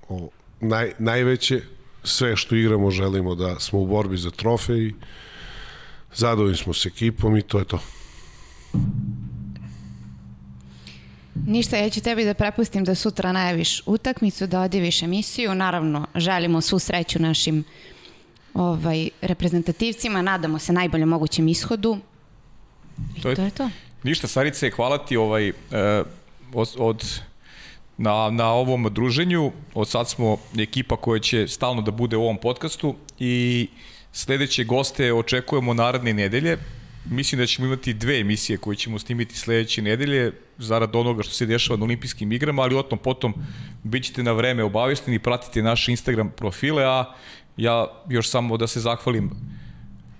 [0.09, 0.29] o,
[0.59, 1.61] naj, najveće,
[2.03, 4.91] sve što igramo želimo da smo u borbi za trofej
[6.13, 7.79] zadovoljni smo s ekipom i to je to.
[11.47, 15.55] Ništa, ja ću tebi da prepustim da sutra najaviš utakmicu, da odjeviš emisiju.
[15.55, 17.63] Naravno, želimo svu sreću našim
[18.53, 21.97] ovaj, reprezentativcima, nadamo se najboljem mogućem ishodu.
[23.17, 23.69] I To je- to je to.
[24.03, 25.53] Ništa, Sarice, hvala ti ovaj, e,
[26.53, 27.21] od, od,
[27.97, 29.51] na, na ovom druženju.
[29.73, 33.67] Od sad smo ekipa koja će stalno da bude u ovom podcastu i
[34.13, 36.57] sledeće goste očekujemo naredne nedelje.
[37.05, 41.45] Mislim da ćemo imati dve emisije koje ćemo snimiti sledeće nedelje zarad onoga što se
[41.45, 43.33] dešava na olimpijskim igrama, ali o tom potom
[43.83, 47.05] bit ćete na vreme obavešteni, pratite naše Instagram profile, a
[47.57, 49.31] ja još samo da se zahvalim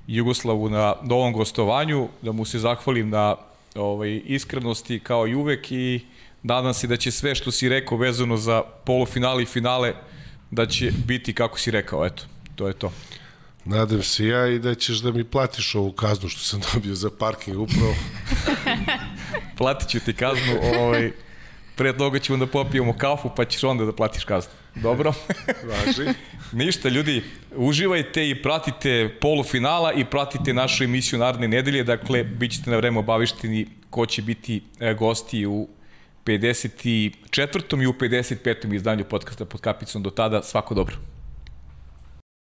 [0.07, 3.35] Jugoslavu na novom gostovanju, da mu se zahvalim na
[3.75, 6.05] ovaj, iskrenosti kao i uvek i
[6.43, 9.93] nadam se da će sve što si rekao vezano za polufinale i finale
[10.51, 12.23] da će biti kako si rekao, eto,
[12.55, 12.91] to je to.
[13.65, 17.09] Nadam se ja i da ćeš da mi platiš ovu kaznu što sam dobio za
[17.19, 17.95] parking upravo.
[19.57, 21.11] Platit ću ti kaznu, ovaj,
[21.75, 24.60] pre toga ćemo da popijemo kafu pa ćeš onda da platiš kaznu.
[24.75, 25.13] Dobro?
[25.69, 26.09] Važi.
[26.51, 27.23] Ništa, ljudi,
[27.55, 32.99] uživajte i pratite polufinala i pratite našu emisiju naredne nedelje, dakle, bit ćete na vreme
[32.99, 35.67] obavišteni ko će biti e, gosti u
[36.25, 37.83] 54.
[37.83, 38.75] i u 55.
[38.75, 40.03] izdanju podcasta pod kapicom.
[40.03, 40.95] Do tada, svako dobro.